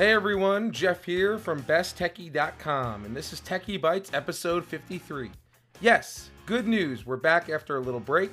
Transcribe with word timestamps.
Hey 0.00 0.12
everyone, 0.12 0.72
Jeff 0.72 1.04
here 1.04 1.36
from 1.36 1.62
besttechie.com, 1.64 3.04
and 3.04 3.14
this 3.14 3.34
is 3.34 3.40
Techie 3.42 3.78
Bites 3.78 4.10
episode 4.14 4.64
53. 4.64 5.30
Yes, 5.82 6.30
good 6.46 6.66
news, 6.66 7.04
we're 7.04 7.18
back 7.18 7.50
after 7.50 7.76
a 7.76 7.80
little 7.80 8.00
break. 8.00 8.30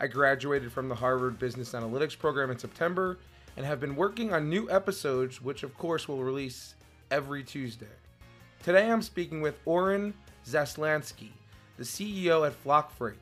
I 0.00 0.08
graduated 0.08 0.72
from 0.72 0.88
the 0.88 0.96
Harvard 0.96 1.38
Business 1.38 1.74
Analytics 1.74 2.18
program 2.18 2.50
in 2.50 2.58
September 2.58 3.18
and 3.56 3.64
have 3.64 3.78
been 3.78 3.94
working 3.94 4.34
on 4.34 4.50
new 4.50 4.68
episodes, 4.68 5.40
which 5.40 5.62
of 5.62 5.78
course 5.78 6.08
will 6.08 6.24
release 6.24 6.74
every 7.12 7.44
Tuesday. 7.44 7.86
Today 8.64 8.90
I'm 8.90 9.00
speaking 9.00 9.40
with 9.40 9.60
Oren 9.64 10.12
Zaslansky, 10.44 11.28
the 11.76 11.84
CEO 11.84 12.44
at 12.44 12.52
Flock 12.52 12.90
Freight. 12.90 13.14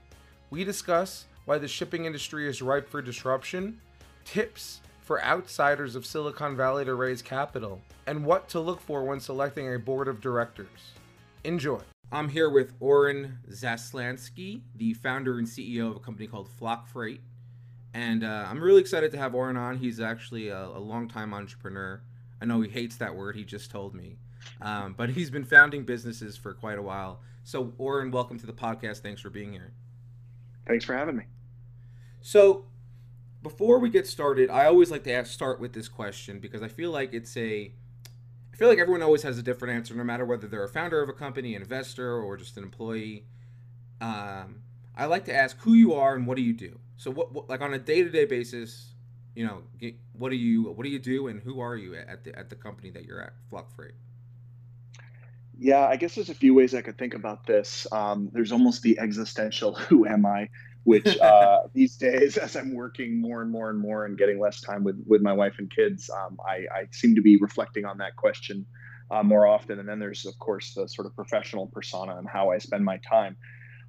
We 0.49 0.65
discuss 0.65 1.27
why 1.45 1.59
the 1.59 1.69
shipping 1.69 2.07
industry 2.07 2.49
is 2.49 2.63
ripe 2.63 2.89
for 2.89 3.03
disruption, 3.03 3.79
tips 4.25 4.81
for 5.05 5.23
outsiders 5.23 5.95
of 5.95 6.07
Silicon 6.07 6.57
Valley 6.57 6.87
to 6.87 6.95
raise 6.95 7.21
capital, 7.21 7.83
and 8.07 8.25
what 8.25 8.49
to 8.49 8.59
look 8.59 8.81
for 8.81 9.05
when 9.05 9.21
selecting 9.21 9.73
a 9.73 9.79
board 9.79 10.09
of 10.09 10.21
directors. 10.21 10.93
Enjoy. 11.45 11.81
I'm 12.11 12.31
here 12.31 12.49
with 12.49 12.73
Oren 12.81 13.39
Zaslansky, 13.51 14.63
the 14.75 14.95
founder 14.95 15.39
and 15.39 15.47
CEO 15.47 15.91
of 15.91 15.97
a 15.97 16.01
company 16.01 16.27
called 16.27 16.49
Flock 16.49 16.89
Freight. 16.89 17.21
And 17.93 18.25
uh, 18.25 18.47
I'm 18.49 18.63
really 18.63 18.81
excited 18.81 19.13
to 19.13 19.19
have 19.19 19.35
Oren 19.35 19.59
on. 19.59 19.77
He's 19.77 20.01
actually 20.01 20.49
a, 20.49 20.65
a 20.65 20.79
longtime 20.79 21.35
entrepreneur. 21.35 22.01
I 22.41 22.47
know 22.47 22.63
he 22.63 22.71
hates 22.71 22.97
that 22.97 23.15
word, 23.15 23.37
he 23.37 23.45
just 23.45 23.71
told 23.71 23.95
me. 23.95 24.17
Um, 24.63 24.95
but 24.97 25.11
he's 25.11 25.31
been 25.31 25.45
founding 25.45 25.85
businesses 25.85 26.37
for 26.37 26.55
quite 26.55 26.79
a 26.79 26.83
while. 26.83 27.21
So, 27.43 27.75
Oren, 27.77 28.11
welcome 28.11 28.39
to 28.39 28.47
the 28.47 28.53
podcast. 28.55 29.01
Thanks 29.01 29.21
for 29.21 29.29
being 29.29 29.53
here. 29.53 29.73
Thanks 30.67 30.85
for 30.85 30.95
having 30.95 31.17
me. 31.17 31.25
So, 32.23 32.65
before 33.45 33.79
we 33.79 33.91
get 33.91 34.09
started, 34.09 34.51
I 34.51 34.65
always 34.65 34.91
like 34.91 35.05
to 35.05 35.13
ask, 35.13 35.31
start 35.31 35.61
with 35.61 35.75
this 35.75 35.87
question 35.87 36.41
because 36.41 36.63
I 36.63 36.69
feel 36.69 36.91
like 36.91 37.13
it's 37.13 37.37
a 37.37 37.73
I 38.53 38.57
feel 38.57 38.69
like 38.69 38.79
everyone 38.79 39.03
always 39.03 39.23
has 39.23 39.37
a 39.37 39.43
different 39.43 39.75
answer, 39.75 39.95
no 39.95 40.05
matter 40.05 40.25
whether 40.25 40.47
they're 40.49 40.65
a 40.65 40.69
founder 40.69 41.03
of 41.03 41.09
a 41.09 41.13
company, 41.13 41.55
an 41.55 41.63
investor, 41.63 42.21
or 42.23 42.37
just 42.37 42.57
an 42.57 42.63
employee. 42.63 43.25
Um, 44.01 44.63
I 44.97 45.07
like 45.07 45.25
to 45.25 45.35
ask 45.35 45.59
who 45.59 45.75
you 45.75 45.93
are 45.95 46.15
and 46.15 46.25
what 46.27 46.37
do 46.37 46.43
you 46.43 46.53
do. 46.53 46.79
So, 46.97 47.11
what, 47.11 47.33
what 47.33 47.49
like 47.49 47.61
on 47.61 47.75
a 47.75 47.79
day 47.79 48.03
to 48.03 48.11
day 48.11 48.25
basis, 48.25 48.95
you 49.35 49.47
know, 49.47 49.63
what 50.13 50.31
do 50.31 50.37
you 50.37 50.71
what 50.71 50.85
do 50.85 50.89
you 50.89 50.99
do 50.99 51.29
and 51.29 51.41
who 51.43 51.61
are 51.61 51.77
you 51.77 51.95
at 51.95 52.25
the 52.25 52.37
at 52.37 52.49
the 52.49 52.57
company 52.57 52.91
that 52.91 53.05
you're 53.05 53.21
at, 53.21 53.35
Flock 53.51 53.75
Freight? 53.77 53.95
Yeah, 55.59 55.87
I 55.87 55.97
guess 55.97 56.15
there's 56.15 56.31
a 56.31 56.35
few 56.35 56.55
ways 56.55 56.75
I 56.75 56.81
could 56.81 56.99
think 56.99 57.15
about 57.15 57.47
this. 57.47 57.87
Um, 57.93 58.31
there's 58.33 58.53
almost 58.53 58.83
the 58.83 58.99
existential 58.99 59.75
"Who 59.89 60.07
am 60.07 60.25
I?" 60.25 60.49
Which 60.85 61.19
uh, 61.21 61.61
these 61.73 61.97
days, 61.97 62.37
as 62.37 62.57
I'm 62.57 62.75
working 62.75 63.21
more 63.21 63.43
and 63.43 63.51
more 63.51 63.71
and 63.71 63.79
more 63.79 64.05
and 64.05 64.17
getting 64.17 64.39
less 64.39 64.61
time 64.61 64.85
with 64.85 65.03
with 65.07 65.23
my 65.23 65.33
wife 65.33 65.57
and 65.59 65.71
kids, 65.71 66.09
um, 66.11 66.39
I, 66.47 66.67
I, 66.75 66.89
seem 66.93 67.15
to 67.17 67.23
be 67.23 67.37
reflecting 67.39 67.85
on 67.85 67.99
that 67.99 68.17
question 68.17 68.65
uh, 69.11 69.23
more 69.23 69.47
often. 69.47 69.81
And 69.81 69.89
then 69.89 69.99
there's 69.99 70.25
of 70.27 70.39
course 70.39 70.75
the 70.75 70.89
sort 70.89 71.07
of 71.07 71.15
professional 71.17 71.67
persona 71.67 72.17
and 72.17 72.29
how 72.29 72.51
I 72.51 72.59
spend 72.59 72.85
my 72.85 72.99
time. 73.09 73.37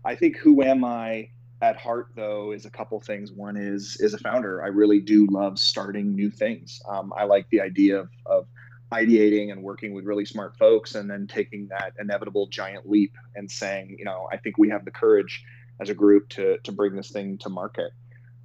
I 0.04 0.16
think 0.16 0.38
who 0.38 0.64
am 0.64 0.84
I 0.84 1.30
at 1.62 1.78
heart 1.78 2.08
though 2.16 2.52
is 2.52 2.66
a 2.66 2.70
couple 2.70 3.00
things. 3.00 3.32
One 3.32 3.58
is 3.58 3.98
is 4.00 4.14
a 4.14 4.18
founder. 4.18 4.64
I 4.64 4.68
really 4.68 5.00
do 5.00 5.28
love 5.30 5.60
starting 5.60 6.16
new 6.16 6.30
things. 6.32 6.82
Um, 6.90 7.14
I 7.16 7.24
like 7.24 7.48
the 7.50 7.62
idea 7.62 8.00
of, 8.00 8.10
of 8.26 8.48
ideating 8.92 9.52
and 9.52 9.64
working 9.64 9.94
with 9.94 10.06
really 10.06 10.26
smart 10.26 10.56
folks 10.58 10.96
and 10.96 11.10
then 11.10 11.28
taking 11.28 11.68
that 11.68 11.94
inevitable 12.00 12.48
giant 12.48 12.88
leap 12.88 13.14
and 13.36 13.50
saying, 13.50 13.96
you 13.98 14.06
know, 14.06 14.28
I 14.32 14.38
think 14.38 14.58
we 14.58 14.70
have 14.70 14.86
the 14.86 14.92
courage 14.92 15.44
as 15.80 15.90
a 15.90 15.94
group 15.94 16.30
to 16.30 16.58
to 16.64 16.72
bring 16.72 16.96
this 16.96 17.12
thing 17.12 17.38
to 17.40 17.50
market. 17.50 17.92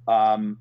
Um, 0.07 0.57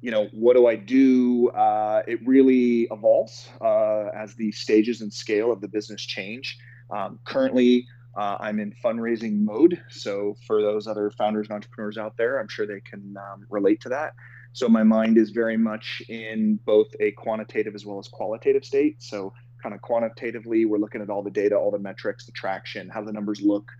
you 0.00 0.10
know, 0.10 0.28
what 0.32 0.56
do 0.56 0.66
I 0.66 0.76
do? 0.76 1.48
Uh, 1.48 2.02
it 2.06 2.26
really 2.26 2.88
evolves 2.90 3.48
uh, 3.60 4.06
as 4.16 4.34
the 4.34 4.50
stages 4.52 5.02
and 5.02 5.12
scale 5.12 5.52
of 5.52 5.60
the 5.60 5.68
business 5.68 6.00
change. 6.00 6.58
Um, 6.90 7.18
currently, 7.24 7.86
uh, 8.16 8.36
I'm 8.40 8.58
in 8.58 8.74
fundraising 8.82 9.44
mode. 9.44 9.80
So, 9.90 10.36
for 10.46 10.62
those 10.62 10.86
other 10.86 11.10
founders 11.10 11.48
and 11.48 11.54
entrepreneurs 11.54 11.98
out 11.98 12.16
there, 12.16 12.40
I'm 12.40 12.48
sure 12.48 12.66
they 12.66 12.80
can 12.80 13.14
um, 13.16 13.46
relate 13.50 13.80
to 13.82 13.90
that. 13.90 14.14
So, 14.52 14.68
my 14.68 14.82
mind 14.82 15.18
is 15.18 15.30
very 15.30 15.56
much 15.56 16.02
in 16.08 16.58
both 16.64 16.88
a 16.98 17.12
quantitative 17.12 17.74
as 17.74 17.84
well 17.84 17.98
as 17.98 18.08
qualitative 18.08 18.64
state. 18.64 19.02
So, 19.02 19.32
kind 19.62 19.74
of 19.74 19.82
quantitatively, 19.82 20.64
we're 20.64 20.78
looking 20.78 21.02
at 21.02 21.10
all 21.10 21.22
the 21.22 21.30
data, 21.30 21.56
all 21.56 21.70
the 21.70 21.78
metrics, 21.78 22.26
the 22.26 22.32
traction, 22.32 22.88
how 22.88 23.04
the 23.04 23.12
numbers 23.12 23.42
look, 23.42 23.70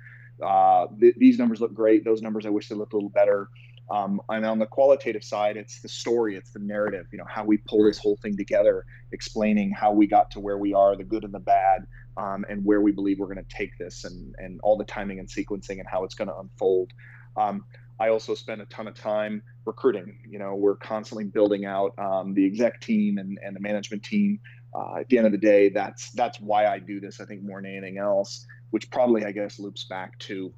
uh, 0.43 0.87
th- 0.99 1.15
these 1.17 1.39
numbers 1.39 1.61
look 1.61 1.75
great. 1.75 2.05
Those 2.05 2.23
numbers 2.23 2.47
I 2.47 2.51
wish 2.51 2.69
they 2.69 2.75
looked 2.75 2.93
a 2.93 2.97
little 2.97 3.11
better. 3.11 3.49
Um, 3.91 4.21
and 4.29 4.47
on 4.47 4.61
the 4.61 4.67
qualitative 4.67 5.25
side, 5.25 5.57
it's 5.57 5.81
the 5.81 5.89
story, 5.89 6.37
it's 6.37 6.51
the 6.53 6.61
narrative. 6.61 7.07
You 7.11 7.19
know 7.19 7.25
how 7.29 7.45
we 7.45 7.57
pull 7.57 7.85
this 7.85 7.99
whole 7.99 8.17
thing 8.23 8.37
together, 8.37 8.85
explaining 9.11 9.73
how 9.73 9.93
we 9.93 10.07
got 10.07 10.31
to 10.33 10.41
where 10.41 10.59
we 10.59 10.73
are, 10.75 10.97
the 10.97 11.05
good 11.05 11.25
and 11.25 11.35
the 11.35 11.41
bad, 11.41 11.87
um, 12.17 12.45
and 12.49 12.65
where 12.65 12.81
we 12.81 12.93
believe 12.93 13.19
we're 13.19 13.33
going 13.33 13.45
to 13.45 13.57
take 13.57 13.77
this, 13.79 14.05
and 14.05 14.35
and 14.39 14.61
all 14.63 14.77
the 14.77 14.85
timing 14.85 15.19
and 15.19 15.29
sequencing 15.29 15.81
and 15.81 15.87
how 15.91 16.05
it's 16.05 16.15
going 16.15 16.29
to 16.29 16.37
unfold. 16.39 16.93
Um, 17.37 17.65
I 17.99 18.09
also 18.09 18.35
spend 18.35 18.63
a 18.63 18.67
ton 18.67 18.87
of 18.87 18.95
time 18.95 19.43
recruiting. 19.67 20.19
You 20.29 20.39
know, 20.39 20.55
we're 20.55 20.77
constantly 20.77 21.25
building 21.25 21.67
out 21.67 21.93
um, 21.99 22.33
the 22.33 22.47
exec 22.47 22.81
team 22.81 23.19
and, 23.19 23.39
and 23.45 23.55
the 23.55 23.61
management 23.61 24.05
team. 24.05 24.41
Uh, 24.73 25.01
at 25.01 25.09
the 25.09 25.19
end 25.19 25.27
of 25.27 25.33
the 25.33 25.39
day, 25.39 25.69
that's 25.69 26.13
that's 26.13 26.39
why 26.39 26.67
I 26.67 26.79
do 26.79 27.01
this. 27.01 27.21
I 27.21 27.25
think 27.25 27.43
more 27.43 27.61
than 27.61 27.73
anything 27.73 27.99
else 27.99 28.47
which 28.71 28.91
probably 28.91 29.25
I 29.25 29.33
guess 29.33 29.59
loops 29.59 29.85
back 29.85 30.19
to 30.21 30.53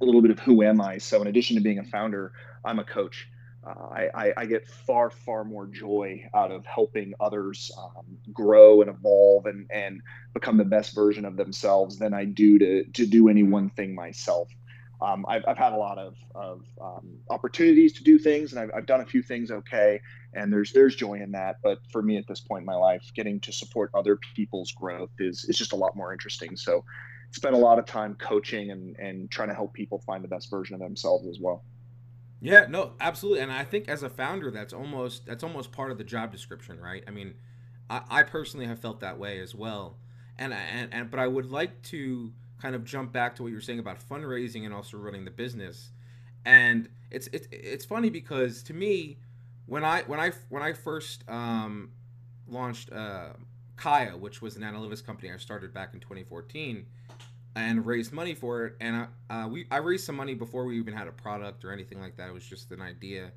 a 0.00 0.04
little 0.04 0.22
bit 0.22 0.30
of 0.30 0.38
who 0.38 0.62
am 0.62 0.80
I. 0.80 0.98
So 0.98 1.20
in 1.20 1.28
addition 1.28 1.56
to 1.56 1.62
being 1.62 1.78
a 1.78 1.84
founder, 1.84 2.32
I'm 2.64 2.78
a 2.78 2.84
coach. 2.84 3.28
Uh, 3.62 4.08
I, 4.14 4.32
I, 4.38 4.46
get 4.46 4.66
far 4.66 5.10
far 5.10 5.44
more 5.44 5.66
joy 5.66 6.24
out 6.34 6.50
of 6.50 6.64
helping 6.64 7.12
others 7.20 7.70
um, 7.78 8.06
grow 8.32 8.80
and 8.80 8.88
evolve 8.88 9.44
and 9.44 9.66
and 9.70 10.00
become 10.32 10.56
the 10.56 10.64
best 10.64 10.94
version 10.94 11.26
of 11.26 11.36
themselves 11.36 11.98
than 11.98 12.14
I 12.14 12.24
do 12.24 12.58
to 12.58 12.84
to 12.84 13.04
do 13.04 13.28
any 13.28 13.42
one 13.42 13.68
thing 13.68 13.94
myself. 13.94 14.48
Um, 15.02 15.24
I've, 15.28 15.44
I've 15.48 15.56
had 15.56 15.72
a 15.72 15.76
lot 15.76 15.98
of, 15.98 16.14
of 16.34 16.62
um, 16.80 17.18
opportunities 17.30 17.94
to 17.94 18.04
do 18.04 18.18
things 18.18 18.52
and 18.52 18.60
I've, 18.60 18.70
I've 18.76 18.86
done 18.86 19.00
a 19.00 19.06
few 19.06 19.22
things 19.22 19.50
okay 19.50 19.98
and 20.34 20.52
there's 20.52 20.72
there's 20.72 20.94
joy 20.94 21.14
in 21.14 21.32
that 21.32 21.56
but 21.62 21.78
for 21.90 22.02
me 22.02 22.18
at 22.18 22.26
this 22.28 22.40
point 22.40 22.62
in 22.62 22.66
my 22.66 22.74
life 22.74 23.10
getting 23.14 23.40
to 23.40 23.52
support 23.52 23.90
other 23.94 24.18
people's 24.36 24.72
growth 24.72 25.10
is 25.18 25.46
is 25.48 25.56
just 25.56 25.72
a 25.72 25.76
lot 25.76 25.96
more 25.96 26.12
interesting 26.12 26.54
so 26.54 26.84
spent 27.32 27.54
a 27.54 27.58
lot 27.58 27.78
of 27.78 27.86
time 27.86 28.14
coaching 28.16 28.70
and 28.70 28.96
and 28.98 29.30
trying 29.30 29.48
to 29.48 29.54
help 29.54 29.72
people 29.72 29.98
find 30.00 30.24
the 30.24 30.28
best 30.28 30.50
version 30.50 30.74
of 30.74 30.80
themselves 30.80 31.26
as 31.26 31.38
well. 31.40 31.62
Yeah, 32.40 32.66
no, 32.68 32.92
absolutely. 33.00 33.40
And 33.40 33.52
I 33.52 33.64
think 33.64 33.88
as 33.88 34.02
a 34.02 34.08
founder, 34.08 34.50
that's 34.50 34.72
almost 34.72 35.26
that's 35.26 35.44
almost 35.44 35.72
part 35.72 35.90
of 35.90 35.98
the 35.98 36.04
job 36.04 36.32
description, 36.32 36.80
right? 36.80 37.04
I 37.06 37.10
mean, 37.10 37.34
I, 37.88 38.02
I 38.08 38.22
personally 38.22 38.66
have 38.66 38.78
felt 38.78 39.00
that 39.00 39.18
way 39.18 39.40
as 39.40 39.54
well. 39.54 39.98
And, 40.38 40.54
and 40.54 40.92
and 40.92 41.10
but 41.10 41.20
I 41.20 41.26
would 41.26 41.50
like 41.50 41.82
to 41.84 42.32
kind 42.60 42.74
of 42.74 42.84
jump 42.84 43.12
back 43.12 43.36
to 43.36 43.42
what 43.42 43.48
you 43.48 43.54
were 43.54 43.60
saying 43.60 43.78
about 43.78 43.98
fundraising 44.06 44.64
and 44.64 44.74
also 44.74 44.96
running 44.96 45.24
the 45.24 45.30
business. 45.30 45.90
And 46.44 46.88
it's 47.10 47.28
it's 47.32 47.46
it's 47.52 47.84
funny 47.84 48.08
because 48.08 48.62
to 48.64 48.74
me, 48.74 49.18
when 49.66 49.84
I 49.84 50.02
when 50.02 50.18
I 50.18 50.32
when 50.48 50.62
I 50.62 50.72
first 50.72 51.28
um, 51.28 51.90
launched 52.48 52.90
uh, 52.90 53.34
Kaya, 53.76 54.16
which 54.16 54.40
was 54.40 54.56
an 54.56 54.62
analytics 54.62 55.04
company 55.04 55.30
I 55.30 55.36
started 55.36 55.74
back 55.74 55.92
in 55.92 56.00
2014 56.00 56.86
and 57.60 57.86
raised 57.86 58.12
money 58.12 58.34
for 58.34 58.66
it. 58.66 58.76
And 58.80 59.06
I, 59.28 59.34
uh, 59.34 59.48
we 59.48 59.66
I 59.70 59.78
raised 59.78 60.04
some 60.04 60.16
money 60.16 60.34
before 60.34 60.64
we 60.64 60.78
even 60.78 60.94
had 60.94 61.08
a 61.08 61.12
product 61.12 61.64
or 61.64 61.72
anything 61.72 62.00
like 62.00 62.16
that. 62.16 62.28
It 62.28 62.34
was 62.34 62.44
just 62.44 62.70
an 62.70 62.80
idea, 62.80 63.32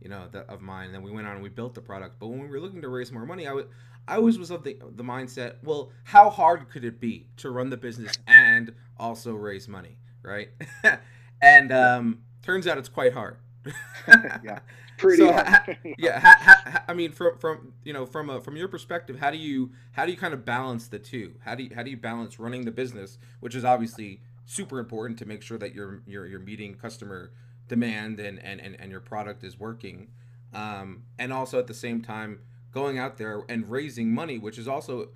you 0.00 0.08
know, 0.08 0.28
that, 0.32 0.48
of 0.48 0.60
mine. 0.60 0.86
And 0.86 0.94
then 0.94 1.02
we 1.02 1.10
went 1.10 1.26
on 1.26 1.34
and 1.34 1.42
we 1.42 1.48
built 1.48 1.74
the 1.74 1.80
product. 1.80 2.18
But 2.18 2.28
when 2.28 2.40
we 2.40 2.48
were 2.48 2.60
looking 2.60 2.82
to 2.82 2.88
raise 2.88 3.12
more 3.12 3.26
money, 3.26 3.46
I 3.46 3.52
was 3.52 3.66
I 4.08 4.16
always 4.16 4.38
was 4.38 4.50
of 4.50 4.64
the 4.64 4.78
the 4.96 5.04
mindset, 5.04 5.56
well, 5.62 5.92
how 6.04 6.30
hard 6.30 6.68
could 6.68 6.84
it 6.84 7.00
be 7.00 7.28
to 7.38 7.50
run 7.50 7.70
the 7.70 7.76
business 7.76 8.18
and 8.26 8.74
also 8.98 9.34
raise 9.34 9.68
money, 9.68 9.98
right? 10.22 10.48
and 11.42 11.72
um, 11.72 12.22
turns 12.42 12.66
out 12.66 12.78
it's 12.78 12.88
quite 12.88 13.12
hard. 13.12 13.36
yeah. 14.42 14.60
Pretty 14.96 15.22
so, 15.22 15.32
ha, 15.32 15.64
yeah 15.98 16.20
ha, 16.20 16.36
ha, 16.40 16.84
i 16.86 16.92
mean 16.92 17.10
from 17.10 17.38
from 17.38 17.72
you 17.84 17.92
know 17.92 18.04
from 18.04 18.28
a 18.28 18.40
from 18.40 18.54
your 18.56 18.68
perspective 18.68 19.18
how 19.18 19.30
do 19.30 19.38
you 19.38 19.70
how 19.92 20.04
do 20.04 20.12
you 20.12 20.18
kind 20.18 20.34
of 20.34 20.44
balance 20.44 20.88
the 20.88 20.98
two? 20.98 21.34
How 21.40 21.54
do 21.54 21.64
you 21.64 21.70
how 21.74 21.82
do 21.82 21.90
you 21.90 21.96
balance 21.96 22.38
running 22.38 22.64
the 22.64 22.70
business 22.70 23.18
which 23.40 23.54
is 23.54 23.64
obviously 23.64 24.20
super 24.44 24.78
important 24.78 25.18
to 25.20 25.26
make 25.26 25.42
sure 25.42 25.58
that 25.58 25.74
you're 25.74 26.02
you're, 26.06 26.26
you're 26.26 26.40
meeting 26.40 26.74
customer 26.74 27.32
demand 27.68 28.20
and, 28.20 28.38
and 28.44 28.60
and 28.60 28.76
and 28.78 28.90
your 28.90 29.00
product 29.00 29.42
is 29.44 29.58
working 29.58 30.08
um, 30.52 31.04
and 31.18 31.32
also 31.32 31.58
at 31.58 31.66
the 31.66 31.74
same 31.74 32.02
time 32.02 32.40
going 32.72 32.98
out 32.98 33.16
there 33.16 33.42
and 33.48 33.70
raising 33.70 34.12
money 34.12 34.38
which 34.38 34.58
is 34.58 34.68
also 34.68 35.08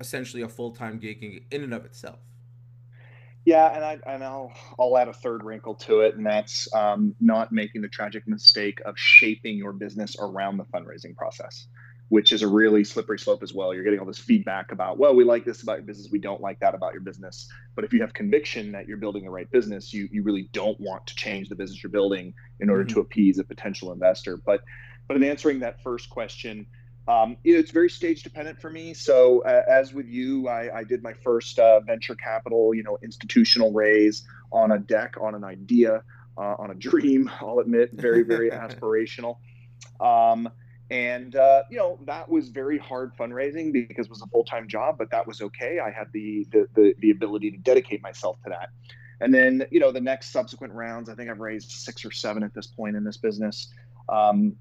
essentially 0.00 0.42
a 0.42 0.48
full-time 0.48 0.98
gig 0.98 1.46
in 1.50 1.62
and 1.62 1.72
of 1.72 1.84
itself 1.84 2.18
yeah, 3.48 3.74
and 3.74 3.82
I 3.82 3.98
and 4.06 4.22
I'll 4.22 4.52
I'll 4.78 4.98
add 4.98 5.08
a 5.08 5.12
third 5.14 5.42
wrinkle 5.42 5.74
to 5.76 6.00
it, 6.00 6.14
and 6.16 6.26
that's 6.26 6.68
um, 6.74 7.14
not 7.18 7.50
making 7.50 7.80
the 7.80 7.88
tragic 7.88 8.28
mistake 8.28 8.82
of 8.84 8.98
shaping 8.98 9.56
your 9.56 9.72
business 9.72 10.16
around 10.20 10.58
the 10.58 10.64
fundraising 10.64 11.16
process, 11.16 11.66
which 12.10 12.30
is 12.30 12.42
a 12.42 12.46
really 12.46 12.84
slippery 12.84 13.18
slope 13.18 13.42
as 13.42 13.54
well. 13.54 13.72
You're 13.72 13.84
getting 13.84 14.00
all 14.00 14.04
this 14.04 14.18
feedback 14.18 14.70
about, 14.70 14.98
well, 14.98 15.16
we 15.16 15.24
like 15.24 15.46
this 15.46 15.62
about 15.62 15.78
your 15.78 15.86
business, 15.86 16.10
we 16.12 16.18
don't 16.18 16.42
like 16.42 16.60
that 16.60 16.74
about 16.74 16.92
your 16.92 17.00
business. 17.00 17.48
But 17.74 17.86
if 17.86 17.94
you 17.94 18.02
have 18.02 18.12
conviction 18.12 18.70
that 18.72 18.86
you're 18.86 18.98
building 18.98 19.24
the 19.24 19.30
right 19.30 19.50
business, 19.50 19.94
you 19.94 20.10
you 20.12 20.22
really 20.22 20.50
don't 20.52 20.78
want 20.78 21.06
to 21.06 21.14
change 21.14 21.48
the 21.48 21.56
business 21.56 21.82
you're 21.82 21.88
building 21.90 22.34
in 22.60 22.68
order 22.68 22.84
mm-hmm. 22.84 22.96
to 22.96 23.00
appease 23.00 23.38
a 23.38 23.44
potential 23.44 23.94
investor. 23.94 24.36
But 24.36 24.60
but 25.06 25.16
in 25.16 25.24
answering 25.24 25.60
that 25.60 25.82
first 25.82 26.10
question, 26.10 26.66
Um, 27.08 27.38
it's 27.42 27.70
very 27.70 27.88
stage 27.88 28.22
dependent 28.22 28.60
for 28.60 28.68
me. 28.68 28.92
So 28.92 29.42
uh, 29.44 29.62
as 29.66 29.94
with 29.94 30.06
you, 30.06 30.46
I, 30.46 30.80
I 30.80 30.84
did 30.84 31.02
my 31.02 31.14
first 31.24 31.58
uh, 31.58 31.80
venture 31.80 32.14
capital, 32.14 32.74
you 32.74 32.82
know, 32.82 32.98
institutional 33.02 33.72
raise 33.72 34.24
on 34.52 34.72
a 34.72 34.78
deck, 34.78 35.16
on 35.18 35.34
an 35.34 35.42
idea, 35.42 36.02
uh, 36.36 36.56
on 36.58 36.70
a 36.70 36.74
dream. 36.74 37.30
I'll 37.40 37.60
admit, 37.60 37.90
very 37.94 38.22
very 38.22 38.50
aspirational. 38.50 39.38
Um, 40.00 40.50
and 40.90 41.36
uh, 41.36 41.62
you 41.70 41.76
know 41.76 41.98
that 42.06 42.28
was 42.28 42.48
very 42.48 42.78
hard 42.78 43.16
fundraising 43.16 43.72
because 43.72 44.06
it 44.06 44.10
was 44.10 44.22
a 44.22 44.26
full-time 44.28 44.66
job 44.66 44.96
but 44.96 45.10
that 45.10 45.26
was 45.26 45.42
okay 45.42 45.78
i 45.80 45.90
had 45.90 46.06
the, 46.12 46.46
the, 46.50 46.66
the 46.74 46.94
the 47.00 47.10
ability 47.10 47.50
to 47.50 47.58
dedicate 47.58 48.02
myself 48.02 48.38
to 48.42 48.48
that 48.48 48.70
and 49.20 49.34
then 49.34 49.66
you 49.70 49.80
know 49.80 49.92
the 49.92 50.00
next 50.00 50.30
subsequent 50.30 50.72
rounds 50.72 51.10
i 51.10 51.14
think 51.14 51.28
i've 51.28 51.40
raised 51.40 51.70
six 51.70 52.04
or 52.04 52.10
seven 52.10 52.42
at 52.42 52.54
this 52.54 52.66
point 52.66 52.96
in 52.96 53.04
this 53.04 53.18
business 53.18 53.72
um, 54.08 54.56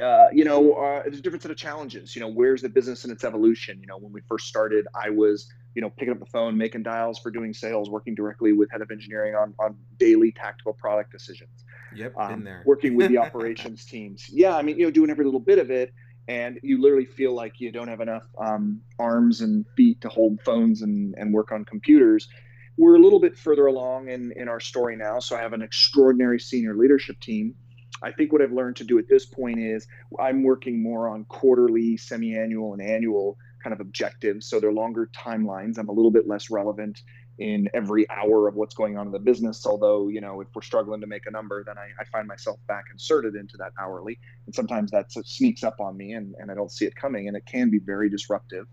uh, 0.00 0.26
you 0.32 0.44
know 0.44 0.72
uh, 0.74 1.02
there's 1.02 1.18
a 1.18 1.22
different 1.22 1.42
set 1.42 1.50
of 1.50 1.56
challenges 1.56 2.14
you 2.16 2.20
know 2.20 2.28
where's 2.28 2.62
the 2.62 2.68
business 2.68 3.04
in 3.04 3.10
its 3.10 3.24
evolution 3.24 3.78
you 3.80 3.86
know 3.86 3.98
when 3.98 4.12
we 4.12 4.20
first 4.28 4.46
started 4.46 4.86
i 4.94 5.10
was 5.10 5.46
you 5.74 5.82
know 5.82 5.90
picking 5.90 6.12
up 6.12 6.18
the 6.18 6.26
phone 6.26 6.56
making 6.56 6.82
dials 6.82 7.18
for 7.18 7.30
doing 7.30 7.52
sales 7.52 7.90
working 7.90 8.14
directly 8.14 8.52
with 8.52 8.70
head 8.70 8.80
of 8.80 8.90
engineering 8.90 9.34
on 9.34 9.54
on 9.58 9.76
daily 9.98 10.32
tactical 10.32 10.72
product 10.72 11.12
decisions 11.12 11.64
Yep, 11.94 12.14
um, 12.18 12.28
been 12.28 12.44
there. 12.44 12.62
working 12.66 12.96
with 12.96 13.08
the 13.08 13.18
operations 13.18 13.84
teams. 13.84 14.26
Yeah, 14.28 14.56
I 14.56 14.62
mean, 14.62 14.78
you 14.78 14.84
know, 14.84 14.90
doing 14.90 15.10
every 15.10 15.24
little 15.24 15.40
bit 15.40 15.58
of 15.58 15.70
it, 15.70 15.92
and 16.28 16.58
you 16.62 16.80
literally 16.80 17.04
feel 17.04 17.34
like 17.34 17.60
you 17.60 17.70
don't 17.70 17.88
have 17.88 18.00
enough 18.00 18.26
um, 18.38 18.80
arms 18.98 19.40
and 19.40 19.64
feet 19.76 20.00
to 20.00 20.08
hold 20.08 20.40
phones 20.42 20.82
and, 20.82 21.14
and 21.16 21.32
work 21.32 21.52
on 21.52 21.64
computers. 21.64 22.28
We're 22.76 22.96
a 22.96 22.98
little 22.98 23.20
bit 23.20 23.38
further 23.38 23.66
along 23.66 24.08
in, 24.08 24.32
in 24.36 24.48
our 24.48 24.58
story 24.58 24.96
now, 24.96 25.20
so 25.20 25.36
I 25.36 25.40
have 25.40 25.52
an 25.52 25.62
extraordinary 25.62 26.40
senior 26.40 26.74
leadership 26.74 27.20
team. 27.20 27.54
I 28.02 28.12
think 28.12 28.32
what 28.32 28.42
I've 28.42 28.52
learned 28.52 28.76
to 28.76 28.84
do 28.84 28.98
at 28.98 29.08
this 29.08 29.26
point 29.26 29.58
is 29.58 29.86
I'm 30.18 30.42
working 30.42 30.82
more 30.82 31.08
on 31.08 31.24
quarterly, 31.26 31.96
semi 31.96 32.36
annual, 32.36 32.72
and 32.72 32.82
annual 32.82 33.38
kind 33.62 33.72
of 33.72 33.80
objectives. 33.80 34.46
So 34.46 34.60
they're 34.60 34.72
longer 34.72 35.10
timelines. 35.16 35.78
I'm 35.78 35.88
a 35.88 35.92
little 35.92 36.10
bit 36.10 36.28
less 36.28 36.50
relevant 36.50 37.00
in 37.38 37.68
every 37.74 38.08
hour 38.10 38.46
of 38.46 38.54
what's 38.54 38.74
going 38.74 38.96
on 38.96 39.06
in 39.06 39.12
the 39.12 39.18
business. 39.18 39.66
Although, 39.66 40.08
you 40.08 40.20
know, 40.20 40.40
if 40.40 40.48
we're 40.54 40.62
struggling 40.62 41.00
to 41.00 41.06
make 41.06 41.26
a 41.26 41.30
number, 41.30 41.64
then 41.64 41.76
I, 41.78 41.88
I 42.00 42.04
find 42.12 42.28
myself 42.28 42.60
back 42.68 42.84
inserted 42.92 43.34
into 43.34 43.56
that 43.56 43.72
hourly. 43.80 44.18
And 44.46 44.54
sometimes 44.54 44.90
that 44.92 45.10
sneaks 45.10 45.64
up 45.64 45.80
on 45.80 45.96
me 45.96 46.12
and, 46.12 46.34
and 46.38 46.50
I 46.50 46.54
don't 46.54 46.70
see 46.70 46.84
it 46.84 46.94
coming. 46.94 47.26
And 47.26 47.36
it 47.36 47.44
can 47.46 47.70
be 47.70 47.78
very 47.78 48.08
disruptive. 48.08 48.66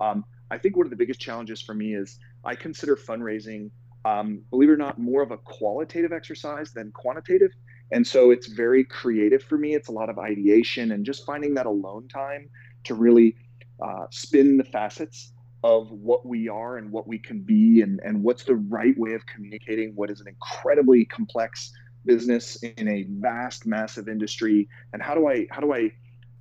Um, 0.00 0.24
I 0.50 0.56
think 0.56 0.76
one 0.76 0.86
of 0.86 0.90
the 0.90 0.96
biggest 0.96 1.20
challenges 1.20 1.60
for 1.60 1.74
me 1.74 1.94
is 1.94 2.18
I 2.44 2.54
consider 2.54 2.96
fundraising, 2.96 3.70
um, 4.04 4.40
believe 4.50 4.70
it 4.70 4.72
or 4.72 4.76
not, 4.78 4.98
more 4.98 5.22
of 5.22 5.30
a 5.30 5.36
qualitative 5.36 6.12
exercise 6.12 6.72
than 6.72 6.90
quantitative. 6.92 7.50
And 7.90 8.06
so 8.06 8.30
it's 8.30 8.46
very 8.46 8.84
creative 8.84 9.42
for 9.42 9.56
me. 9.56 9.74
It's 9.74 9.88
a 9.88 9.92
lot 9.92 10.10
of 10.10 10.18
ideation 10.18 10.92
and 10.92 11.04
just 11.04 11.24
finding 11.24 11.54
that 11.54 11.66
alone 11.66 12.08
time 12.08 12.48
to 12.84 12.94
really 12.94 13.34
uh, 13.82 14.06
spin 14.10 14.56
the 14.56 14.64
facets 14.64 15.32
of 15.64 15.90
what 15.90 16.24
we 16.24 16.48
are 16.48 16.76
and 16.76 16.90
what 16.92 17.08
we 17.08 17.18
can 17.18 17.40
be 17.40 17.80
and, 17.82 18.00
and 18.04 18.22
what's 18.22 18.44
the 18.44 18.56
right 18.56 18.96
way 18.96 19.14
of 19.14 19.26
communicating 19.26 19.92
what 19.94 20.10
is 20.10 20.20
an 20.20 20.28
incredibly 20.28 21.04
complex 21.06 21.72
business 22.04 22.56
in 22.62 22.88
a 22.88 23.04
vast 23.08 23.66
massive 23.66 24.08
industry 24.08 24.68
and 24.92 25.02
how 25.02 25.14
do 25.14 25.26
i 25.26 25.46
how 25.50 25.60
do 25.60 25.74
i 25.74 25.90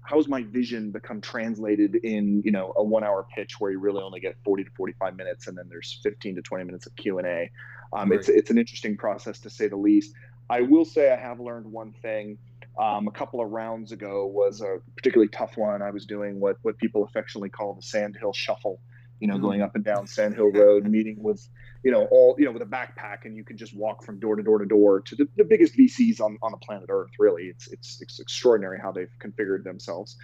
how's 0.01 0.27
my 0.27 0.44
vision 0.44 0.91
become 0.91 1.19
translated 1.19 1.95
in 2.03 2.41
you 2.45 2.51
know 2.51 2.73
a 2.77 2.83
one 2.83 3.03
hour 3.03 3.25
pitch 3.35 3.59
where 3.59 3.71
you 3.71 3.79
really 3.79 4.01
only 4.01 4.19
get 4.19 4.35
40 4.45 4.65
to 4.65 4.69
45 4.77 5.15
minutes 5.15 5.47
and 5.47 5.57
then 5.57 5.65
there's 5.67 5.99
15 6.03 6.35
to 6.35 6.41
20 6.41 6.63
minutes 6.63 6.85
of 6.85 6.95
q&a 6.95 7.49
um, 7.94 8.09
right. 8.09 8.19
it's, 8.19 8.29
it's 8.29 8.51
an 8.51 8.57
interesting 8.59 8.95
process 8.95 9.39
to 9.39 9.49
say 9.49 9.67
the 9.67 9.75
least 9.75 10.13
i 10.49 10.61
will 10.61 10.85
say 10.85 11.11
i 11.11 11.15
have 11.15 11.39
learned 11.39 11.65
one 11.65 11.94
thing 12.01 12.38
um, 12.79 13.07
a 13.07 13.11
couple 13.11 13.41
of 13.41 13.49
rounds 13.49 13.91
ago 13.91 14.27
was 14.27 14.61
a 14.61 14.77
particularly 14.95 15.29
tough 15.29 15.57
one 15.57 15.81
i 15.81 15.91
was 15.91 16.05
doing 16.05 16.39
what 16.39 16.57
what 16.61 16.77
people 16.77 17.03
affectionately 17.03 17.49
call 17.49 17.73
the 17.73 17.81
sandhill 17.81 18.33
shuffle 18.33 18.79
you 19.19 19.27
know, 19.27 19.35
mm-hmm. 19.35 19.44
going 19.44 19.61
up 19.61 19.75
and 19.75 19.83
down 19.83 20.07
Sand 20.07 20.35
Hill 20.35 20.51
Road, 20.51 20.85
meeting 20.85 21.21
with, 21.21 21.47
you 21.83 21.91
know, 21.91 22.05
all, 22.11 22.35
you 22.38 22.45
know, 22.45 22.51
with 22.51 22.61
a 22.61 22.65
backpack 22.65 23.25
and 23.25 23.35
you 23.35 23.44
can 23.44 23.57
just 23.57 23.75
walk 23.75 24.03
from 24.03 24.19
door 24.19 24.35
to 24.35 24.44
door 24.44 24.59
to 24.59 24.65
door 24.65 25.01
to 25.01 25.15
the, 25.15 25.27
the 25.38 25.44
biggest 25.44 25.77
VCs 25.77 26.19
on, 26.21 26.38
on 26.41 26.51
the 26.51 26.57
planet 26.57 26.88
Earth, 26.89 27.11
really. 27.19 27.44
It's, 27.44 27.67
it's, 27.67 28.01
it's 28.01 28.19
extraordinary 28.19 28.79
how 28.79 28.91
they've 28.91 29.11
configured 29.21 29.63
themselves. 29.63 30.17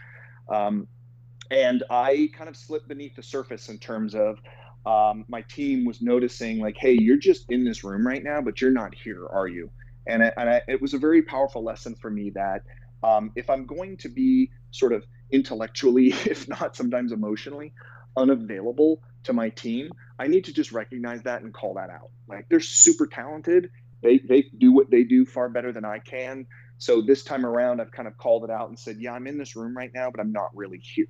Um, 0.50 0.88
and 1.52 1.84
I 1.90 2.30
kind 2.36 2.50
of 2.50 2.56
slipped 2.56 2.88
beneath 2.88 3.16
the 3.16 3.24
surface 3.24 3.70
in 3.70 3.78
terms 3.78 4.16
of 4.16 4.40
um, 4.86 5.26
my 5.28 5.42
team 5.42 5.86
was 5.86 6.02
noticing, 6.02 6.60
like, 6.60 6.76
hey, 6.78 6.94
you're 6.94 7.18
just 7.18 7.50
in 7.50 7.64
this 7.64 7.84
room 7.84 8.06
right 8.06 8.24
now, 8.24 8.42
but 8.42 8.60
you're 8.60 8.72
not 8.72 8.94
here, 8.94 9.26
are 9.28 9.48
you? 9.48 9.70
And, 10.08 10.24
I, 10.24 10.32
and 10.38 10.50
I, 10.50 10.62
it 10.68 10.82
was 10.82 10.94
a 10.94 10.98
very 10.98 11.22
powerful 11.22 11.64
lesson 11.64 11.96
for 11.96 12.10
me 12.10 12.32
that 12.36 12.64
um, 13.04 13.32
if 13.36 13.50
I'm 13.50 13.66
going 13.66 13.98
to 13.98 14.10
be 14.10 14.52
sort 14.72 14.94
of 14.94 15.06
intellectually, 15.32 16.08
if 16.26 16.48
not 16.48 16.76
sometimes 16.76 17.12
emotionally, 17.12 17.74
unavailable 18.16 19.02
to 19.24 19.34
my 19.34 19.50
team, 19.50 19.92
I 20.20 20.28
need 20.28 20.46
to 20.46 20.54
just 20.54 20.72
recognize 20.72 21.24
that 21.24 21.42
and 21.42 21.54
call 21.54 21.76
that 21.76 21.90
out. 21.90 22.10
Like 22.28 22.48
they're 22.50 22.60
super 22.60 23.08
talented. 23.08 23.70
They 24.02 24.20
they 24.20 24.46
do 24.58 24.72
what 24.72 24.92
they 24.92 25.04
do 25.04 25.26
far 25.26 25.50
better 25.50 25.72
than 25.72 25.86
I 25.86 26.00
can. 26.00 26.46
So 26.78 27.02
this 27.02 27.24
time 27.24 27.46
around, 27.46 27.80
I've 27.80 27.92
kind 27.92 28.08
of 28.08 28.18
called 28.18 28.44
it 28.44 28.50
out 28.50 28.68
and 28.68 28.78
said, 28.78 28.98
yeah, 29.00 29.14
I'm 29.14 29.26
in 29.28 29.38
this 29.38 29.56
room 29.56 29.76
right 29.76 29.92
now, 29.94 30.12
but 30.12 30.20
I'm 30.20 30.34
not 30.34 30.50
really 30.54 30.80
here. 30.80 31.08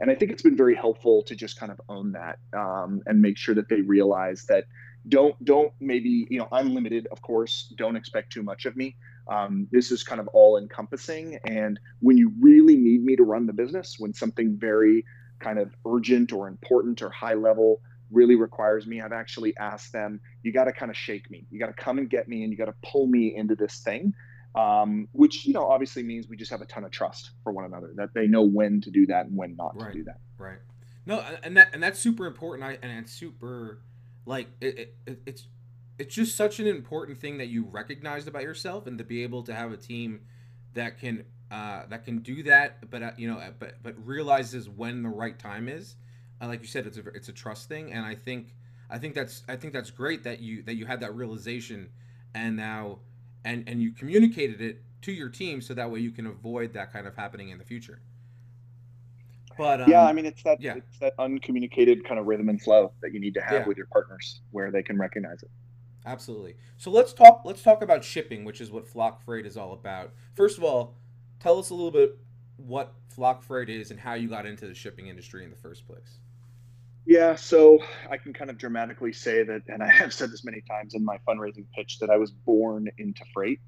And 0.00 0.10
I 0.10 0.14
think 0.14 0.30
it's 0.30 0.42
been 0.42 0.56
very 0.56 0.76
helpful 0.76 1.24
to 1.24 1.34
just 1.34 1.58
kind 1.58 1.72
of 1.72 1.80
own 1.88 2.12
that 2.12 2.38
um, 2.56 3.00
and 3.06 3.20
make 3.20 3.36
sure 3.36 3.54
that 3.56 3.68
they 3.68 3.80
realize 3.80 4.44
that 4.48 4.64
don't 5.06 5.42
don't 5.44 5.72
maybe 5.80 6.26
you 6.30 6.38
know 6.38 6.48
I'm 6.50 6.74
limited, 6.74 7.06
of 7.12 7.22
course. 7.22 7.72
Don't 7.76 7.96
expect 7.96 8.32
too 8.32 8.42
much 8.42 8.66
of 8.66 8.76
me. 8.76 8.96
Um, 9.28 9.68
this 9.70 9.90
is 9.90 10.02
kind 10.02 10.20
of 10.20 10.28
all 10.28 10.56
encompassing. 10.56 11.38
And 11.44 11.78
when 12.00 12.16
you 12.16 12.32
really 12.40 12.76
need 12.76 13.04
me 13.04 13.16
to 13.16 13.22
run 13.22 13.46
the 13.46 13.52
business, 13.52 13.96
when 13.98 14.14
something 14.14 14.56
very 14.58 15.04
kind 15.38 15.58
of 15.58 15.74
urgent 15.86 16.32
or 16.32 16.48
important 16.48 17.02
or 17.02 17.10
high 17.10 17.34
level 17.34 17.80
really 18.10 18.36
requires 18.36 18.86
me, 18.86 19.00
I've 19.00 19.12
actually 19.12 19.56
asked 19.58 19.92
them, 19.92 20.20
you 20.42 20.52
got 20.52 20.64
to 20.64 20.72
kind 20.72 20.90
of 20.90 20.96
shake 20.96 21.30
me. 21.30 21.46
You 21.50 21.60
got 21.60 21.66
to 21.66 21.74
come 21.74 21.98
and 21.98 22.08
get 22.08 22.26
me 22.26 22.42
and 22.42 22.50
you 22.50 22.56
got 22.56 22.66
to 22.66 22.74
pull 22.82 23.06
me 23.06 23.36
into 23.36 23.54
this 23.54 23.80
thing. 23.80 24.14
Um, 24.54 25.08
which, 25.12 25.44
you 25.44 25.52
know, 25.52 25.66
obviously 25.66 26.02
means 26.02 26.26
we 26.26 26.36
just 26.36 26.50
have 26.50 26.62
a 26.62 26.66
ton 26.66 26.82
of 26.82 26.90
trust 26.90 27.32
for 27.44 27.52
one 27.52 27.66
another 27.66 27.92
that 27.96 28.14
they 28.14 28.26
know 28.26 28.42
when 28.42 28.80
to 28.80 28.90
do 28.90 29.06
that 29.06 29.26
and 29.26 29.36
when 29.36 29.54
not 29.56 29.76
right, 29.76 29.92
to 29.92 29.98
do 29.98 30.04
that. 30.04 30.20
Right. 30.38 30.58
No, 31.04 31.22
and 31.42 31.56
that, 31.58 31.68
and 31.74 31.82
that's 31.82 31.98
super 31.98 32.26
important. 32.26 32.66
I, 32.66 32.78
and 32.82 32.98
it's 32.98 33.12
super 33.12 33.80
like 34.28 34.48
it, 34.60 34.94
it, 35.06 35.18
it's, 35.26 35.46
it's 35.98 36.14
just 36.14 36.36
such 36.36 36.60
an 36.60 36.66
important 36.66 37.18
thing 37.18 37.38
that 37.38 37.48
you 37.48 37.64
recognized 37.64 38.28
about 38.28 38.42
yourself 38.42 38.86
and 38.86 38.98
to 38.98 39.04
be 39.04 39.22
able 39.22 39.42
to 39.42 39.54
have 39.54 39.72
a 39.72 39.76
team 39.76 40.20
that 40.74 41.00
can 41.00 41.24
uh, 41.50 41.86
that 41.88 42.04
can 42.04 42.18
do 42.18 42.42
that, 42.42 42.90
but 42.90 43.02
uh, 43.02 43.10
you 43.16 43.26
know, 43.26 43.42
but 43.58 43.82
but 43.82 43.94
realizes 44.06 44.68
when 44.68 45.02
the 45.02 45.08
right 45.08 45.38
time 45.38 45.68
is. 45.68 45.96
Uh, 46.40 46.46
like 46.46 46.60
you 46.60 46.66
said, 46.66 46.86
it's 46.86 46.98
a 46.98 47.08
it's 47.14 47.28
a 47.28 47.32
trust 47.32 47.68
thing, 47.68 47.90
and 47.92 48.04
I 48.04 48.14
think 48.14 48.54
I 48.90 48.98
think 48.98 49.14
that's 49.14 49.42
I 49.48 49.56
think 49.56 49.72
that's 49.72 49.90
great 49.90 50.22
that 50.24 50.40
you 50.40 50.62
that 50.64 50.74
you 50.74 50.84
had 50.84 51.00
that 51.00 51.16
realization, 51.16 51.88
and 52.34 52.54
now 52.54 52.98
and 53.44 53.64
and 53.66 53.82
you 53.82 53.92
communicated 53.92 54.60
it 54.60 54.82
to 55.02 55.12
your 55.12 55.30
team 55.30 55.62
so 55.62 55.72
that 55.74 55.90
way 55.90 56.00
you 56.00 56.10
can 56.10 56.26
avoid 56.26 56.74
that 56.74 56.92
kind 56.92 57.06
of 57.06 57.16
happening 57.16 57.48
in 57.48 57.58
the 57.58 57.64
future. 57.64 58.00
But 59.58 59.82
um, 59.82 59.90
yeah, 59.90 60.06
I 60.06 60.12
mean, 60.12 60.24
it's 60.24 60.42
that 60.44 60.60
yeah. 60.60 60.76
it's 60.76 60.98
that 61.00 61.14
uncommunicated 61.18 62.04
kind 62.04 62.20
of 62.20 62.26
rhythm 62.26 62.48
and 62.48 62.62
flow 62.62 62.92
that 63.02 63.12
you 63.12 63.18
need 63.18 63.34
to 63.34 63.42
have 63.42 63.52
yeah. 63.52 63.66
with 63.66 63.76
your 63.76 63.86
partners, 63.86 64.40
where 64.52 64.70
they 64.70 64.84
can 64.84 64.96
recognize 64.96 65.42
it. 65.42 65.50
Absolutely. 66.06 66.54
So 66.76 66.90
let's 66.92 67.12
talk. 67.12 67.42
Let's 67.44 67.62
talk 67.62 67.82
about 67.82 68.04
shipping, 68.04 68.44
which 68.44 68.60
is 68.60 68.70
what 68.70 68.86
Flock 68.86 69.22
Freight 69.24 69.44
is 69.44 69.56
all 69.56 69.72
about. 69.72 70.12
First 70.34 70.56
of 70.56 70.64
all, 70.64 70.94
tell 71.40 71.58
us 71.58 71.70
a 71.70 71.74
little 71.74 71.90
bit 71.90 72.16
what 72.56 72.94
Flock 73.08 73.42
Freight 73.42 73.68
is 73.68 73.90
and 73.90 73.98
how 73.98 74.14
you 74.14 74.28
got 74.28 74.46
into 74.46 74.68
the 74.68 74.74
shipping 74.74 75.08
industry 75.08 75.42
in 75.42 75.50
the 75.50 75.56
first 75.56 75.86
place. 75.86 76.20
Yeah, 77.04 77.34
so 77.34 77.78
I 78.10 78.16
can 78.16 78.32
kind 78.34 78.50
of 78.50 78.58
dramatically 78.58 79.12
say 79.12 79.42
that, 79.42 79.62
and 79.68 79.82
I 79.82 79.90
have 79.90 80.12
said 80.12 80.30
this 80.30 80.44
many 80.44 80.60
times 80.60 80.94
in 80.94 81.04
my 81.04 81.18
fundraising 81.26 81.64
pitch, 81.74 81.98
that 82.00 82.10
I 82.10 82.16
was 82.16 82.30
born 82.30 82.88
into 82.98 83.24
freight. 83.32 83.60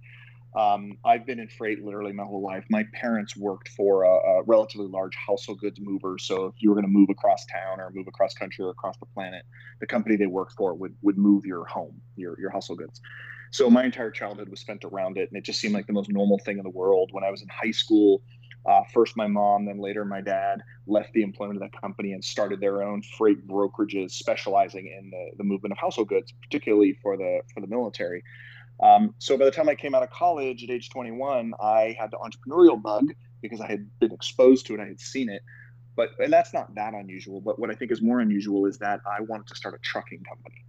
Um, 0.57 0.99
I've 1.05 1.27
been 1.27 1.39
in 1.39 1.49
freight 1.49 1.85
literally 1.85 2.13
my 2.13 2.25
whole 2.25 2.43
life. 2.43 2.65
My 2.71 2.85
parents 2.93 3.37
worked 3.37 3.69
for 3.69 4.03
a, 4.03 4.09
a 4.09 4.43
relatively 4.45 4.89
large 4.89 5.15
household 5.15 5.61
goods 5.61 5.79
mover. 5.81 6.17
So 6.19 6.47
if 6.47 6.55
you 6.59 6.71
were 6.71 6.75
going 6.75 6.87
to 6.87 6.91
move 6.91 7.09
across 7.09 7.47
town 7.47 7.81
or 7.81 7.91
move 7.95 8.07
across 8.09 8.35
country 8.35 8.65
or 8.65 8.71
across 8.71 8.97
the 8.99 9.07
planet, 9.07 9.45
the 9.81 9.87
company 9.87 10.17
they 10.17 10.27
worked 10.27 10.55
for 10.57 10.75
would 10.75 10.95
would 11.03 11.17
move 11.17 11.47
your 11.47 11.65
home, 11.67 12.01
your 12.17 12.39
your 12.41 12.51
household 12.51 12.81
goods. 12.81 13.01
So 13.53 13.71
my 13.71 13.85
entire 13.85 14.11
childhood 14.11 14.49
was 14.49 14.61
spent 14.61 14.85
around 14.85 15.19
it, 15.19 15.29
and 15.31 15.39
it 15.39 15.45
just 15.45 15.61
seemed 15.61 15.75
like 15.75 15.87
the 15.87 15.93
most 15.93 16.11
normal 16.11 16.39
thing 16.39 16.59
in 16.59 16.65
the 16.65 16.71
world. 16.71 17.11
When 17.13 17.25
I 17.25 17.31
was 17.31 17.43
in 17.43 17.49
high 17.49 17.73
school, 17.73 18.23
uh, 18.69 18.83
first 18.93 19.17
my 19.17 19.27
mom, 19.27 19.67
then 19.67 19.81
later 19.81 20.05
my 20.05 20.21
dad 20.21 20.63
left 20.87 21.13
the 21.15 21.23
employment 21.23 21.63
of 21.63 21.71
that 21.71 21.81
company 21.81 22.13
and 22.13 22.25
started 22.25 22.61
their 22.61 22.83
own 22.83 23.03
freight 23.17 23.47
brokerages, 23.47 24.13
specializing 24.13 24.87
in 24.87 25.11
the, 25.11 25.31
the 25.39 25.45
movement 25.45 25.73
of 25.73 25.79
household 25.79 26.09
goods, 26.09 26.33
particularly 26.43 26.97
for 27.03 27.17
the 27.17 27.41
for 27.55 27.61
the 27.61 27.67
military. 27.67 28.23
Um, 28.83 29.15
so 29.19 29.37
by 29.37 29.45
the 29.45 29.51
time 29.51 29.69
I 29.69 29.75
came 29.75 29.95
out 29.95 30.03
of 30.03 30.11
college 30.11 30.65
at 30.65 30.71
age 30.71 30.91
21, 30.91 31.53
I 31.61 31.97
had 31.99 32.11
the 32.11 32.19
entrepreneurial 32.19 32.81
bug 32.81 33.05
because 33.43 33.61
I 33.61 33.67
had 33.67 33.87
been 33.99 34.13
exposed 34.13 34.67
to 34.67 34.75
it, 34.75 34.81
I 34.81 34.87
had 34.87 35.01
seen 35.01 35.29
it. 35.29 35.43
But 35.97 36.11
and 36.19 36.33
that's 36.33 36.55
not 36.55 36.75
that 36.77 36.95
unusual. 36.95 37.41
But 37.41 37.59
what 37.59 37.71
I 37.71 37.75
think 37.75 37.91
is 37.91 38.01
more 38.01 38.21
unusual 38.21 38.67
is 38.67 38.79
that 38.79 39.01
I 39.07 39.21
wanted 39.23 39.49
to 39.49 39.55
start 39.55 39.75
a 39.75 39.79
trucking 39.79 40.23
company 40.25 40.65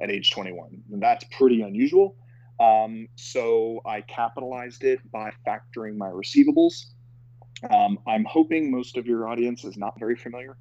at 0.00 0.10
age 0.10 0.30
21, 0.30 0.82
and 0.92 1.02
that's 1.02 1.24
pretty 1.30 1.62
unusual. 1.62 2.16
Um, 2.60 3.08
so 3.16 3.80
I 3.86 4.02
capitalized 4.02 4.84
it 4.84 5.00
by 5.10 5.32
factoring 5.46 5.96
my 5.96 6.08
receivables. 6.08 6.86
Um, 7.70 7.98
I'm 8.06 8.24
hoping 8.24 8.70
most 8.70 8.96
of 8.96 9.06
your 9.06 9.28
audience 9.28 9.64
is 9.64 9.76
not 9.76 9.98
very 9.98 10.16
familiar 10.16 10.56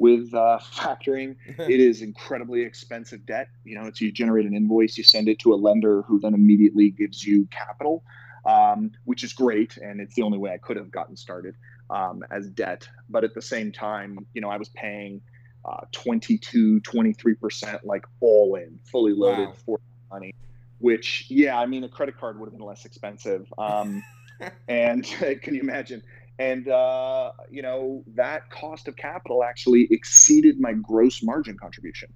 with 0.00 0.34
uh, 0.34 0.58
factoring. 0.74 1.36
it 1.46 1.78
is 1.78 2.02
incredibly 2.02 2.62
expensive 2.62 3.24
debt. 3.26 3.48
You 3.64 3.78
know, 3.78 3.86
it's 3.86 4.00
you 4.00 4.10
generate 4.10 4.46
an 4.46 4.56
invoice, 4.56 4.98
you 4.98 5.04
send 5.04 5.28
it 5.28 5.38
to 5.40 5.54
a 5.54 5.56
lender 5.56 6.02
who 6.02 6.18
then 6.18 6.34
immediately 6.34 6.90
gives 6.90 7.24
you 7.24 7.46
capital, 7.52 8.02
um, 8.44 8.90
which 9.04 9.22
is 9.22 9.32
great, 9.32 9.76
and 9.76 10.00
it's 10.00 10.14
the 10.16 10.22
only 10.22 10.38
way 10.38 10.50
I 10.50 10.58
could 10.58 10.76
have 10.76 10.90
gotten 10.90 11.16
started 11.16 11.54
um, 11.90 12.24
as 12.30 12.48
debt. 12.48 12.88
But 13.08 13.22
at 13.22 13.34
the 13.34 13.42
same 13.42 13.70
time, 13.70 14.26
you 14.34 14.40
know, 14.40 14.48
I 14.48 14.56
was 14.56 14.70
paying 14.70 15.20
uh, 15.64 15.82
22, 15.92 16.80
23% 16.80 17.80
like 17.84 18.06
all 18.20 18.56
in, 18.56 18.80
fully 18.90 19.12
loaded 19.12 19.48
wow. 19.48 19.54
for 19.64 19.80
money. 20.10 20.34
Which, 20.78 21.26
yeah, 21.28 21.60
I 21.60 21.66
mean, 21.66 21.84
a 21.84 21.90
credit 21.90 22.18
card 22.18 22.40
would 22.40 22.46
have 22.46 22.56
been 22.56 22.66
less 22.66 22.86
expensive. 22.86 23.52
Um, 23.58 24.02
and 24.68 25.04
can 25.04 25.54
you 25.54 25.60
imagine? 25.60 26.02
And 26.38 26.68
uh, 26.68 27.32
you 27.50 27.62
know 27.62 28.02
that 28.14 28.50
cost 28.50 28.88
of 28.88 28.96
capital 28.96 29.44
actually 29.44 29.88
exceeded 29.90 30.60
my 30.60 30.72
gross 30.72 31.22
margin 31.22 31.56
contribution. 31.58 32.12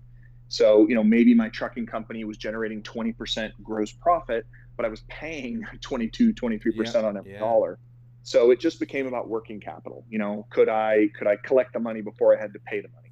So 0.48 0.88
you 0.88 0.94
know 0.94 1.04
maybe 1.04 1.34
my 1.34 1.48
trucking 1.48 1.86
company 1.86 2.24
was 2.24 2.36
generating 2.36 2.82
20% 2.82 3.52
gross 3.62 3.92
profit 3.92 4.46
but 4.76 4.84
i 4.84 4.88
was 4.88 5.02
paying 5.08 5.64
22 5.80 6.32
23% 6.32 6.94
yeah, 6.94 7.02
on 7.02 7.16
every 7.16 7.32
yeah. 7.32 7.38
dollar. 7.38 7.78
So 8.26 8.50
it 8.50 8.58
just 8.58 8.80
became 8.80 9.06
about 9.06 9.28
working 9.28 9.60
capital 9.60 10.04
you 10.08 10.18
know 10.18 10.46
could 10.50 10.68
i 10.68 11.08
could 11.16 11.26
i 11.26 11.36
collect 11.36 11.72
the 11.72 11.80
money 11.80 12.00
before 12.00 12.36
i 12.36 12.40
had 12.40 12.52
to 12.52 12.58
pay 12.60 12.80
the 12.80 12.88
money? 12.88 13.10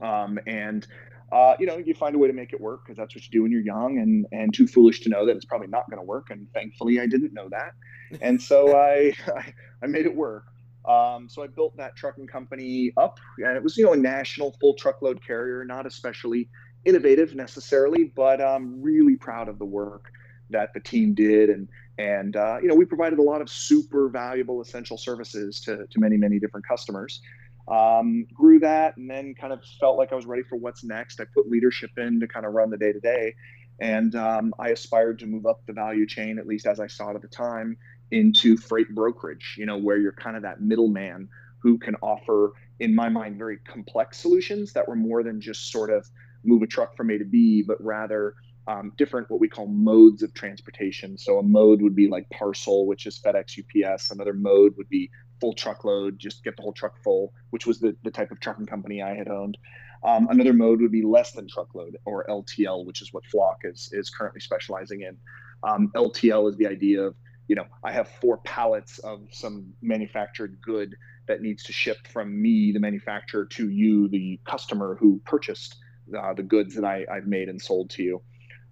Um, 0.00 0.38
and 0.46 0.86
uh, 1.32 1.56
you 1.58 1.64
know, 1.66 1.78
you 1.78 1.94
find 1.94 2.14
a 2.14 2.18
way 2.18 2.28
to 2.28 2.34
make 2.34 2.52
it 2.52 2.60
work 2.60 2.84
because 2.84 2.98
that's 2.98 3.14
what 3.14 3.24
you 3.24 3.30
do 3.30 3.42
when 3.42 3.50
you're 3.50 3.62
young 3.62 3.98
and 3.98 4.26
and 4.32 4.52
too 4.52 4.66
foolish 4.66 5.00
to 5.00 5.08
know 5.08 5.24
that 5.24 5.34
it's 5.34 5.46
probably 5.46 5.66
not 5.66 5.88
going 5.88 5.98
to 5.98 6.04
work. 6.04 6.28
And 6.30 6.46
thankfully, 6.52 7.00
I 7.00 7.06
didn't 7.06 7.32
know 7.32 7.48
that, 7.48 7.72
and 8.20 8.40
so 8.40 8.76
I, 8.76 9.14
I, 9.34 9.54
I 9.82 9.86
made 9.86 10.04
it 10.04 10.14
work. 10.14 10.44
Um, 10.84 11.28
so 11.28 11.42
I 11.42 11.46
built 11.46 11.76
that 11.78 11.96
trucking 11.96 12.26
company 12.26 12.92
up, 12.98 13.18
and 13.38 13.56
it 13.56 13.62
was 13.62 13.78
you 13.78 13.84
know 13.84 13.94
a 13.94 13.96
national 13.96 14.54
full 14.60 14.74
truckload 14.74 15.24
carrier, 15.26 15.64
not 15.64 15.86
especially 15.86 16.50
innovative 16.84 17.34
necessarily, 17.34 18.12
but 18.14 18.42
I'm 18.42 18.82
really 18.82 19.16
proud 19.16 19.48
of 19.48 19.58
the 19.58 19.64
work 19.64 20.12
that 20.50 20.74
the 20.74 20.80
team 20.80 21.14
did, 21.14 21.48
and 21.48 21.66
and 21.96 22.36
uh, 22.36 22.58
you 22.60 22.68
know 22.68 22.74
we 22.74 22.84
provided 22.84 23.18
a 23.18 23.22
lot 23.22 23.40
of 23.40 23.48
super 23.48 24.10
valuable 24.10 24.60
essential 24.60 24.98
services 24.98 25.60
to 25.62 25.86
to 25.86 26.00
many 26.00 26.18
many 26.18 26.38
different 26.38 26.66
customers 26.66 27.22
um, 27.68 28.26
grew 28.32 28.58
that 28.60 28.96
and 28.96 29.08
then 29.10 29.34
kind 29.34 29.52
of 29.52 29.60
felt 29.80 29.96
like 29.96 30.12
I 30.12 30.14
was 30.14 30.26
ready 30.26 30.42
for 30.42 30.56
what's 30.56 30.84
next. 30.84 31.20
I 31.20 31.24
put 31.32 31.48
leadership 31.48 31.90
in 31.96 32.20
to 32.20 32.28
kind 32.28 32.46
of 32.46 32.52
run 32.52 32.70
the 32.70 32.76
day 32.76 32.92
to 32.92 33.00
day. 33.00 33.34
And 33.80 34.14
um, 34.14 34.54
I 34.58 34.68
aspired 34.68 35.18
to 35.20 35.26
move 35.26 35.46
up 35.46 35.62
the 35.66 35.72
value 35.72 36.06
chain, 36.06 36.38
at 36.38 36.46
least 36.46 36.66
as 36.66 36.78
I 36.80 36.86
saw 36.86 37.10
it 37.10 37.16
at 37.16 37.22
the 37.22 37.28
time, 37.28 37.76
into 38.10 38.56
freight 38.56 38.94
brokerage, 38.94 39.56
you 39.58 39.66
know, 39.66 39.78
where 39.78 39.96
you're 39.96 40.12
kind 40.12 40.36
of 40.36 40.42
that 40.42 40.60
middleman 40.60 41.28
who 41.60 41.78
can 41.78 41.94
offer, 41.96 42.52
in 42.80 42.94
my 42.94 43.08
mind, 43.08 43.38
very 43.38 43.58
complex 43.58 44.18
solutions 44.18 44.72
that 44.74 44.86
were 44.86 44.96
more 44.96 45.22
than 45.22 45.40
just 45.40 45.70
sort 45.70 45.90
of 45.90 46.06
move 46.44 46.62
a 46.62 46.66
truck 46.66 46.96
from 46.96 47.10
A 47.10 47.18
to 47.18 47.24
B, 47.24 47.62
but 47.66 47.82
rather 47.82 48.34
um, 48.66 48.92
different 48.96 49.30
what 49.30 49.40
we 49.40 49.48
call 49.48 49.66
modes 49.66 50.22
of 50.22 50.34
transportation. 50.34 51.16
So 51.18 51.38
a 51.38 51.42
mode 51.42 51.82
would 51.82 51.96
be 51.96 52.08
like 52.08 52.28
parcel, 52.30 52.86
which 52.86 53.06
is 53.06 53.18
FedEx, 53.18 53.58
UPS. 53.58 54.10
Another 54.10 54.34
mode 54.34 54.74
would 54.76 54.88
be 54.88 55.10
full 55.42 55.52
truckload, 55.52 56.20
just 56.20 56.44
get 56.44 56.56
the 56.56 56.62
whole 56.62 56.72
truck 56.72 56.94
full, 57.02 57.32
which 57.50 57.66
was 57.66 57.80
the, 57.80 57.96
the 58.04 58.12
type 58.12 58.30
of 58.30 58.38
trucking 58.38 58.66
company 58.66 59.02
I 59.02 59.16
had 59.16 59.26
owned. 59.26 59.58
Um, 60.04 60.28
another 60.30 60.52
mode 60.52 60.80
would 60.80 60.92
be 60.92 61.02
less 61.02 61.32
than 61.32 61.48
truckload 61.48 61.96
or 62.04 62.24
LTL, 62.28 62.86
which 62.86 63.02
is 63.02 63.12
what 63.12 63.26
Flock 63.26 63.58
is, 63.64 63.88
is 63.92 64.08
currently 64.08 64.40
specializing 64.40 65.00
in. 65.00 65.16
Um, 65.64 65.90
LTL 65.96 66.48
is 66.48 66.56
the 66.56 66.68
idea 66.68 67.02
of, 67.02 67.16
you 67.48 67.56
know, 67.56 67.66
I 67.82 67.90
have 67.90 68.08
four 68.20 68.36
pallets 68.38 69.00
of 69.00 69.26
some 69.32 69.72
manufactured 69.82 70.58
good 70.62 70.94
that 71.26 71.42
needs 71.42 71.64
to 71.64 71.72
ship 71.72 71.98
from 72.06 72.40
me, 72.40 72.70
the 72.70 72.80
manufacturer, 72.80 73.44
to 73.46 73.68
you, 73.68 74.08
the 74.08 74.38
customer 74.44 74.96
who 75.00 75.20
purchased 75.24 75.74
uh, 76.16 76.34
the 76.34 76.44
goods 76.44 76.76
that 76.76 76.84
I, 76.84 77.04
I've 77.12 77.26
made 77.26 77.48
and 77.48 77.60
sold 77.60 77.90
to 77.90 78.04
you. 78.04 78.22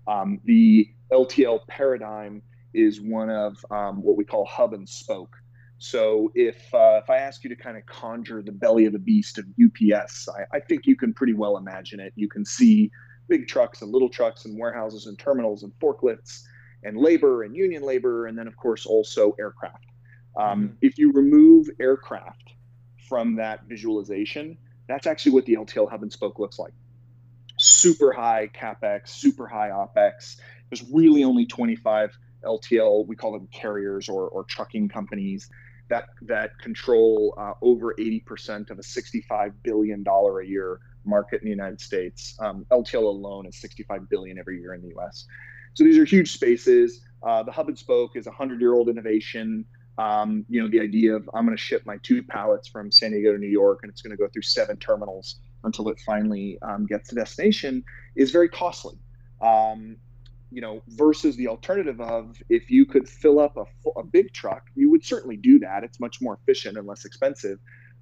Um, 0.07 0.41
the 0.45 0.89
LTL 1.13 1.67
paradigm 1.67 2.43
is 2.75 3.01
one 3.01 3.29
of 3.29 3.57
um, 3.73 4.03
what 4.03 4.17
we 4.17 4.25
call 4.25 4.45
hub 4.45 4.73
and 4.73 4.89
spoke. 4.89 5.37
So 5.83 6.31
if 6.35 6.73
uh, 6.75 7.01
if 7.03 7.09
I 7.09 7.17
ask 7.17 7.43
you 7.43 7.49
to 7.49 7.57
kind 7.57 7.79
of 7.79 7.87
conjure 7.87 8.43
the 8.43 8.53
belly 8.53 8.85
of 8.85 8.93
the 8.93 8.99
beast 8.99 9.39
of 9.39 9.47
UPS, 9.59 10.29
I, 10.29 10.57
I, 10.57 10.61
think 10.61 10.87
you 10.87 10.95
can 10.95 11.15
pretty 11.15 11.33
well 11.33 11.57
imagine 11.57 12.01
it. 12.01 12.13
You 12.17 12.29
can 12.29 12.45
see 12.45 12.91
big 13.29 13.49
trucks 13.49 13.81
and 13.81 13.91
little 13.91 14.11
trucks 14.11 14.45
and 14.45 14.59
warehouses 14.59 15.07
and 15.07 15.19
terminals 15.19 15.63
and 15.63 15.73
forklifts 15.81 16.43
and 16.83 16.99
labor 16.99 17.45
and 17.45 17.57
union 17.57 17.83
labor, 17.83 18.27
and 18.27 18.39
then 18.39 18.47
of 18.47 18.59
course 18.59 18.85
also 18.85 19.35
aircraft. 19.41 19.87
Um, 20.37 20.65
mm-hmm. 20.65 20.75
If 20.83 20.99
you 20.99 21.13
remove 21.13 21.71
aircraft 21.81 22.53
from 23.09 23.37
that 23.37 23.65
visualization, 23.65 24.59
that's 24.87 25.07
actually 25.07 25.33
what 25.33 25.47
the 25.47 25.55
LTL 25.55 25.91
hub 25.91 26.03
and 26.03 26.13
spoke 26.13 26.39
looks 26.39 26.59
like. 26.59 26.75
Super 27.57 28.13
high 28.13 28.51
capex, 28.53 29.09
super 29.09 29.47
high 29.47 29.71
opex. 29.71 30.37
There's 30.69 30.85
really 30.93 31.25
only 31.25 31.47
25 31.47 32.19
LTL, 32.45 33.07
we 33.07 33.17
call 33.17 33.33
them 33.33 33.49
carriers 33.51 34.11
or, 34.11 34.29
or 34.29 34.45
trucking 34.45 34.91
companies 34.91 35.49
that 35.91 36.09
that 36.23 36.59
control 36.59 37.35
uh, 37.37 37.53
over 37.61 37.95
80% 37.99 38.71
of 38.71 38.79
a 38.79 38.83
65 38.83 39.63
billion 39.63 40.03
dollar 40.03 40.41
a 40.41 40.47
year 40.47 40.81
market 41.05 41.43
in 41.43 41.47
the 41.47 41.51
United 41.51 41.81
States. 41.81 42.37
Um, 42.41 42.65
LTL 42.71 43.03
alone 43.03 43.47
is 43.47 43.61
65 43.61 44.09
billion 44.09 44.39
every 44.39 44.61
year 44.61 44.75
in 44.75 44.83
the 44.83 44.89
U.S. 44.89 45.27
So 45.75 45.85
these 45.85 45.99
are 45.99 46.05
huge 46.05 46.33
spaces. 46.33 47.03
Uh, 47.23 47.43
the 47.43 47.53
hub 47.53 47.69
and 47.69 47.79
spoke 47.79 48.17
is 48.17 48.27
a 48.27 48.31
hundred-year-old 48.31 48.89
innovation. 48.89 49.65
Um, 49.99 50.47
you 50.49 50.63
know, 50.63 50.69
the 50.69 50.81
idea 50.81 51.15
of 51.15 51.29
I'm 51.35 51.45
going 51.45 51.57
to 51.57 51.63
ship 51.63 51.83
my 51.85 51.99
two 52.03 52.23
pallets 52.23 52.69
from 52.69 52.91
San 52.91 53.11
Diego 53.11 53.33
to 53.33 53.39
New 53.39 53.49
York, 53.49 53.81
and 53.83 53.91
it's 53.91 54.01
going 54.01 54.13
to 54.13 54.17
go 54.17 54.29
through 54.29 54.43
seven 54.43 54.77
terminals 54.79 55.41
until 55.65 55.89
it 55.89 55.99
finally 56.07 56.59
um, 56.63 56.87
gets 56.87 57.11
to 57.11 57.15
destination 57.15 57.85
is 58.17 58.31
very 58.31 58.49
costly. 58.49 58.97
Um, 59.43 59.97
you 60.51 60.61
know, 60.61 60.83
versus 60.89 61.37
the 61.37 61.49
alternative 61.49 62.01
of 62.01 62.37
if 62.49 62.71
you 62.71 62.85
could 62.85 63.09
fill 63.09 63.39
up 63.39 63.57
a, 63.57 63.65
a 63.99 64.03
big 64.03 64.33
truck, 64.33 64.69
you 64.75 64.91
would 64.91 65.05
certainly 65.05 65.37
do 65.37 65.59
that. 65.61 65.85
It's 65.85 66.01
much 66.01 66.21
more 66.21 66.39
efficient 66.43 66.77
and 66.77 66.87
less 66.87 67.05
expensive. 67.05 67.59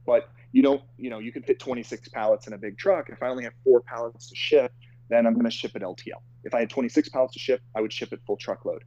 But 0.06 0.30
you 0.52 0.62
don't, 0.62 0.82
you 0.96 1.10
know, 1.10 1.18
you 1.18 1.32
can 1.32 1.42
fit 1.42 1.58
26 1.58 2.08
pallets 2.08 2.46
in 2.46 2.54
a 2.54 2.58
big 2.58 2.78
truck. 2.78 3.10
If 3.10 3.22
I 3.22 3.28
only 3.28 3.44
have 3.44 3.52
four 3.64 3.82
pallets 3.82 4.28
to 4.30 4.34
ship, 4.34 4.72
then 5.10 5.26
I'm 5.26 5.34
going 5.34 5.44
to 5.44 5.50
ship 5.50 5.76
it 5.76 5.82
LTL. 5.82 6.22
If 6.44 6.54
I 6.54 6.60
had 6.60 6.70
26 6.70 7.10
pallets 7.10 7.34
to 7.34 7.38
ship, 7.38 7.60
I 7.74 7.80
would 7.80 7.92
ship 7.92 8.12
it 8.12 8.20
full 8.26 8.36
truckload. 8.36 8.84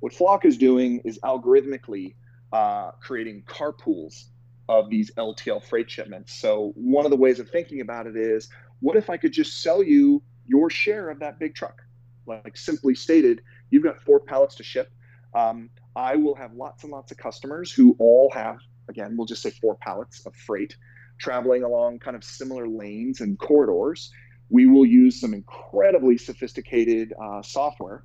What 0.00 0.12
Flock 0.12 0.44
is 0.44 0.56
doing 0.56 1.00
is 1.04 1.18
algorithmically 1.22 2.14
uh, 2.52 2.92
creating 3.00 3.42
carpools 3.42 4.24
of 4.68 4.88
these 4.88 5.10
LTL 5.16 5.62
freight 5.62 5.90
shipments. 5.90 6.34
So 6.34 6.72
one 6.74 7.04
of 7.04 7.10
the 7.10 7.16
ways 7.16 7.38
of 7.38 7.50
thinking 7.50 7.80
about 7.80 8.06
it 8.06 8.16
is, 8.16 8.48
what 8.80 8.96
if 8.96 9.10
I 9.10 9.16
could 9.16 9.32
just 9.32 9.62
sell 9.62 9.82
you 9.82 10.22
your 10.46 10.70
share 10.70 11.10
of 11.10 11.20
that 11.20 11.38
big 11.38 11.54
truck? 11.54 11.82
Like 12.26 12.56
simply 12.56 12.94
stated, 12.94 13.42
you've 13.70 13.82
got 13.82 14.00
four 14.00 14.20
pallets 14.20 14.54
to 14.56 14.62
ship. 14.62 14.90
Um, 15.34 15.70
I 15.96 16.16
will 16.16 16.34
have 16.34 16.52
lots 16.54 16.84
and 16.84 16.92
lots 16.92 17.12
of 17.12 17.18
customers 17.18 17.72
who 17.72 17.96
all 17.98 18.30
have, 18.34 18.58
again, 18.88 19.16
we'll 19.16 19.26
just 19.26 19.42
say 19.42 19.50
four 19.50 19.76
pallets 19.76 20.24
of 20.26 20.34
freight 20.34 20.76
traveling 21.18 21.62
along 21.62 21.98
kind 22.00 22.16
of 22.16 22.24
similar 22.24 22.66
lanes 22.66 23.20
and 23.20 23.38
corridors. 23.38 24.10
We 24.50 24.66
will 24.66 24.84
use 24.84 25.20
some 25.20 25.34
incredibly 25.34 26.18
sophisticated 26.18 27.14
uh, 27.22 27.42
software 27.42 28.04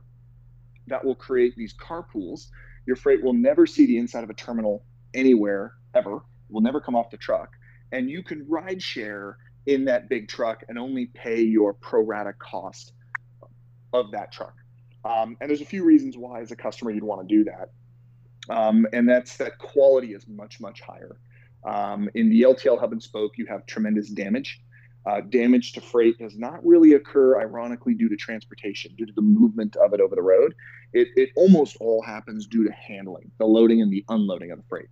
that 0.88 1.04
will 1.04 1.16
create 1.16 1.56
these 1.56 1.74
carpools. 1.74 2.48
Your 2.86 2.96
freight 2.96 3.24
will 3.24 3.34
never 3.34 3.66
see 3.66 3.86
the 3.86 3.98
inside 3.98 4.24
of 4.24 4.30
a 4.30 4.34
terminal 4.34 4.86
anywhere 5.14 5.74
ever, 5.94 6.22
will 6.50 6.62
never 6.62 6.80
come 6.80 6.96
off 6.96 7.10
the 7.10 7.18
truck. 7.18 7.50
And 7.92 8.10
you 8.10 8.24
can 8.24 8.46
ride 8.48 8.82
share 8.82 9.38
in 9.66 9.86
that 9.86 10.10
big 10.10 10.30
truck 10.30 10.64
and 10.70 10.80
only 10.80 11.08
pay 11.08 11.42
your 11.42 11.74
pro 11.74 12.02
rata 12.02 12.34
cost 12.34 12.94
of 13.94 14.12
that 14.12 14.32
truck. 14.32 14.56
Um, 15.06 15.38
and 15.40 15.50
there's 15.50 15.62
a 15.62 15.66
few 15.66 15.84
reasons 15.84 16.18
why, 16.18 16.42
as 16.42 16.52
a 16.52 16.56
customer, 16.56 16.92
you'd 16.92 17.04
want 17.04 17.28
to 17.28 17.36
do 17.36 17.44
that. 17.46 17.70
Um, 18.50 18.88
and 18.94 19.08
that's 19.08 19.38
that 19.38 19.58
quality 19.58 20.14
is 20.14 20.28
much, 20.28 20.60
much 20.60 20.82
higher. 20.82 21.18
Um, 21.66 22.10
in 22.14 22.30
the 22.30 22.42
LTL 22.42 22.80
hub 22.80 22.92
and 22.92 23.02
spoke, 23.02 23.38
you 23.38 23.46
have 23.48 23.66
tremendous 23.66 24.10
damage. 24.10 24.62
Uh, 25.06 25.22
damage 25.22 25.72
to 25.72 25.82
freight 25.82 26.18
does 26.18 26.38
not 26.38 26.66
really 26.66 26.94
occur, 26.94 27.40
ironically, 27.40 27.94
due 27.94 28.10
to 28.10 28.16
transportation, 28.18 28.94
due 28.98 29.06
to 29.06 29.14
the 29.14 29.22
movement 29.22 29.76
of 29.78 29.94
it 29.94 30.02
over 30.02 30.16
the 30.16 30.22
road. 30.22 30.54
It, 30.92 31.08
it 31.16 31.30
almost 31.36 31.78
all 31.80 32.02
happens 32.02 32.46
due 32.46 32.66
to 32.66 32.72
handling, 32.74 33.32
the 33.38 33.46
loading 33.46 33.82
and 33.82 33.92
the 33.92 34.04
unloading 34.10 34.52
of 34.52 34.58
the 34.58 34.66
freight. 34.68 34.88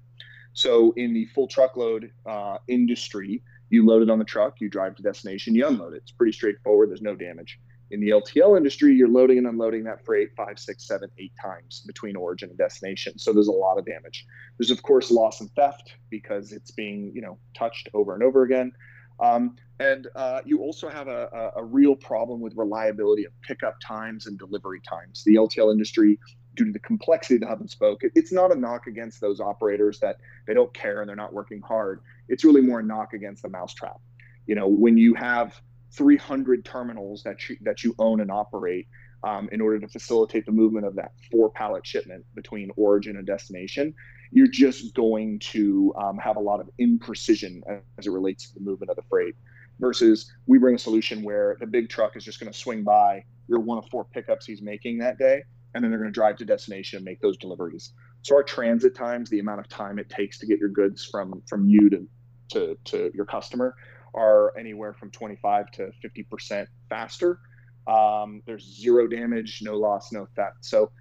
So, 0.54 0.94
in 0.96 1.14
the 1.14 1.25
full 1.36 1.50
truckload 1.50 2.12
uh, 2.25 2.60
industry, 2.70 3.44
you 3.70 3.86
load 3.86 4.04
it 4.04 4.10
on 4.10 4.20
the 4.20 4.25
truck, 4.25 4.62
you 4.62 4.70
drive 4.70 4.96
to 4.96 5.04
destination, 5.04 5.54
you 5.54 5.68
unload 5.68 5.94
it. 5.94 6.04
It's 6.04 6.12
pretty 6.12 6.32
straightforward. 6.32 6.90
There's 6.90 7.02
no 7.02 7.16
damage. 7.16 7.60
In 7.92 8.00
the 8.00 8.10
LTL 8.10 8.58
industry, 8.58 8.94
you're 8.96 9.08
loading 9.08 9.38
and 9.38 9.48
unloading 9.48 9.84
that 9.84 10.04
freight 10.06 10.30
five, 10.36 10.58
six, 10.58 10.88
seven, 10.88 11.10
eight 11.20 11.34
times 11.42 11.84
between 11.86 12.15
origin 12.15 12.50
and 12.50 12.58
destination. 12.58 13.20
So 13.20 13.32
there's 13.32 13.48
a 13.48 13.51
lot 13.51 13.77
of 13.77 13.86
damage. 13.86 14.25
There's 14.58 14.72
of 14.72 14.82
course 14.82 15.12
loss 15.12 15.42
and 15.42 15.51
theft 15.56 15.94
because 16.10 16.51
it's 16.51 16.72
being 16.72 17.12
you 17.13 17.22
know 17.22 17.38
touched 17.56 17.89
over 17.94 18.13
and 18.13 18.24
over 18.24 18.44
again. 18.44 18.72
Um, 19.20 19.56
and 19.80 20.08
uh, 20.15 20.42
you 20.46 20.60
also 20.60 20.89
have 20.89 21.08
a, 21.08 21.51
a, 21.56 21.62
a, 21.62 21.63
real 21.63 21.96
problem 21.96 22.42
with 22.42 22.54
reliability 22.58 23.24
of 23.24 23.32
pickup 23.42 23.77
times 23.82 24.27
and 24.27 24.38
delivery 24.38 24.82
times. 24.82 25.24
The 25.25 25.36
LTL 25.36 25.72
industry 25.72 26.20
due 26.56 26.65
to 26.65 26.72
the 26.72 26.80
complexity 26.80 27.36
of 27.36 27.42
the 27.42 27.48
hub 27.48 27.62
and 27.62 27.70
spoke. 27.70 28.04
It, 28.04 28.12
it's 28.15 28.32
not 28.32 28.51
a 28.51 28.56
knock 28.56 28.88
against 28.88 29.22
those 29.22 29.39
operators 29.39 30.00
that 30.00 30.18
they 30.48 30.54
don't 30.54 30.74
care 30.74 31.01
and 31.01 31.10
they're 31.10 31.15
not 31.15 31.34
working 31.34 31.62
hard. 31.62 32.01
It's 32.27 32.44
really 32.44 32.62
more 32.62 32.80
a 32.80 32.84
knock 32.84 33.13
against 33.13 33.44
the 33.44 33.50
mousetrap. 33.50 34.00
You 34.48 34.56
know, 34.56 34.68
when 34.68 34.98
you 34.98 35.13
have 35.15 35.60
300 35.96 36.66
terminals 36.66 37.24
that 37.24 37.50
you, 37.50 37.58
that 37.62 37.84
you 37.84 37.96
own 38.00 38.22
and 38.22 38.32
operate 38.32 38.88
um, 39.24 39.50
in 39.52 39.62
order 39.62 39.80
to 39.80 39.88
facilitate 39.88 40.46
the 40.46 40.52
movement 40.52 40.86
of 40.86 40.96
that 40.96 41.12
four 41.32 41.50
pallet 41.50 41.86
shipment 41.86 42.25
between 42.36 42.70
origin 42.78 43.18
and 43.18 43.25
destination, 43.25 43.94
you're 44.32 44.48
just 44.48 44.94
going 44.94 45.40
to 45.40 45.94
um, 45.98 46.18
have 46.18 46.36
a 46.36 46.40
lot 46.40 46.60
of 46.60 46.70
imprecision 46.80 47.62
as 47.98 48.06
it 48.08 48.12
relates 48.12 48.50
to 48.50 48.54
the 48.56 48.60
movement 48.60 48.90
of 48.90 48.96
the 48.96 49.04
freight. 49.10 49.36
Versus 49.80 50.32
we 50.46 50.58
bring 50.58 50.75
a 50.75 50.80
solution 50.80 51.22
where 51.22 51.58
the 51.60 51.66
big 51.66 51.90
truck 51.90 52.16
is 52.16 52.24
just 52.24 52.40
going 52.40 52.52
to 52.52 52.58
swing 52.58 52.84
by. 52.84 53.25
You're 53.50 53.60
one 53.60 53.78
of 53.78 53.86
four 53.90 54.06
pickups 54.06 54.46
he's 54.46 54.62
making 54.62 55.00
that 55.00 55.18
day, 55.18 55.44
and 55.74 55.84
then 55.84 55.92
they're 55.92 56.00
going 56.00 56.12
to 56.12 56.14
drive 56.14 56.38
to 56.38 56.46
destination 56.46 56.98
and 56.98 57.06
make 57.06 57.20
those 57.20 57.36
deliveries. 57.36 57.92
So 58.22 58.36
our 58.36 58.44
transit 58.44 58.96
times, 58.96 59.30
the 59.30 59.40
amount 59.40 59.60
of 59.60 59.68
time 59.68 60.00
it 60.00 60.10
takes 60.10 60.40
to 60.40 60.46
get 60.46 60.60
your 60.60 60.70
goods 60.70 61.04
from 61.04 61.42
from 61.46 61.68
you 61.68 61.90
to 61.90 62.08
to, 62.52 62.78
to 62.86 63.12
your 63.14 63.25
customer, 63.25 63.75
are 64.16 64.58
anywhere 64.58 64.94
from 64.94 65.12
25 65.12 65.72
to 65.72 65.92
50 66.02 66.24
percent 66.24 66.70
faster. 66.90 67.40
Um, 67.88 68.42
there's 68.48 68.64
zero 68.64 69.08
damage, 69.08 69.60
no 69.62 69.76
loss, 69.76 70.12
no 70.12 70.28
theft. 70.36 70.58
So 70.62 70.92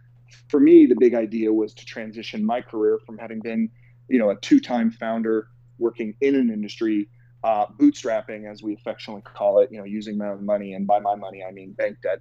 for 0.48 0.60
me, 0.60 0.86
the 0.86 0.96
big 0.98 1.14
idea 1.14 1.52
was 1.52 1.72
to 1.74 1.84
transition 1.84 2.44
my 2.44 2.60
career 2.60 2.98
from 3.06 3.18
having 3.18 3.40
been, 3.40 3.70
you 4.08 4.18
know, 4.18 4.30
a 4.30 4.36
two-time 4.36 4.90
founder 4.90 5.48
working 5.78 6.14
in 6.20 6.34
an 6.34 6.50
industry, 6.50 7.08
uh, 7.42 7.66
bootstrapping, 7.66 8.50
as 8.50 8.62
we 8.62 8.74
affectionately 8.74 9.22
call 9.22 9.60
it, 9.60 9.70
you 9.72 9.78
know, 9.78 9.84
using 9.84 10.18
my 10.18 10.28
own 10.28 10.44
money, 10.44 10.74
and 10.74 10.86
by 10.86 10.98
my 10.98 11.14
money 11.14 11.42
I 11.46 11.52
mean 11.52 11.72
bank 11.72 11.98
debt, 12.02 12.18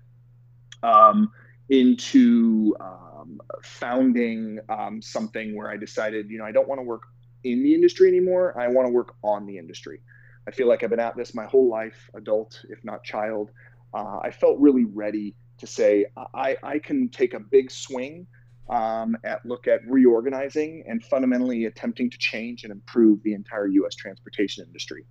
um, 0.82 1.32
into 1.70 2.76
um, 2.80 3.40
founding 3.64 4.60
um, 4.70 5.02
something 5.02 5.56
where 5.56 5.70
I 5.70 5.78
decided, 5.78 6.30
you 6.30 6.38
know, 6.38 6.46
I 6.46 6.52
don't 6.52 6.68
want 6.68 6.80
to 6.80 6.84
work 6.84 7.04
in 7.44 7.64
the 7.64 7.74
industry 7.74 8.08
anymore. 8.08 8.58
I 8.60 8.68
want 8.68 8.88
to 8.88 8.94
work 8.94 9.16
on 9.24 9.46
the 9.46 9.58
industry. 9.58 10.02
I 10.48 10.52
feel 10.52 10.68
like 10.68 10.84
I've 10.84 10.90
been 10.90 11.00
at 11.00 11.16
this 11.16 11.34
my 11.34 11.46
whole 11.46 11.70
life, 11.70 12.10
adult, 12.16 12.64
if 12.70 12.84
not 12.84 13.04
child. 13.04 13.52
Uh, 13.94 14.20
I 14.24 14.32
felt 14.32 14.60
really 14.60 14.86
ready 14.86 15.36
to 15.60 15.68
say 15.68 16.06
I, 16.34 16.58
I 16.64 16.80
can 16.80 17.10
take 17.10 17.34
a 17.34 17.40
big 17.40 17.72
swing 17.72 18.28
um, 18.70 19.16
at 19.24 19.46
look 19.46 19.68
at 19.68 19.82
reorganizing 19.88 20.84
and 20.88 21.04
fundamentally 21.04 21.66
attempting 21.66 22.10
to 22.10 22.18
change 22.18 22.64
and 22.64 22.72
improve 22.72 23.22
the 23.24 23.34
entire 23.34 23.68
U.S. 23.68 23.96
transportation 23.96 24.66
industry. 24.66 25.06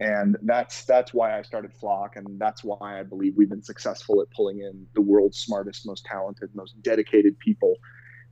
And 0.00 0.36
that's 0.42 0.84
that's 0.84 1.14
why 1.14 1.38
I 1.38 1.42
started 1.42 1.72
Flock, 1.72 2.16
and 2.16 2.26
that's 2.40 2.64
why 2.64 2.98
I 2.98 3.02
believe 3.02 3.34
we've 3.36 3.48
been 3.50 3.62
successful 3.62 4.20
at 4.20 4.30
pulling 4.30 4.60
in 4.60 4.86
the 4.94 5.00
world's 5.00 5.38
smartest, 5.38 5.86
most 5.86 6.04
talented, 6.04 6.50
most 6.54 6.80
dedicated 6.82 7.38
people, 7.38 7.76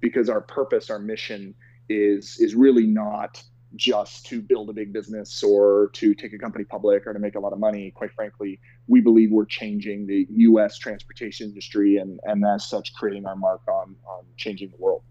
because 0.01 0.29
our 0.29 0.41
purpose, 0.41 0.91
our 0.91 0.99
mission 0.99 1.55
is 1.89 2.39
is 2.41 2.55
really 2.55 2.87
not 2.87 3.43
just 3.77 4.27
to 4.27 4.43
build 4.43 4.69
a 4.71 4.73
big 4.73 4.93
business 4.93 5.43
or 5.43 5.91
to 5.95 6.15
take 6.15 6.33
a 6.33 6.39
company 6.39 6.65
public 6.65 7.07
or 7.07 7.13
to 7.13 7.19
make 7.19 7.37
a 7.37 7.41
lot 7.41 7.53
of 7.53 7.59
money. 7.59 7.91
Quite 7.93 8.13
frankly, 8.13 8.61
we 8.89 9.01
believe 9.01 9.31
we're 9.31 9.45
changing 9.45 10.07
the 10.07 10.27
U.S. 10.31 10.79
transportation 10.79 11.49
industry 11.49 11.99
and, 11.99 12.19
and 12.25 12.45
as 12.45 12.69
such, 12.69 12.95
creating 12.95 13.27
our 13.27 13.37
mark 13.37 13.63
on, 13.69 13.95
on 14.07 14.25
changing 14.37 14.71
the 14.71 14.77
world. 14.77 15.03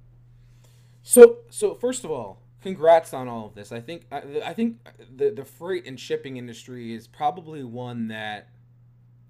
So, 1.02 1.40
so 1.50 1.74
first 1.74 2.04
of 2.04 2.12
all, 2.12 2.42
congrats 2.62 3.14
on 3.14 3.28
all 3.28 3.48
of 3.48 3.56
this. 3.56 3.72
I 3.72 3.80
think 3.80 4.06
I, 4.12 4.22
I 4.46 4.54
think 4.54 4.78
the 5.16 5.30
the 5.32 5.46
freight 5.46 5.88
and 5.88 6.00
shipping 6.00 6.38
industry 6.38 6.94
is 6.94 7.08
probably 7.08 7.64
one 7.64 8.08
that 8.10 8.50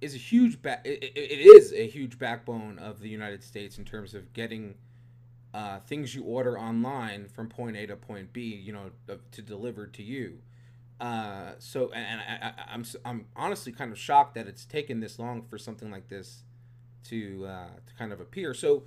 is 0.01 0.15
a 0.15 0.17
huge 0.17 0.61
back. 0.61 0.81
It, 0.85 1.03
it 1.03 1.39
is 1.39 1.73
a 1.73 1.87
huge 1.87 2.17
backbone 2.17 2.79
of 2.79 2.99
the 2.99 3.09
United 3.09 3.43
States 3.43 3.77
in 3.77 3.85
terms 3.85 4.13
of 4.13 4.33
getting 4.33 4.75
uh, 5.53 5.79
things 5.79 6.13
you 6.13 6.23
order 6.23 6.57
online 6.59 7.27
from 7.27 7.49
point 7.49 7.75
A 7.75 7.87
to 7.87 7.95
point 7.95 8.33
B, 8.33 8.41
you 8.41 8.71
know, 8.73 8.91
to 9.31 9.41
deliver 9.41 9.87
to 9.87 10.03
you. 10.03 10.39
Uh, 10.99 11.53
so, 11.59 11.91
and 11.91 12.19
I, 12.19 12.47
I, 12.47 12.73
I'm 12.73 12.85
I'm 13.05 13.25
honestly 13.35 13.71
kind 13.71 13.91
of 13.91 13.97
shocked 13.97 14.35
that 14.35 14.47
it's 14.47 14.65
taken 14.65 14.99
this 14.99 15.17
long 15.17 15.43
for 15.43 15.57
something 15.57 15.89
like 15.89 16.09
this 16.09 16.43
to 17.05 17.45
uh, 17.47 17.67
to 17.87 17.93
kind 17.97 18.11
of 18.11 18.19
appear. 18.19 18.53
So, 18.53 18.83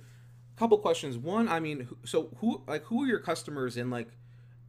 a 0.55 0.59
couple 0.59 0.77
questions. 0.77 1.17
One, 1.17 1.49
I 1.49 1.59
mean, 1.59 1.87
so 2.05 2.29
who 2.37 2.61
like 2.67 2.83
who 2.85 3.03
are 3.03 3.07
your 3.07 3.19
customers 3.19 3.77
in 3.77 3.89
like, 3.89 4.09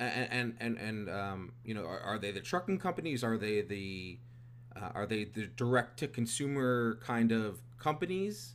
and 0.00 0.28
and 0.30 0.54
and, 0.58 0.78
and 0.78 1.10
um, 1.10 1.52
you 1.64 1.74
know, 1.74 1.84
are, 1.84 2.00
are 2.00 2.18
they 2.18 2.30
the 2.30 2.40
trucking 2.40 2.78
companies? 2.78 3.22
Are 3.22 3.36
they 3.36 3.60
the 3.60 4.18
uh, 4.74 4.90
are 4.94 5.06
they 5.06 5.24
the 5.24 5.46
direct 5.46 5.98
to 5.98 6.08
consumer 6.08 6.98
kind 7.04 7.30
of 7.30 7.60
companies? 7.78 8.54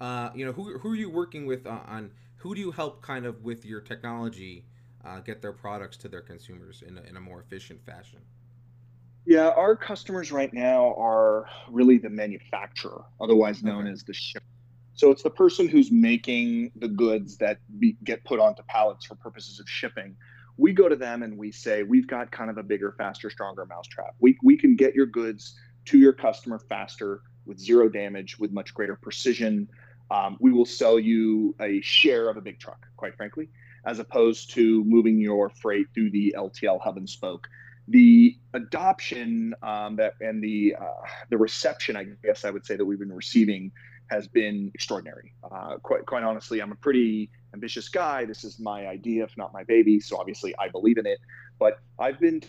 Uh, 0.00 0.30
you 0.34 0.44
know, 0.44 0.52
who 0.52 0.78
who 0.78 0.90
are 0.90 0.96
you 0.96 1.10
working 1.10 1.46
with 1.46 1.66
on? 1.66 2.10
who 2.46 2.54
do 2.54 2.60
you 2.60 2.70
help 2.70 3.02
kind 3.02 3.26
of 3.26 3.42
with 3.42 3.64
your 3.64 3.80
technology 3.80 4.64
uh, 5.04 5.18
get 5.20 5.42
their 5.42 5.52
products 5.52 5.96
to 5.96 6.08
their 6.08 6.20
consumers 6.20 6.84
in 6.86 6.96
a, 6.98 7.02
in 7.02 7.16
a 7.16 7.20
more 7.20 7.40
efficient 7.40 7.84
fashion? 7.84 8.20
Yeah, 9.24 9.48
our 9.48 9.74
customers 9.74 10.30
right 10.30 10.52
now 10.54 10.94
are 10.96 11.46
really 11.68 11.98
the 11.98 12.10
manufacturer, 12.10 13.04
otherwise 13.20 13.64
known 13.64 13.82
okay. 13.82 13.90
as 13.90 14.04
the 14.04 14.14
shipper. 14.14 14.44
So 14.94 15.10
it's 15.10 15.24
the 15.24 15.30
person 15.30 15.66
who's 15.66 15.90
making 15.90 16.70
the 16.76 16.88
goods 16.88 17.36
that 17.38 17.58
be, 17.80 17.96
get 18.04 18.24
put 18.24 18.38
onto 18.38 18.62
pallets 18.68 19.04
for 19.04 19.16
purposes 19.16 19.58
of 19.58 19.68
shipping. 19.68 20.16
We 20.56 20.72
go 20.72 20.88
to 20.88 20.96
them 20.96 21.22
and 21.22 21.36
we 21.36 21.50
say, 21.50 21.82
we've 21.82 22.06
got 22.06 22.30
kind 22.30 22.48
of 22.48 22.56
a 22.56 22.62
bigger, 22.62 22.94
faster, 22.96 23.28
stronger 23.28 23.66
mousetrap. 23.66 24.14
We, 24.20 24.38
we 24.42 24.56
can 24.56 24.76
get 24.76 24.94
your 24.94 25.06
goods 25.06 25.58
to 25.86 25.98
your 25.98 26.12
customer 26.12 26.60
faster 26.68 27.22
with 27.44 27.58
zero 27.58 27.88
damage, 27.88 28.38
with 28.38 28.52
much 28.52 28.72
greater 28.72 28.96
precision, 28.96 29.68
um, 30.10 30.36
we 30.40 30.52
will 30.52 30.64
sell 30.64 30.98
you 30.98 31.54
a 31.60 31.80
share 31.80 32.28
of 32.28 32.36
a 32.36 32.40
big 32.40 32.58
truck, 32.58 32.86
quite 32.96 33.16
frankly, 33.16 33.48
as 33.84 33.98
opposed 33.98 34.50
to 34.50 34.84
moving 34.84 35.18
your 35.18 35.50
freight 35.50 35.86
through 35.94 36.10
the 36.10 36.34
LTL 36.36 36.80
hub 36.80 36.96
and 36.96 37.08
spoke. 37.08 37.48
The 37.88 38.36
adoption 38.52 39.54
um, 39.62 39.96
that 39.96 40.14
and 40.20 40.42
the 40.42 40.74
uh, 40.80 41.06
the 41.30 41.38
reception, 41.38 41.96
I 41.96 42.06
guess 42.24 42.44
I 42.44 42.50
would 42.50 42.66
say 42.66 42.76
that 42.76 42.84
we've 42.84 42.98
been 42.98 43.12
receiving 43.12 43.70
has 44.08 44.26
been 44.28 44.70
extraordinary. 44.74 45.34
Uh, 45.44 45.76
quite 45.82 46.04
quite 46.04 46.24
honestly, 46.24 46.60
I'm 46.60 46.72
a 46.72 46.76
pretty 46.76 47.30
ambitious 47.54 47.88
guy. 47.88 48.24
This 48.24 48.42
is 48.44 48.58
my 48.58 48.88
idea, 48.88 49.24
if 49.24 49.36
not 49.36 49.52
my 49.52 49.62
baby. 49.64 50.00
So 50.00 50.16
obviously, 50.18 50.54
I 50.58 50.68
believe 50.68 50.98
in 50.98 51.06
it. 51.06 51.18
But 51.58 51.78
I've 51.98 52.18
been 52.18 52.42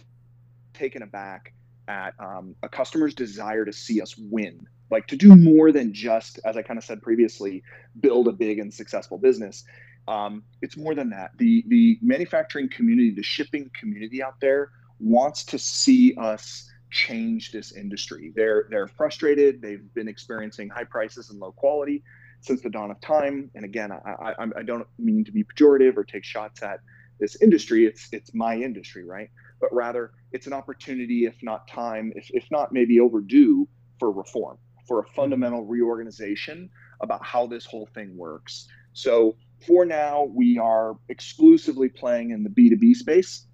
taken 0.74 1.04
aback 1.04 1.54
at 1.88 2.14
um, 2.20 2.56
a 2.64 2.70
customer's 2.70 3.14
desire 3.14 3.66
to 3.66 3.74
see 3.74 4.02
us 4.02 4.16
win 4.18 4.68
like 4.90 5.08
to 5.08 5.16
do 5.16 5.36
more 5.36 5.72
than 5.72 5.94
just 5.94 6.40
as 6.46 6.56
i 6.56 6.62
kind 6.62 6.78
of 6.78 6.84
said 6.84 7.02
previously 7.02 7.62
build 8.00 8.28
a 8.28 8.32
big 8.32 8.60
and 8.60 8.74
successful 8.74 9.18
business. 9.18 9.64
Um, 10.08 10.44
it's 10.62 10.78
more 10.78 10.96
than 10.96 11.10
that. 11.10 11.32
The 11.38 11.64
the 11.68 11.98
manufacturing 12.02 12.70
community 12.70 13.12
the 13.12 13.24
shipping 13.24 13.70
community 13.78 14.24
out 14.24 14.40
there 14.40 14.72
wants 15.00 15.44
to 15.46 15.60
see 15.60 16.16
us 16.16 16.70
change 16.92 17.52
this 17.52 17.74
industry. 17.74 18.32
They're 18.36 18.68
they're 18.70 18.88
frustrated. 18.88 19.62
They've 19.62 19.94
been 19.94 20.08
experiencing 20.08 20.70
high 20.70 20.86
prices 20.86 21.30
and 21.30 21.40
low 21.40 21.52
quality 21.52 22.04
since 22.40 22.62
the 22.62 22.70
dawn 22.70 22.92
of 22.92 23.02
time. 23.02 23.52
And 23.56 23.66
again 23.66 23.92
i 23.92 23.98
i, 24.40 24.46
I 24.58 24.64
don't 24.64 24.88
mean 24.98 25.26
to 25.26 25.32
be 25.32 25.44
pejorative 25.44 25.98
or 25.98 26.06
take 26.06 26.24
shots 26.24 26.64
at 26.64 26.80
this 27.20 27.42
industry. 27.42 27.86
It's 27.86 28.08
it's 28.14 28.34
my 28.34 28.56
industry 28.56 29.04
right 29.04 29.30
but 29.60 29.74
rather 29.74 30.12
it's 30.32 30.48
an 30.48 30.54
opportunity 30.54 31.26
if 31.26 31.36
not 31.42 31.68
time 31.68 32.12
if, 32.16 32.30
if 32.32 32.46
not 32.52 32.72
maybe 32.72 33.00
overdue 33.00 33.68
for 34.00 34.12
reform 34.12 34.58
for 34.88 35.00
a 35.00 35.04
mm-hmm. 35.04 35.16
fundamental 35.16 35.66
reorganization 35.66 36.70
about 37.02 37.24
how 37.24 37.46
this 37.46 37.66
whole 37.66 37.88
thing 37.94 38.16
works. 38.18 38.68
So 38.94 39.36
for 39.66 39.86
now, 39.86 40.24
we 40.24 40.58
are 40.58 40.98
exclusively 41.10 41.90
playing 41.90 42.32
in 42.32 42.44
the 42.44 42.50
B2B 42.50 42.96
space 42.96 43.46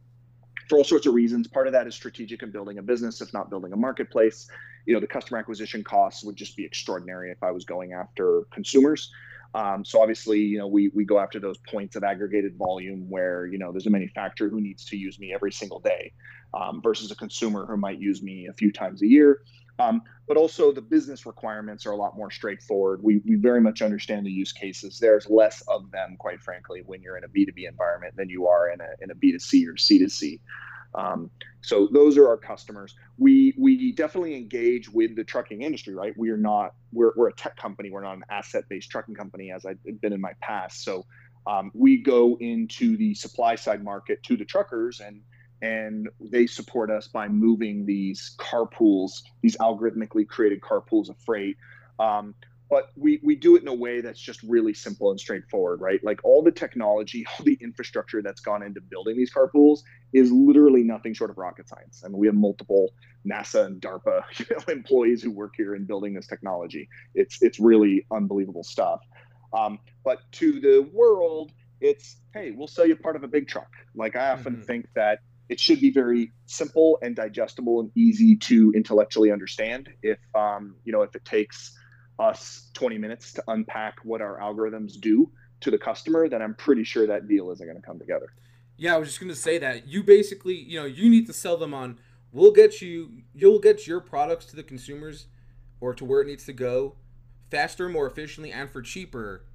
for 0.69 0.77
all 0.77 0.83
sorts 0.83 1.05
of 1.05 1.13
reasons. 1.13 1.47
Part 1.47 1.67
of 1.67 1.73
that 1.73 1.87
is 1.87 1.95
strategic 1.95 2.43
and 2.43 2.53
building 2.53 2.77
a 2.77 2.81
business, 2.81 3.21
if 3.21 3.33
not 3.33 3.49
building 3.49 3.73
a 3.73 3.77
marketplace. 3.77 4.47
You 4.85 4.93
know, 4.93 4.99
the 4.99 5.07
customer 5.07 5.39
acquisition 5.39 5.83
costs 5.83 6.23
would 6.23 6.35
just 6.35 6.55
be 6.55 6.65
extraordinary 6.65 7.31
if 7.31 7.41
I 7.41 7.51
was 7.51 7.65
going 7.65 7.93
after 7.93 8.43
consumers. 8.51 9.11
Um, 9.55 9.85
so 9.85 10.01
obviously, 10.01 10.39
you 10.39 10.57
know, 10.57 10.67
we 10.67 10.89
we 10.95 11.05
go 11.05 11.19
after 11.19 11.39
those 11.39 11.57
points 11.69 11.95
of 11.95 12.03
aggregated 12.03 12.57
volume 12.57 13.09
where 13.09 13.45
you 13.45 13.57
know 13.57 13.71
there's 13.71 13.87
a 13.87 13.91
manufacturer 13.91 14.49
who 14.49 14.59
needs 14.59 14.85
to 14.85 14.97
use 14.97 15.19
me 15.19 15.33
every 15.33 15.51
single 15.51 15.79
day, 15.79 16.11
um, 16.53 16.81
versus 16.81 17.11
a 17.11 17.15
consumer 17.15 17.65
who 17.65 17.77
might 17.77 17.99
use 17.99 18.21
me 18.21 18.47
a 18.47 18.53
few 18.53 18.71
times 18.71 19.01
a 19.01 19.07
year. 19.07 19.41
Um, 19.79 20.03
but 20.27 20.37
also 20.37 20.71
the 20.71 20.81
business 20.81 21.25
requirements 21.25 21.85
are 21.85 21.91
a 21.91 21.95
lot 21.95 22.15
more 22.15 22.29
straightforward. 22.29 23.01
We, 23.03 23.21
we 23.25 23.35
very 23.35 23.59
much 23.59 23.81
understand 23.81 24.25
the 24.25 24.31
use 24.31 24.51
cases. 24.51 24.99
There's 24.99 25.27
less 25.29 25.61
of 25.67 25.89
them, 25.91 26.15
quite 26.19 26.41
frankly, 26.41 26.83
when 26.85 27.01
you're 27.01 27.17
in 27.17 27.23
a 27.23 27.27
B2B 27.27 27.67
environment 27.67 28.15
than 28.15 28.29
you 28.29 28.47
are 28.47 28.69
in 28.69 28.81
a, 28.81 28.89
in 29.01 29.09
a 29.09 29.15
B2C 29.15 29.67
or 29.67 29.73
C2C. 29.73 30.39
Um, 30.95 31.29
so 31.61 31.87
those 31.91 32.17
are 32.17 32.27
our 32.27 32.37
customers. 32.37 32.95
We 33.17 33.53
we 33.57 33.91
definitely 33.93 34.35
engage 34.35 34.89
with 34.89 35.15
the 35.15 35.23
trucking 35.23 35.61
industry, 35.61 35.95
right? 35.95 36.13
We 36.17 36.29
are 36.29 36.37
not 36.37 36.73
we're, 36.91 37.13
we're 37.15 37.29
a 37.29 37.33
tech 37.33 37.55
company. 37.55 37.89
We're 37.89 38.03
not 38.03 38.17
an 38.17 38.25
asset-based 38.29 38.89
trucking 38.89 39.15
company 39.15 39.51
as 39.51 39.65
I've 39.65 39.79
been 40.01 40.13
in 40.13 40.21
my 40.21 40.33
past. 40.41 40.83
So 40.83 41.05
um, 41.47 41.71
we 41.73 41.97
go 41.97 42.37
into 42.39 42.97
the 42.97 43.13
supply 43.15 43.55
side 43.55 43.83
market 43.83 44.23
to 44.23 44.37
the 44.37 44.45
truckers 44.45 44.99
and 44.99 45.21
and 45.61 46.09
they 46.19 46.45
support 46.45 46.91
us 46.91 47.07
by 47.07 47.29
moving 47.29 47.85
these 47.85 48.35
carpools, 48.37 49.23
these 49.41 49.55
algorithmically 49.57 50.27
created 50.27 50.59
carpools 50.59 51.09
of 51.09 51.17
freight 51.19 51.55
um, 51.99 52.35
but 52.69 52.89
we 52.95 53.19
we 53.23 53.35
do 53.35 53.55
it 53.55 53.61
in 53.61 53.67
a 53.67 53.73
way 53.73 54.01
that's 54.01 54.19
just 54.19 54.41
really 54.43 54.73
simple 54.73 55.11
and 55.11 55.19
straightforward, 55.19 55.81
right? 55.81 56.03
Like 56.03 56.23
all 56.23 56.41
the 56.41 56.51
technology, 56.51 57.25
all 57.39 57.45
the 57.45 57.57
infrastructure 57.61 58.21
that's 58.21 58.41
gone 58.41 58.63
into 58.63 58.81
building 58.81 59.17
these 59.17 59.31
carpools 59.33 59.79
is 60.13 60.31
literally 60.31 60.83
nothing 60.83 61.13
short 61.13 61.29
of 61.29 61.37
rocket 61.37 61.67
science. 61.69 62.03
I 62.05 62.07
mean, 62.07 62.17
we 62.17 62.27
have 62.27 62.35
multiple 62.35 62.93
NASA 63.27 63.65
and 63.65 63.81
DARPA 63.81 64.23
you 64.37 64.45
know, 64.51 64.73
employees 64.73 65.23
who 65.23 65.31
work 65.31 65.53
here 65.55 65.75
in 65.75 65.85
building 65.85 66.13
this 66.13 66.27
technology. 66.27 66.89
It's 67.15 67.41
it's 67.41 67.59
really 67.59 68.05
unbelievable 68.11 68.63
stuff. 68.63 69.01
Um, 69.53 69.79
but 70.03 70.19
to 70.33 70.59
the 70.59 70.89
world, 70.91 71.51
it's 71.79 72.17
hey, 72.33 72.51
we'll 72.51 72.67
sell 72.67 72.87
you 72.87 72.95
part 72.95 73.15
of 73.15 73.23
a 73.23 73.27
big 73.27 73.47
truck. 73.47 73.71
Like 73.95 74.15
I 74.15 74.31
often 74.31 74.53
mm-hmm. 74.55 74.63
think 74.63 74.87
that 74.95 75.19
it 75.49 75.59
should 75.59 75.81
be 75.81 75.91
very 75.91 76.31
simple 76.45 76.97
and 77.01 77.15
digestible 77.15 77.81
and 77.81 77.91
easy 77.95 78.35
to 78.37 78.71
intellectually 78.75 79.31
understand. 79.31 79.89
If 80.01 80.17
um, 80.33 80.75
you 80.85 80.91
know, 80.91 81.03
if 81.03 81.15
it 81.15 81.25
takes 81.25 81.77
us 82.23 82.69
20 82.73 82.97
minutes 82.97 83.33
to 83.33 83.43
unpack 83.47 83.97
what 84.03 84.21
our 84.21 84.39
algorithms 84.39 84.99
do 84.99 85.29
to 85.61 85.71
the 85.71 85.77
customer, 85.77 86.29
then 86.29 86.41
I'm 86.41 86.55
pretty 86.55 86.83
sure 86.83 87.07
that 87.07 87.27
deal 87.27 87.51
isn't 87.51 87.65
going 87.65 87.79
to 87.79 87.85
come 87.85 87.99
together. 87.99 88.33
Yeah, 88.77 88.95
I 88.95 88.97
was 88.97 89.09
just 89.09 89.19
going 89.19 89.29
to 89.29 89.35
say 89.35 89.57
that 89.59 89.87
you 89.87 90.03
basically, 90.03 90.55
you 90.55 90.79
know, 90.79 90.85
you 90.85 91.09
need 91.09 91.27
to 91.27 91.33
sell 91.33 91.57
them 91.57 91.73
on. 91.73 91.99
We'll 92.31 92.51
get 92.51 92.81
you. 92.81 93.23
You'll 93.33 93.59
get 93.59 93.85
your 93.85 93.99
products 93.99 94.45
to 94.47 94.55
the 94.55 94.63
consumers, 94.63 95.27
or 95.79 95.93
to 95.93 96.03
where 96.03 96.21
it 96.21 96.27
needs 96.27 96.45
to 96.45 96.53
go, 96.53 96.95
faster, 97.51 97.87
more 97.87 98.07
efficiently, 98.07 98.51
and 98.51 98.69
for 98.69 98.81
cheaper, 98.81 99.45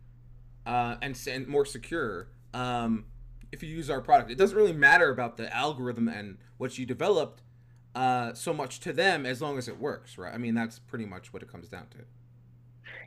uh, 0.65 0.97
and, 1.03 1.19
and 1.29 1.49
more 1.49 1.65
secure. 1.65 2.29
Um, 2.55 3.07
if 3.51 3.63
you 3.63 3.69
use 3.69 3.91
our 3.91 4.01
product, 4.01 4.31
it 4.31 4.39
doesn't 4.39 4.57
really 4.57 4.73
matter 4.73 5.11
about 5.11 5.37
the 5.37 5.55
algorithm 5.55 6.07
and 6.07 6.39
what 6.59 6.79
you 6.79 6.87
developed 6.87 7.43
uh, 7.95 8.35
so 8.35 8.53
much 8.53 8.79
to 8.81 8.93
them 8.93 9.27
as 9.27 9.43
long 9.43 9.59
as 9.59 9.69
it 9.69 9.79
works, 9.79 10.19
right? 10.19 10.33
I 10.33 10.39
mean, 10.39 10.55
that's 10.55 10.79
pretty 10.79 11.07
much 11.07 11.33
what 11.33 11.43
it 11.43 11.51
comes 11.51 11.69
down 11.69 11.87
to. 11.91 11.99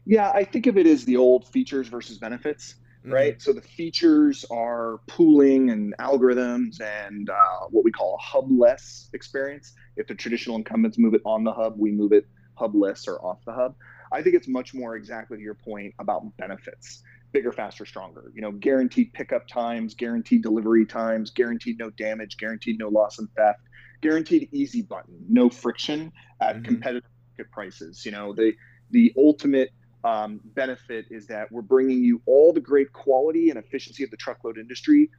Yeah, 0.06 0.32
I 0.32 0.44
think 0.44 0.68
of 0.68 0.78
it 0.78 0.88
as 0.88 1.06
the 1.06 1.18
old 1.18 1.48
features 1.48 1.88
versus 1.88 2.18
benefits, 2.18 2.76
mm-hmm. 3.02 3.14
right? 3.14 3.42
So 3.42 3.54
the 3.54 3.62
features 3.62 4.46
are 4.50 5.00
pooling 5.08 5.70
and 5.70 5.96
algorithms 6.00 6.82
and 6.82 7.30
uh, 7.30 7.68
what 7.70 7.84
we 7.84 7.92
call 7.92 8.20
a 8.20 8.24
hubless 8.24 9.14
experience. 9.14 9.74
If 9.96 10.08
the 10.08 10.16
traditional 10.16 10.56
incumbents 10.56 10.98
move 10.98 11.14
it 11.14 11.22
on 11.26 11.44
the 11.44 11.54
hub, 11.54 11.76
we 11.78 11.92
move 11.92 12.14
it 12.14 12.28
hubless 12.60 13.08
or 13.08 13.24
off 13.24 13.40
the 13.46 13.54
hub. 13.54 13.76
I 14.12 14.22
think 14.22 14.36
it's 14.36 14.48
much 14.48 14.74
more 14.74 14.96
exactly 14.96 15.38
to 15.38 15.44
your 15.44 15.56
point 15.56 15.94
about 16.00 16.36
benefits 16.38 17.04
bigger, 17.32 17.52
faster, 17.52 17.86
stronger. 17.86 18.32
You 18.34 18.42
know, 18.42 18.52
guaranteed 18.52 19.14
pickup 19.14 19.48
times, 19.48 19.96
guaranteed 19.96 20.44
delivery 20.44 20.86
times, 20.86 21.32
guaranteed 21.32 21.80
no 21.80 21.90
damage, 21.92 22.38
guaranteed 22.38 22.78
no 22.80 22.90
loss 22.90 23.20
and 23.20 23.30
theft, 23.36 23.62
guaranteed 24.02 24.50
easy 24.52 24.82
button, 24.82 25.16
no 25.30 25.50
friction 25.50 26.12
at 26.40 26.56
mm-hmm. 26.56 26.66
competitive 26.66 27.10
prices. 27.52 28.06
You 28.06 28.12
know, 28.12 28.34
the 28.34 28.54
the 28.92 29.14
ultimate 29.18 29.72
um, 30.04 30.40
benefit 30.44 31.06
is 31.10 31.28
that 31.28 31.52
we're 31.52 31.62
bringing 31.62 32.04
you 32.04 32.22
all 32.26 32.54
the 32.54 32.62
great 32.62 32.92
quality 32.94 33.50
and 33.50 33.60
efficiency 33.60 34.04
of 34.04 34.10
the 34.10 34.18
truckload 34.18 34.58
industry, 34.58 35.10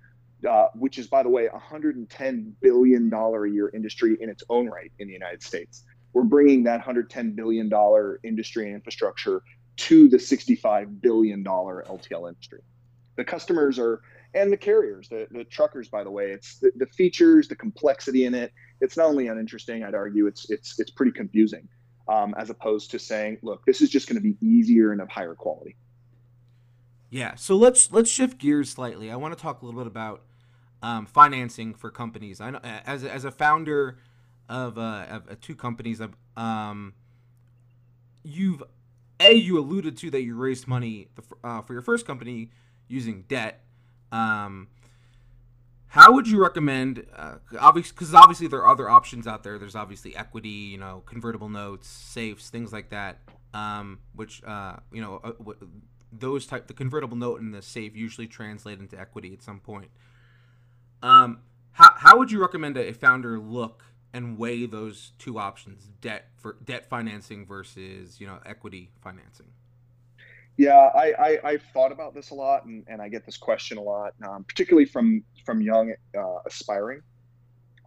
uh, 0.49 0.66
which 0.75 0.99
is, 0.99 1.07
by 1.07 1.23
the 1.23 1.29
way, 1.29 1.47
a 1.47 1.59
$110 1.59 2.53
billion 2.61 3.12
a 3.12 3.47
year 3.47 3.71
industry 3.73 4.16
in 4.21 4.29
its 4.29 4.42
own 4.49 4.66
right 4.68 4.90
in 4.99 5.07
the 5.07 5.14
United 5.14 5.42
States. 5.42 5.85
We're 6.12 6.25
bringing 6.25 6.64
that 6.64 6.85
$110 6.85 7.35
billion 7.35 7.71
industry 8.25 8.66
and 8.66 8.75
infrastructure 8.75 9.42
to 9.77 10.09
the 10.09 10.18
$65 10.18 11.01
billion 11.01 11.45
LTL 11.45 12.29
industry. 12.29 12.61
The 13.16 13.25
customers 13.25 13.79
are, 13.79 14.03
and 14.35 14.53
the 14.53 14.57
carriers, 14.57 15.09
the, 15.09 15.27
the 15.31 15.45
truckers, 15.45 15.88
by 15.88 16.05
the 16.05 16.11
way, 16.11 16.33
it's 16.33 16.59
the, 16.59 16.73
the 16.77 16.87
features, 16.87 17.49
the 17.49 17.57
complexity 17.57 18.25
in 18.25 18.35
it. 18.35 18.53
It's 18.81 18.97
not 18.97 19.07
only 19.07 19.29
uninteresting, 19.29 19.85
I'd 19.85 19.95
argue 19.95 20.27
it's, 20.27 20.51
it's, 20.51 20.79
it's 20.79 20.90
pretty 20.90 21.12
confusing 21.12 21.68
um, 22.08 22.34
as 22.36 22.50
opposed 22.50 22.90
to 22.92 22.98
saying, 22.98 23.38
look, 23.42 23.64
this 23.64 23.80
is 23.80 23.90
just 23.90 24.08
going 24.08 24.16
to 24.16 24.22
be 24.22 24.36
easier 24.40 24.92
and 24.92 25.00
of 25.00 25.08
higher 25.08 25.34
quality. 25.34 25.76
Yeah. 27.10 27.34
So 27.34 27.56
let's 27.56 27.92
let's 27.92 28.10
shift 28.10 28.38
gears 28.38 28.70
slightly. 28.70 29.10
I 29.10 29.16
want 29.16 29.36
to 29.36 29.40
talk 29.40 29.62
a 29.62 29.66
little 29.66 29.80
bit 29.80 29.86
about 29.86 30.22
um, 30.82 31.06
financing 31.06 31.74
for 31.74 31.90
companies. 31.90 32.40
I 32.40 32.50
know 32.50 32.60
as 32.62 33.04
as 33.04 33.24
a 33.24 33.30
founder 33.30 33.98
of, 34.48 34.78
uh, 34.78 35.06
of 35.10 35.28
uh, 35.30 35.34
two 35.40 35.54
companies, 35.54 36.00
um, 36.36 36.94
you've 38.22 38.62
a 39.20 39.34
you 39.34 39.58
alluded 39.58 39.96
to 39.98 40.10
that 40.10 40.22
you 40.22 40.36
raised 40.36 40.66
money 40.66 41.08
uh, 41.44 41.62
for 41.62 41.72
your 41.72 41.82
first 41.82 42.06
company 42.06 42.50
using 42.88 43.24
debt. 43.28 43.62
Um, 44.10 44.68
how 45.92 46.11
would 46.12 46.26
you 46.26 46.40
recommend? 46.40 47.05
Uh, 47.14 47.35
obviously, 47.61 47.92
because 47.94 48.14
obviously 48.14 48.46
there 48.46 48.61
are 48.61 48.68
other 48.68 48.88
options 48.88 49.26
out 49.26 49.42
there. 49.42 49.59
There's 49.59 49.76
obviously 49.76 50.16
equity, 50.16 50.48
you 50.48 50.78
know, 50.78 51.02
convertible 51.05 51.50
notes, 51.50 51.87
safes, 51.87 52.48
things 52.48 52.72
like 52.72 52.88
that. 52.88 53.18
Um, 53.52 53.98
which 54.14 54.42
uh, 54.42 54.76
you 54.90 55.02
know, 55.02 55.20
uh, 55.22 55.52
those 56.11 56.46
type 56.46 56.66
the 56.66 56.72
convertible 56.72 57.18
note 57.18 57.42
and 57.42 57.52
the 57.52 57.61
safe 57.61 57.94
usually 57.94 58.26
translate 58.26 58.78
into 58.78 58.98
equity 58.98 59.35
at 59.35 59.42
some 59.42 59.61
point. 59.61 59.90
Um, 61.02 61.40
how 61.72 61.90
how 61.94 62.16
would 62.16 62.31
you 62.31 62.40
recommend 62.40 62.78
a 62.78 62.94
founder 62.94 63.38
look 63.38 63.85
and 64.14 64.38
weigh 64.38 64.64
those 64.64 65.12
two 65.18 65.38
options, 65.38 65.90
debt 66.00 66.31
for 66.38 66.57
debt 66.64 66.88
financing 66.88 67.44
versus 67.44 68.18
you 68.18 68.26
know 68.26 68.38
equity 68.46 68.92
financing? 69.02 69.48
Yeah, 70.56 70.76
I, 70.76 71.14
I 71.18 71.38
I've 71.44 71.62
thought 71.72 71.92
about 71.92 72.14
this 72.14 72.30
a 72.30 72.34
lot, 72.34 72.66
and, 72.66 72.84
and 72.86 73.00
I 73.00 73.08
get 73.08 73.24
this 73.24 73.38
question 73.38 73.78
a 73.78 73.82
lot, 73.82 74.12
um, 74.26 74.44
particularly 74.44 74.84
from 74.84 75.24
from 75.44 75.60
young 75.62 75.94
uh, 76.16 76.38
aspiring 76.46 77.00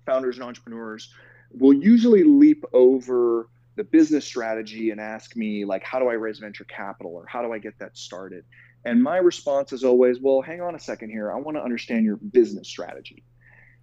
founders 0.06 0.38
and 0.38 0.44
entrepreneurs. 0.44 1.14
Will 1.52 1.74
usually 1.74 2.24
leap 2.24 2.64
over 2.74 3.50
the 3.76 3.84
business 3.84 4.26
strategy 4.26 4.92
and 4.92 5.00
ask 5.00 5.36
me 5.36 5.66
like, 5.66 5.84
how 5.84 6.00
do 6.00 6.08
I 6.08 6.14
raise 6.14 6.40
venture 6.40 6.66
capital 6.66 7.14
or 7.14 7.26
how 7.28 7.42
do 7.42 7.54
I 7.54 7.60
get 7.60 7.78
that 7.80 7.98
started? 7.98 8.44
And 8.84 9.02
my 9.02 9.18
response 9.18 9.74
is 9.74 9.84
always, 9.84 10.20
well, 10.20 10.42
hang 10.42 10.62
on 10.62 10.76
a 10.76 10.80
second 10.80 11.10
here. 11.10 11.32
I 11.32 11.38
want 11.38 11.58
to 11.58 11.64
understand 11.64 12.06
your 12.06 12.18
business 12.18 12.68
strategy. 12.68 13.24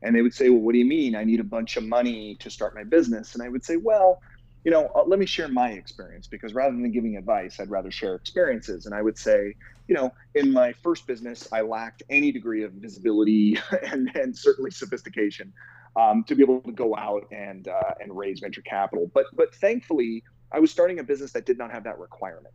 And 0.02 0.14
they 0.14 0.22
would 0.22 0.34
say, 0.34 0.50
well, 0.50 0.60
what 0.60 0.72
do 0.72 0.78
you 0.78 0.84
mean? 0.84 1.14
I 1.14 1.24
need 1.24 1.40
a 1.40 1.44
bunch 1.44 1.76
of 1.76 1.84
money 1.84 2.36
to 2.40 2.50
start 2.50 2.74
my 2.74 2.84
business. 2.84 3.34
And 3.34 3.42
I 3.42 3.48
would 3.48 3.64
say, 3.64 3.76
well, 3.76 4.20
you 4.64 4.70
know, 4.70 4.90
uh, 4.94 5.02
let 5.06 5.18
me 5.18 5.26
share 5.26 5.48
my 5.48 5.70
experience 5.70 6.26
because 6.26 6.54
rather 6.54 6.72
than 6.72 6.90
giving 6.92 7.16
advice, 7.16 7.58
I'd 7.58 7.70
rather 7.70 7.90
share 7.90 8.14
experiences. 8.14 8.86
And 8.86 8.94
I 8.94 9.02
would 9.02 9.18
say, 9.18 9.54
you 9.88 9.94
know, 9.94 10.12
in 10.34 10.52
my 10.52 10.72
first 10.72 11.06
business, 11.06 11.48
I 11.52 11.62
lacked 11.62 12.02
any 12.08 12.30
degree 12.30 12.62
of 12.62 12.72
visibility 12.72 13.58
and, 13.90 14.10
and 14.14 14.36
certainly 14.36 14.70
sophistication 14.70 15.52
um, 15.96 16.24
to 16.24 16.34
be 16.34 16.42
able 16.42 16.60
to 16.60 16.72
go 16.72 16.96
out 16.96 17.26
and 17.32 17.68
uh, 17.68 17.94
and 18.00 18.16
raise 18.16 18.40
venture 18.40 18.62
capital. 18.62 19.10
But 19.12 19.26
but 19.34 19.54
thankfully, 19.56 20.22
I 20.52 20.60
was 20.60 20.70
starting 20.70 21.00
a 21.00 21.04
business 21.04 21.32
that 21.32 21.44
did 21.44 21.58
not 21.58 21.72
have 21.72 21.84
that 21.84 21.98
requirement. 21.98 22.54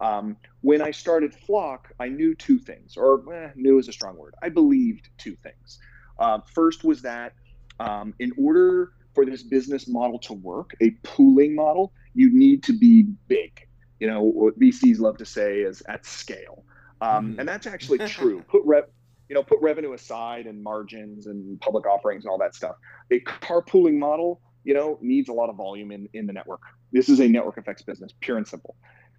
Um, 0.00 0.36
when 0.60 0.82
I 0.82 0.90
started 0.90 1.32
Flock, 1.32 1.90
I 1.98 2.08
knew 2.08 2.34
two 2.34 2.58
things, 2.58 2.96
or 2.96 3.22
eh, 3.32 3.50
knew 3.54 3.78
is 3.78 3.88
a 3.88 3.92
strong 3.92 4.16
word. 4.16 4.34
I 4.42 4.50
believed 4.50 5.08
two 5.16 5.36
things. 5.36 5.78
Uh, 6.18 6.40
first 6.54 6.84
was 6.84 7.02
that 7.02 7.32
um, 7.80 8.14
in 8.18 8.32
order 8.36 8.92
for 9.16 9.24
this 9.24 9.42
business 9.42 9.88
model 9.88 10.18
to 10.18 10.34
work, 10.34 10.76
a 10.82 10.90
pooling 11.02 11.54
model, 11.54 11.92
you 12.14 12.30
need 12.32 12.62
to 12.64 12.78
be 12.78 13.04
big. 13.28 13.66
You 13.98 14.06
know, 14.06 14.22
what 14.22 14.60
VCs 14.60 15.00
love 15.00 15.16
to 15.16 15.24
say 15.24 15.60
is 15.60 15.82
at 15.88 16.04
scale. 16.04 16.64
Um, 17.00 17.34
mm. 17.34 17.38
And 17.40 17.48
that's 17.48 17.66
actually 17.66 17.98
true. 18.06 18.42
Put 18.46 18.62
rev, 18.66 18.84
you 19.30 19.34
know, 19.34 19.42
put 19.42 19.58
revenue 19.62 19.94
aside 19.94 20.46
and 20.46 20.62
margins 20.62 21.26
and 21.26 21.58
public 21.62 21.86
offerings 21.86 22.24
and 22.24 22.30
all 22.30 22.38
that 22.38 22.54
stuff. 22.54 22.76
A 23.10 23.20
carpooling 23.20 23.98
model, 23.98 24.42
you 24.64 24.74
know, 24.74 24.98
needs 25.00 25.30
a 25.30 25.32
lot 25.32 25.48
of 25.48 25.56
volume 25.56 25.92
in, 25.92 26.10
in 26.12 26.26
the 26.26 26.34
network. 26.34 26.60
This 26.92 27.08
is 27.08 27.18
a 27.18 27.26
network 27.26 27.56
effects 27.56 27.82
business, 27.82 28.12
pure 28.20 28.36
and 28.36 28.46
simple. 28.46 28.76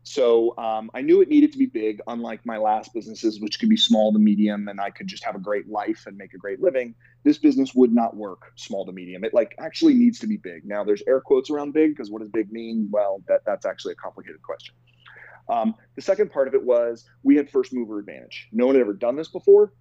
So 0.07 0.57
um, 0.57 0.89
I 0.93 1.01
knew 1.01 1.19
it 1.21 1.27
needed 1.27 1.51
to 1.51 1.57
be 1.57 1.65
big, 1.65 1.99
unlike 2.07 2.45
my 2.45 2.57
last 2.57 2.93
businesses, 2.93 3.41
which 3.41 3.59
could 3.59 3.67
be 3.67 3.75
small 3.75 4.13
to 4.13 4.19
medium, 4.19 4.69
and 4.69 4.79
I 4.79 4.89
could 4.89 5.05
just 5.05 5.25
have 5.25 5.35
a 5.35 5.39
great 5.39 5.67
life 5.67 6.05
and 6.07 6.15
make 6.15 6.33
a 6.33 6.37
great 6.37 6.61
living. 6.61 6.95
This 7.25 7.37
business 7.37 7.75
would 7.75 7.91
not 7.91 8.15
work 8.15 8.53
small 8.55 8.85
to 8.85 8.93
medium. 8.93 9.25
It 9.25 9.33
like 9.33 9.53
actually 9.59 9.95
needs 9.95 10.17
to 10.19 10.27
be 10.27 10.37
big. 10.37 10.63
Now 10.63 10.85
there's 10.85 11.03
air 11.09 11.19
quotes 11.19 11.49
around 11.49 11.73
big 11.73 11.91
because 11.91 12.09
what 12.09 12.21
does 12.21 12.29
big 12.29 12.53
mean? 12.53 12.87
Well, 12.89 13.21
that 13.27 13.41
that's 13.45 13.65
actually 13.65 13.93
a 13.93 13.95
complicated 13.95 14.41
question. 14.41 14.75
Um, 15.49 15.75
the 15.95 16.01
second 16.01 16.31
part 16.31 16.47
of 16.47 16.53
it 16.53 16.63
was 16.63 17.03
we 17.23 17.35
had 17.35 17.49
first 17.49 17.73
mover 17.73 17.99
advantage. 17.99 18.47
No 18.53 18.65
one 18.65 18.75
had 18.75 18.81
ever 18.81 18.93
done 18.93 19.17
this 19.17 19.27
before. 19.27 19.73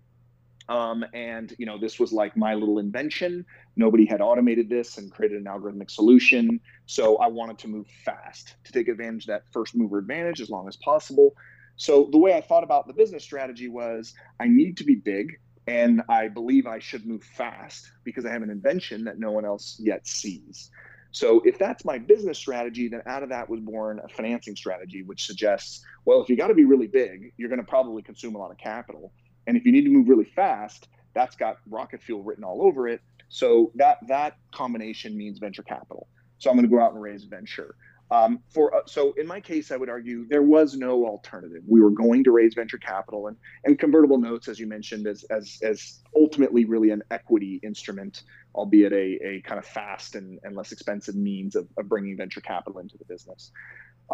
Um, 0.68 1.04
and 1.14 1.54
you 1.58 1.66
know, 1.66 1.78
this 1.78 2.00
was 2.00 2.12
like 2.12 2.36
my 2.36 2.54
little 2.54 2.78
invention. 2.78 3.44
Nobody 3.76 4.04
had 4.04 4.20
automated 4.20 4.68
this 4.68 4.98
and 4.98 5.12
created 5.12 5.38
an 5.38 5.44
algorithmic 5.44 5.90
solution. 5.90 6.60
So 6.86 7.16
I 7.16 7.28
wanted 7.28 7.58
to 7.58 7.68
move 7.68 7.86
fast 8.04 8.56
to 8.64 8.72
take 8.72 8.88
advantage 8.88 9.24
of 9.24 9.28
that 9.28 9.44
first 9.52 9.76
mover 9.76 9.98
advantage 9.98 10.40
as 10.40 10.50
long 10.50 10.66
as 10.68 10.76
possible. 10.76 11.34
So 11.76 12.08
the 12.10 12.18
way 12.18 12.34
I 12.34 12.40
thought 12.40 12.64
about 12.64 12.86
the 12.86 12.94
business 12.94 13.22
strategy 13.22 13.68
was 13.68 14.14
I 14.40 14.48
need 14.48 14.76
to 14.78 14.84
be 14.84 14.94
big 14.94 15.38
and 15.66 16.02
I 16.08 16.28
believe 16.28 16.66
I 16.66 16.78
should 16.78 17.06
move 17.06 17.22
fast 17.22 17.90
because 18.04 18.24
I 18.24 18.30
have 18.30 18.42
an 18.42 18.50
invention 18.50 19.04
that 19.04 19.18
no 19.18 19.32
one 19.32 19.44
else 19.44 19.78
yet 19.82 20.06
sees. 20.06 20.70
So 21.10 21.40
if 21.44 21.58
that's 21.58 21.84
my 21.84 21.98
business 21.98 22.38
strategy, 22.38 22.88
then 22.88 23.02
out 23.06 23.22
of 23.22 23.30
that 23.30 23.48
was 23.48 23.60
born 23.60 24.00
a 24.04 24.08
financing 24.08 24.54
strategy, 24.54 25.02
which 25.02 25.26
suggests, 25.26 25.82
well, 26.04 26.20
if 26.22 26.28
you 26.28 26.36
got 26.36 26.48
to 26.48 26.54
be 26.54 26.64
really 26.64 26.86
big, 26.86 27.32
you're 27.36 27.48
going 27.48 27.60
to 27.60 27.66
probably 27.66 28.02
consume 28.02 28.34
a 28.34 28.38
lot 28.38 28.50
of 28.50 28.58
capital. 28.58 29.12
And 29.46 29.56
if 29.56 29.64
you 29.64 29.72
need 29.72 29.84
to 29.84 29.90
move 29.90 30.08
really 30.08 30.24
fast, 30.24 30.88
that's 31.14 31.36
got 31.36 31.58
rocket 31.68 32.02
fuel 32.02 32.22
written 32.22 32.44
all 32.44 32.62
over 32.62 32.88
it. 32.88 33.00
So 33.28 33.72
that 33.74 33.98
that 34.08 34.36
combination 34.52 35.16
means 35.16 35.38
venture 35.38 35.62
capital. 35.62 36.08
So 36.38 36.50
I'm 36.50 36.56
going 36.56 36.68
to 36.68 36.74
go 36.74 36.80
out 36.80 36.92
and 36.92 37.02
raise 37.02 37.24
venture. 37.24 37.74
Um, 38.10 38.40
for 38.50 38.72
uh, 38.72 38.82
so 38.86 39.14
in 39.14 39.26
my 39.26 39.40
case, 39.40 39.72
I 39.72 39.76
would 39.76 39.88
argue 39.88 40.28
there 40.28 40.42
was 40.42 40.76
no 40.76 41.06
alternative. 41.06 41.62
We 41.66 41.80
were 41.80 41.90
going 41.90 42.22
to 42.24 42.30
raise 42.30 42.54
venture 42.54 42.78
capital 42.78 43.26
and 43.26 43.36
and 43.64 43.78
convertible 43.78 44.18
notes, 44.18 44.46
as 44.46 44.60
you 44.60 44.66
mentioned, 44.68 45.08
as 45.08 45.24
as 45.24 45.58
as 45.62 46.02
ultimately 46.14 46.64
really 46.64 46.90
an 46.90 47.02
equity 47.10 47.58
instrument, 47.64 48.22
albeit 48.54 48.92
a, 48.92 49.18
a 49.26 49.40
kind 49.42 49.58
of 49.58 49.66
fast 49.66 50.14
and, 50.14 50.38
and 50.44 50.54
less 50.54 50.70
expensive 50.70 51.16
means 51.16 51.56
of, 51.56 51.66
of 51.78 51.88
bringing 51.88 52.16
venture 52.16 52.40
capital 52.40 52.78
into 52.78 52.96
the 52.96 53.04
business. 53.06 53.50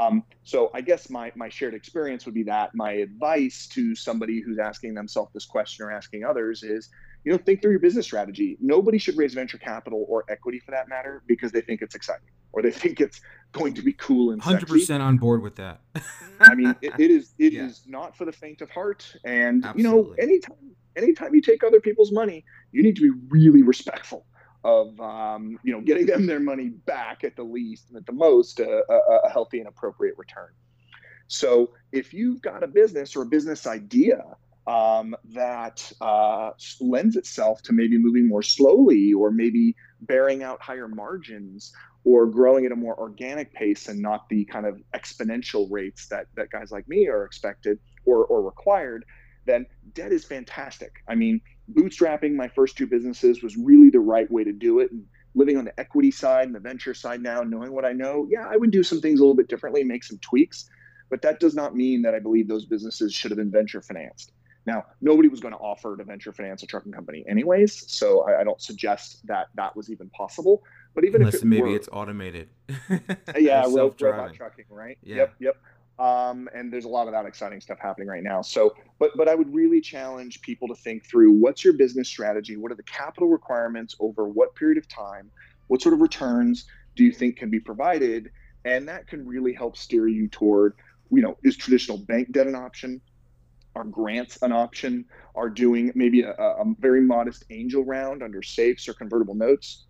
Um, 0.01 0.25
so 0.43 0.71
I 0.75 0.81
guess 0.81 1.11
my 1.11 1.33
my 1.35 1.49
shared 1.49 1.75
experience 1.75 2.25
would 2.25 2.35
be 2.35 2.45
that 2.45 2.75
my 2.75 2.93
advice 2.93 3.67
to 3.73 3.95
somebody 3.95 4.41
who's 4.41 4.59
asking 4.59 4.95
themselves 4.95 5.33
this 5.35 5.45
question 5.45 5.85
or 5.85 5.93
asking 5.93 6.25
others 6.25 6.63
is 6.63 6.89
you 7.25 7.33
know 7.33 7.39
think 7.39 7.63
through 7.63 7.73
your 7.73 7.81
business 7.81 8.07
strategy 8.07 8.57
nobody 8.61 8.99
should 8.99 9.17
raise 9.17 9.35
venture 9.35 9.59
capital 9.59 10.07
or 10.09 10.25
equity 10.29 10.59
for 10.59 10.71
that 10.71 10.89
matter 10.89 11.23
because 11.27 11.53
they 11.53 11.61
think 11.61 11.83
it's 11.83 11.95
exciting 11.95 12.29
or 12.53 12.63
they 12.63 12.71
think 12.71 13.01
it's 13.01 13.21
going 13.53 13.75
to 13.75 13.83
be 13.83 13.93
cool 13.93 14.33
and 14.33 14.43
100% 14.43 14.61
sexy. 14.61 14.93
on 14.95 15.19
board 15.19 15.43
with 15.43 15.57
that 15.57 15.81
i 16.41 16.55
mean 16.55 16.75
it, 16.81 16.93
it 16.99 17.11
is 17.11 17.35
it 17.39 17.53
yeah. 17.53 17.65
is 17.65 17.83
not 17.87 18.17
for 18.17 18.25
the 18.25 18.33
faint 18.33 18.63
of 18.63 18.71
heart 18.71 19.15
and 19.25 19.65
Absolutely. 19.65 19.83
you 19.83 19.89
know 19.89 20.15
anytime 20.19 20.57
anytime 20.97 21.35
you 21.35 21.43
take 21.43 21.63
other 21.63 21.81
people's 21.81 22.13
money 22.13 22.45
you 22.73 22.83
need 22.83 22.97
to 22.97 23.03
be 23.03 23.27
really 23.29 23.63
respectful 23.63 24.27
of 24.65 24.99
um, 25.01 25.59
you 25.63 25.73
know 25.73 25.81
getting 25.85 26.07
them 26.07 26.27
their 26.27 26.41
money 26.41 26.69
back 26.69 27.25
at 27.25 27.37
the 27.37 27.43
least 27.43 27.89
and 27.89 27.97
at 27.97 28.07
the 28.07 28.13
most 28.13 28.61
a, 28.61 28.83
a, 28.89 29.27
a 29.27 29.31
healthy 29.31 29.59
and 29.59 29.69
appropriate 29.69 30.15
return 30.19 30.51
so 31.29 31.71
if 31.93 32.13
you've 32.13 32.43
got 32.43 32.63
a 32.63 32.67
business 32.67 33.17
or 33.17 33.23
a 33.23 33.27
business 33.27 33.67
idea 33.67 34.23
um, 34.67 35.17
that 35.31 35.91
uh, 36.01 36.51
lends 36.81 37.17
itself 37.17 37.63
to 37.63 37.73
maybe 37.73 37.99
moving 37.99 38.29
more 38.29 38.43
slowly 38.43 39.13
or 39.13 39.31
maybe 39.31 39.75
bearing 40.03 40.43
out 40.43 40.61
higher 40.61 40.89
margins 40.89 41.73
or 42.05 42.27
growing 42.27 42.67
at 42.67 42.73
a 42.73 42.77
more 42.77 42.99
organic 42.99 43.53
pace 43.53 43.89
and 43.89 44.01
not 44.01 44.29
the 44.29 44.45
kind 44.45 44.67
of 44.67 44.81
exponential 44.95 45.69
rates 45.71 46.07
that, 46.09 46.27
that 46.35 46.51
guys 46.51 46.71
like 46.71 46.89
me 46.89 47.09
are 47.09 47.25
expected 47.25 47.79
or, 48.05 48.25
or 48.27 48.43
required, 48.43 49.05
then 49.47 49.67
debt 49.95 50.13
is 50.13 50.25
fantastic. 50.25 50.93
I 51.09 51.15
mean, 51.15 51.41
bootstrapping 51.71 52.35
my 52.35 52.49
first 52.49 52.77
two 52.77 52.87
businesses 52.87 53.43
was 53.43 53.57
really 53.57 53.91
the 53.91 54.01
right 54.01 54.31
way 54.31 54.45
to 54.45 54.53
do 54.53 54.81
it. 54.81 54.91
And 54.91 55.05
living 55.35 55.57
on 55.57 55.65
the 55.65 55.79
equity 55.81 56.11
side 56.11 56.47
and 56.47 56.55
the 56.55 56.61
venture 56.61 56.95
side 56.95 57.23
now, 57.23 57.43
knowing 57.43 57.73
what 57.73 57.85
I 57.85 57.93
know, 57.93 58.27
yeah, 58.31 58.47
I 58.49 58.57
would 58.57 58.71
do 58.71 58.83
some 58.83 59.01
things 59.01 59.21
a 59.21 59.23
little 59.23 59.37
bit 59.37 59.49
differently, 59.49 59.83
make 59.85 60.05
some 60.05 60.19
tweaks. 60.19 60.69
But 61.11 61.23
that 61.23 61.41
does 61.41 61.55
not 61.55 61.77
mean 61.77 62.03
that 62.03 62.15
I 62.15 62.19
believe 62.19 62.49
those 62.49 62.65
businesses 62.65 63.13
should 63.13 63.31
have 63.31 63.39
been 63.39 63.51
venture 63.51 63.83
financed. 63.83 64.33
Now, 64.65 64.85
nobody 65.01 65.29
was 65.29 65.41
going 65.41 65.53
to 65.53 65.59
offer 65.59 65.97
to 65.97 66.05
venture 66.05 66.33
finance 66.33 66.63
a 66.63 66.67
trucking 66.67 66.93
company, 66.93 67.25
anyways. 67.29 67.91
So 67.93 68.23
I, 68.23 68.41
I 68.41 68.45
don't 68.45 68.61
suggest 68.61 69.27
that 69.27 69.49
that 69.55 69.77
was 69.77 69.91
even 69.91 70.09
possible. 70.11 70.63
But 70.95 71.05
even 71.05 71.23
Unless 71.23 71.35
if 71.37 71.43
it 71.43 71.47
maybe 71.47 71.63
were, 71.63 71.77
it's 71.77 71.89
automated. 71.93 72.49
yeah, 73.39 73.63
robot 73.69 73.99
trucking, 73.99 74.67
right? 74.71 74.99
Yeah. 75.03 75.17
Yep, 75.17 75.35
yep. 75.41 75.57
Um, 75.99 76.49
and 76.55 76.73
there's 76.73 76.87
a 76.87 76.89
lot 76.89 77.07
of 77.07 77.13
that 77.13 77.27
exciting 77.27 77.61
stuff 77.61 77.79
happening 77.79 78.09
right 78.09 78.23
now. 78.23 78.43
So, 78.43 78.75
but 78.99 79.11
but 79.17 79.29
I 79.29 79.35
would 79.35 79.53
really 79.55 79.81
challenge 79.81 80.41
people 80.41 80.67
to 80.69 80.75
think 80.75 81.05
through 81.05 81.33
what's 81.33 81.65
your 81.65 81.75
business 81.75 82.09
strategy? 82.09 82.57
What 82.57 82.73
are 82.73 82.77
the 82.77 82.83
capital 82.85 83.29
requirements 83.29 83.95
over 84.01 84.27
what 84.27 84.55
period 84.55 84.79
of 84.79 84.89
time? 84.89 85.31
What 85.69 85.83
sort 85.83 85.93
of 85.93 86.01
returns 86.01 86.67
do 86.97 87.05
you 87.05 87.13
think 87.13 87.37
can 87.37 87.51
be 87.51 87.61
provided? 87.61 88.31
And 88.65 88.89
that 88.89 89.07
can 89.07 89.27
really 89.27 89.53
help 89.53 89.77
steer 89.77 90.09
you 90.09 90.29
toward, 90.29 90.75
you 91.11 91.23
know, 91.23 91.37
is 91.43 91.57
traditional 91.57 91.99
bank 91.99 92.33
debt 92.33 92.47
an 92.47 92.55
option? 92.55 93.01
Are 93.75 93.85
grants 93.85 94.41
an 94.43 94.53
option? 94.53 95.05
Are 95.35 95.49
doing 95.49 95.93
maybe 95.95 96.23
a, 96.23 96.33
a 96.33 96.65
very 96.79 97.01
modest 97.01 97.45
angel 97.51 97.85
round 97.85 98.23
under 98.23 98.43
safes 98.43 98.89
or 98.89 98.95
convertible 98.95 99.35
notes 99.35 99.85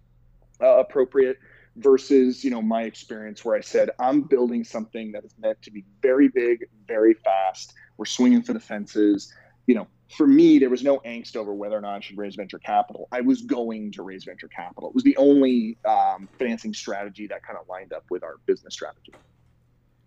uh, 0.60 0.78
appropriate? 0.78 1.38
Versus, 1.76 2.44
you 2.44 2.50
know, 2.50 2.60
my 2.60 2.82
experience 2.82 3.44
where 3.44 3.56
I 3.56 3.60
said 3.60 3.90
I'm 3.98 4.22
building 4.22 4.62
something 4.62 5.12
that 5.12 5.24
is 5.24 5.34
meant 5.38 5.62
to 5.62 5.70
be 5.70 5.84
very 6.02 6.28
big, 6.28 6.66
very 6.86 7.14
fast. 7.14 7.72
We're 7.96 8.04
swinging 8.04 8.42
for 8.42 8.52
the 8.52 8.60
fences. 8.60 9.32
You 9.66 9.76
know, 9.76 9.86
for 10.16 10.26
me, 10.26 10.58
there 10.58 10.68
was 10.68 10.82
no 10.82 10.98
angst 11.00 11.34
over 11.36 11.54
whether 11.54 11.76
or 11.76 11.80
not 11.80 11.94
I 11.94 12.00
should 12.00 12.18
raise 12.18 12.34
venture 12.34 12.58
capital. 12.58 13.08
I 13.10 13.22
was 13.22 13.42
going 13.42 13.92
to 13.92 14.02
raise 14.02 14.24
venture 14.24 14.48
capital. 14.48 14.90
It 14.90 14.94
was 14.94 15.04
the 15.04 15.16
only 15.16 15.78
um, 15.86 16.28
financing 16.38 16.74
strategy 16.74 17.26
that 17.28 17.42
kind 17.42 17.58
of 17.58 17.66
lined 17.68 17.92
up 17.92 18.04
with 18.10 18.22
our 18.22 18.36
business 18.44 18.74
strategy. 18.74 19.12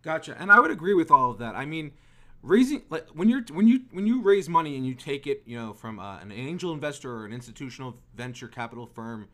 Gotcha. 0.04 0.36
And 0.40 0.52
I 0.52 0.60
would 0.60 0.72
agree 0.72 0.94
with 0.94 1.10
all 1.10 1.32
of 1.32 1.40
that. 1.40 1.56
I 1.56 1.66
mean, 1.66 1.92
raising 2.46 2.84
like 2.90 3.08
when 3.10 3.28
you're 3.28 3.42
when 3.52 3.68
you 3.68 3.82
when 3.92 4.06
you 4.06 4.22
raise 4.22 4.48
money 4.48 4.76
and 4.76 4.86
you 4.86 4.94
take 4.94 5.26
it 5.26 5.42
you 5.46 5.58
know 5.58 5.74
from 5.74 6.00
uh, 6.00 6.20
an 6.20 6.32
angel 6.32 6.72
investor 6.74 7.12
or 7.12 7.26
an 7.26 7.34
institutional 7.34 7.96
venture 8.14 8.48
capital 8.48 8.86
firm 8.86 9.28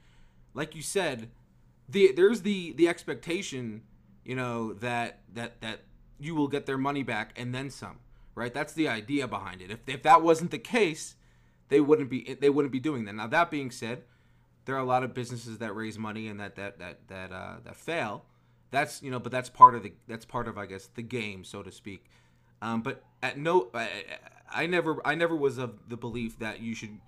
like 0.53 0.75
you 0.75 0.81
said 0.81 1.29
the 1.91 2.11
there's 2.13 2.41
the 2.41 2.73
the 2.73 2.87
expectation 2.87 3.83
you 4.23 4.35
know 4.35 4.73
that 4.73 5.19
that 5.33 5.61
that 5.61 5.81
you 6.19 6.35
will 6.35 6.47
get 6.47 6.65
their 6.65 6.77
money 6.77 7.03
back 7.03 7.33
and 7.35 7.53
then 7.53 7.69
some 7.69 7.99
right? 8.33 8.53
That's 8.53 8.73
the 8.73 8.87
idea 8.87 9.27
behind 9.27 9.61
it. 9.61 9.71
If, 9.71 9.79
if 9.87 10.03
that 10.03 10.21
wasn't 10.21 10.51
the 10.51 10.57
case 10.57 11.15
they 11.69 11.79
wouldn't 11.79 12.09
be 12.09 12.37
they 12.39 12.49
wouldn't 12.49 12.71
be 12.71 12.79
doing 12.79 13.05
that. 13.05 13.13
Now 13.13 13.27
that 13.27 13.51
being 13.51 13.71
said 13.71 14.03
there 14.65 14.75
are 14.75 14.79
a 14.79 14.85
lot 14.85 15.03
of 15.03 15.13
businesses 15.13 15.57
that 15.57 15.75
raise 15.75 15.97
money 15.97 16.27
and 16.27 16.39
that 16.39 16.55
that 16.55 16.79
that 16.79 17.07
that 17.07 17.31
uh, 17.31 17.55
that 17.63 17.75
fail. 17.75 18.25
That's 18.71 19.01
you 19.01 19.11
know 19.11 19.19
but 19.19 19.31
that's 19.31 19.49
part 19.49 19.75
of 19.75 19.83
the 19.83 19.93
that's 20.07 20.23
part 20.23 20.47
of 20.47 20.57
i 20.57 20.65
guess 20.65 20.87
the 20.87 21.01
game 21.01 21.43
so 21.43 21.61
to 21.63 21.71
speak. 21.71 22.05
Um, 22.61 22.81
but 22.81 23.03
at 23.23 23.37
no, 23.37 23.69
I, 23.73 23.89
I 24.51 24.67
never, 24.67 25.05
I 25.05 25.15
never 25.15 25.35
was 25.35 25.57
of 25.57 25.89
the 25.89 25.97
belief 25.97 26.39
that 26.39 26.61
you 26.61 26.75
should, 26.75 26.99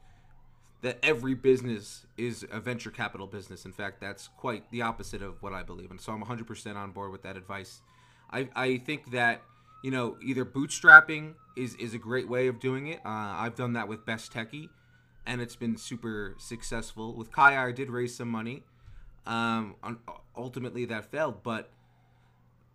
that 0.84 1.00
every 1.02 1.34
business 1.34 2.06
is 2.18 2.46
a 2.52 2.60
venture 2.60 2.92
capital 2.92 3.26
business. 3.26 3.66
In 3.66 3.72
fact, 3.72 4.02
that's 4.02 4.28
quite 4.38 4.70
the 4.70 4.82
opposite 4.82 5.22
of 5.22 5.42
what 5.42 5.54
I 5.54 5.64
believe, 5.64 5.90
and 5.90 6.00
so 6.00 6.12
I'm 6.12 6.24
100% 6.24 6.76
on 6.76 6.92
board 6.92 7.12
with 7.12 7.24
that 7.24 7.38
advice. 7.38 7.82
I, 8.30 8.50
I 8.56 8.78
think 8.78 9.12
that 9.12 9.42
you 9.84 9.92
know 9.92 10.18
either 10.22 10.46
bootstrapping 10.46 11.34
is 11.56 11.76
is 11.76 11.94
a 11.94 11.98
great 11.98 12.28
way 12.28 12.48
of 12.48 12.60
doing 12.60 12.88
it. 12.88 13.00
Uh, 13.00 13.10
I've 13.10 13.56
done 13.56 13.74
that 13.74 13.88
with 13.88 14.06
Best 14.06 14.34
Techie, 14.34 14.70
and 15.26 15.42
it's 15.42 15.56
been 15.56 15.78
super 15.78 16.36
successful. 16.38 17.16
With 17.16 17.32
Kaya, 17.32 17.60
I 17.60 17.72
did 17.72 17.90
raise 17.90 18.16
some 18.16 18.30
money. 18.30 18.64
Um, 19.26 19.76
ultimately, 20.36 20.84
that 20.86 21.10
failed, 21.10 21.44
but 21.44 21.72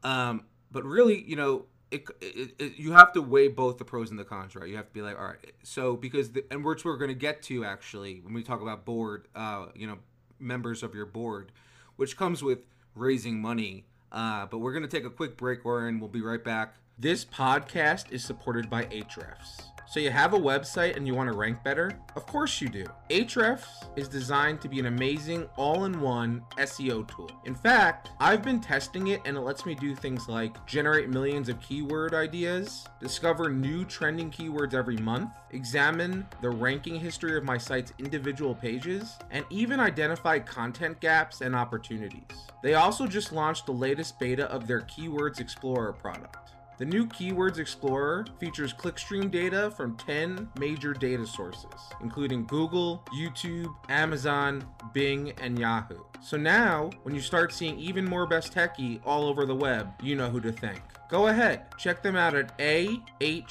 um, 0.03 0.45
but 0.73 0.85
really, 0.85 1.23
you 1.23 1.37
know, 1.37 1.67
it, 1.91 2.05
it, 2.21 2.55
it, 2.59 2.73
you 2.77 2.93
have 2.93 3.13
to 3.13 3.23
weigh 3.23 3.49
both 3.49 3.79
the 3.79 3.85
pros 3.85 4.11
and 4.11 4.19
the 4.19 4.25
cons, 4.25 4.55
right? 4.55 4.69
You 4.69 4.77
have 4.77 4.87
to 4.87 4.93
be 4.93 5.03
like, 5.03 5.19
all 5.19 5.27
right, 5.27 5.53
so 5.63 5.97
because 5.97 6.33
the, 6.33 6.45
and 6.51 6.65
which 6.65 6.85
we're 6.85 6.97
going 6.97 7.09
to 7.09 7.15
get 7.15 7.43
to 7.45 7.65
actually 7.65 8.21
when 8.21 8.35
we 8.35 8.43
talk 8.43 8.61
about 8.61 8.85
board, 8.85 9.29
uh, 9.35 9.67
you 9.75 9.87
know, 9.87 9.99
members 10.39 10.83
of 10.83 10.95
your 10.95 11.07
board, 11.07 11.53
which 11.97 12.17
comes 12.17 12.43
with 12.43 12.61
raising 12.95 13.41
money. 13.41 13.85
Uh, 14.11 14.47
but 14.47 14.59
we're 14.59 14.73
going 14.73 14.83
to 14.83 14.89
take 14.89 15.05
a 15.05 15.11
quick 15.11 15.37
break, 15.37 15.67
Oren. 15.67 16.01
We'll 16.01 16.09
be 16.09 16.23
right 16.23 16.43
back. 16.43 16.77
This 16.99 17.25
podcast 17.25 18.11
is 18.11 18.25
supported 18.25 18.71
by 18.71 18.85
Ahrefs. 18.87 19.63
So 19.91 20.01
you 20.01 20.11
have 20.11 20.35
a 20.35 20.39
website 20.39 20.97
and 20.99 21.07
you 21.07 21.15
want 21.15 21.33
to 21.33 21.37
rank 21.37 21.65
better? 21.65 21.99
Of 22.15 22.27
course 22.27 22.61
you 22.61 22.69
do. 22.69 22.85
Ahrefs 23.09 23.89
is 23.97 24.07
designed 24.07 24.61
to 24.61 24.69
be 24.69 24.79
an 24.81 24.85
amazing 24.85 25.49
all-in-one 25.57 26.43
SEO 26.59 27.09
tool. 27.09 27.31
In 27.47 27.55
fact, 27.55 28.11
I've 28.21 28.43
been 28.43 28.61
testing 28.61 29.07
it 29.09 29.23
and 29.25 29.35
it 29.35 29.41
lets 29.41 29.65
me 29.65 29.75
do 29.75 29.95
things 29.95 30.29
like 30.29 30.55
generate 30.67 31.09
millions 31.09 31.49
of 31.49 31.59
keyword 31.63 32.13
ideas, 32.13 32.87
discover 33.01 33.49
new 33.49 33.87
trending 33.87 34.31
keywords 34.31 34.75
every 34.75 34.99
month, 34.99 35.31
examine 35.53 36.27
the 36.43 36.51
ranking 36.51 36.97
history 36.97 37.39
of 37.39 37.45
my 37.45 37.57
site's 37.57 37.95
individual 37.99 38.55
pages, 38.55 39.17
and 39.31 39.47
even 39.49 39.81
identify 39.81 40.39
content 40.39 41.01
gaps 41.01 41.41
and 41.41 41.57
opportunities. 41.57 42.21
They 42.63 42.75
also 42.75 43.07
just 43.07 43.33
launched 43.33 43.65
the 43.65 43.73
latest 43.73 44.19
beta 44.19 44.51
of 44.51 44.67
their 44.67 44.83
Keywords 44.83 45.41
Explorer 45.41 45.95
product. 45.95 46.51
The 46.79 46.85
new 46.85 47.07
Keywords 47.07 47.59
Explorer 47.59 48.25
features 48.39 48.73
clickstream 48.73 49.33
data 49.33 49.73
from 49.73 49.97
10 49.97 50.49
major 50.61 50.95
data 50.95 51.27
sources, 51.27 51.67
including 52.01 52.47
Google, 52.47 53.05
YouTube, 53.13 53.75
Amazon, 53.89 54.65
Bing, 54.93 55.33
and 55.41 55.59
Yahoo. 55.59 55.99
So 56.21 56.37
now, 56.37 56.91
when 57.03 57.17
you 57.17 57.21
start 57.21 57.53
seeing 57.53 57.77
even 57.81 58.05
more 58.05 58.29
Best 58.29 58.55
Techie 58.55 59.01
all 59.05 59.25
over 59.25 59.45
the 59.45 59.57
web, 59.57 59.89
you 60.01 60.15
know 60.15 60.31
who 60.31 60.41
to 60.41 60.53
thank. 60.53 60.81
Go 61.11 61.27
ahead, 61.27 61.77
check 61.79 62.01
them 62.01 62.15
out 62.15 62.37
at 62.37 62.57
ahrefs.com. 62.59 63.49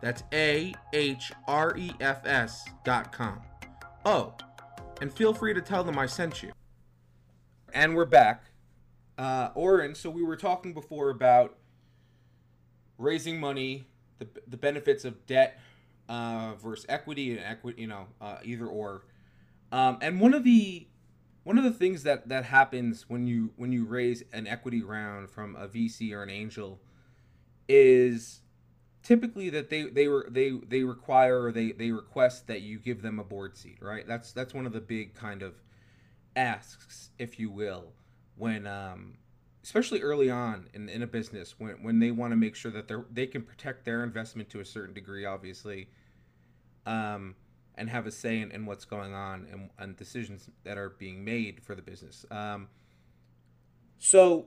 That's 0.00 0.22
A 0.32 0.72
H 0.94 1.30
R 1.46 1.76
E 1.76 1.92
F 2.00 2.24
S.com. 2.24 3.40
Oh, 4.06 4.32
and 5.02 5.12
feel 5.12 5.34
free 5.34 5.52
to 5.52 5.60
tell 5.60 5.84
them 5.84 5.98
I 5.98 6.06
sent 6.06 6.42
you. 6.42 6.52
And 7.74 7.94
we're 7.94 8.06
back 8.06 8.44
uh, 9.18 9.50
Oren, 9.54 9.94
so 9.94 10.10
we 10.10 10.22
were 10.22 10.36
talking 10.36 10.72
before 10.72 11.10
about 11.10 11.56
raising 12.98 13.40
money, 13.40 13.86
the, 14.18 14.28
the 14.46 14.56
benefits 14.56 15.04
of 15.04 15.26
debt 15.26 15.58
uh, 16.08 16.54
versus 16.54 16.86
equity 16.88 17.30
and 17.32 17.40
equity, 17.40 17.82
you 17.82 17.88
know, 17.88 18.06
uh, 18.20 18.38
either 18.44 18.66
or. 18.66 19.04
Um, 19.72 19.98
and 20.00 20.20
one 20.20 20.34
of 20.34 20.44
the 20.44 20.86
one 21.44 21.58
of 21.58 21.64
the 21.64 21.70
things 21.70 22.02
that 22.02 22.28
that 22.28 22.44
happens 22.44 23.04
when 23.08 23.26
you 23.26 23.52
when 23.56 23.72
you 23.72 23.84
raise 23.84 24.22
an 24.32 24.46
equity 24.46 24.82
round 24.82 25.30
from 25.30 25.56
a 25.56 25.68
VC 25.68 26.12
or 26.12 26.22
an 26.22 26.30
angel 26.30 26.80
is 27.68 28.40
typically 29.02 29.50
that 29.50 29.70
they 29.70 29.84
they 29.84 30.08
were 30.08 30.26
they 30.28 30.50
they 30.68 30.82
require 30.82 31.44
or 31.44 31.52
they 31.52 31.72
they 31.72 31.90
request 31.90 32.46
that 32.48 32.62
you 32.62 32.78
give 32.78 33.02
them 33.02 33.18
a 33.18 33.24
board 33.24 33.56
seat, 33.56 33.78
right? 33.80 34.06
That's 34.06 34.32
that's 34.32 34.54
one 34.54 34.66
of 34.66 34.72
the 34.72 34.80
big 34.80 35.14
kind 35.14 35.42
of 35.42 35.54
asks, 36.34 37.10
if 37.18 37.38
you 37.38 37.50
will. 37.50 37.92
When 38.36 38.66
um, 38.66 39.14
especially 39.62 40.00
early 40.00 40.30
on 40.30 40.68
in, 40.74 40.88
in 40.88 41.02
a 41.02 41.06
business 41.06 41.54
when, 41.58 41.82
when 41.82 41.98
they 41.98 42.10
want 42.10 42.32
to 42.32 42.36
make 42.36 42.54
sure 42.54 42.70
that 42.70 42.88
they 42.88 42.94
they 43.12 43.26
can 43.26 43.42
protect 43.42 43.84
their 43.84 44.04
investment 44.04 44.48
to 44.48 44.60
a 44.60 44.64
certain 44.64 44.94
degree 44.94 45.24
obviously 45.24 45.88
um, 46.86 47.34
and 47.74 47.90
have 47.90 48.06
a 48.06 48.10
say 48.10 48.40
in, 48.40 48.50
in 48.52 48.64
what's 48.64 48.84
going 48.84 49.12
on 49.12 49.46
and, 49.50 49.70
and 49.78 49.96
decisions 49.96 50.48
that 50.64 50.78
are 50.78 50.90
being 50.90 51.24
made 51.24 51.62
for 51.62 51.74
the 51.74 51.82
business. 51.82 52.24
Um, 52.30 52.68
so 53.98 54.46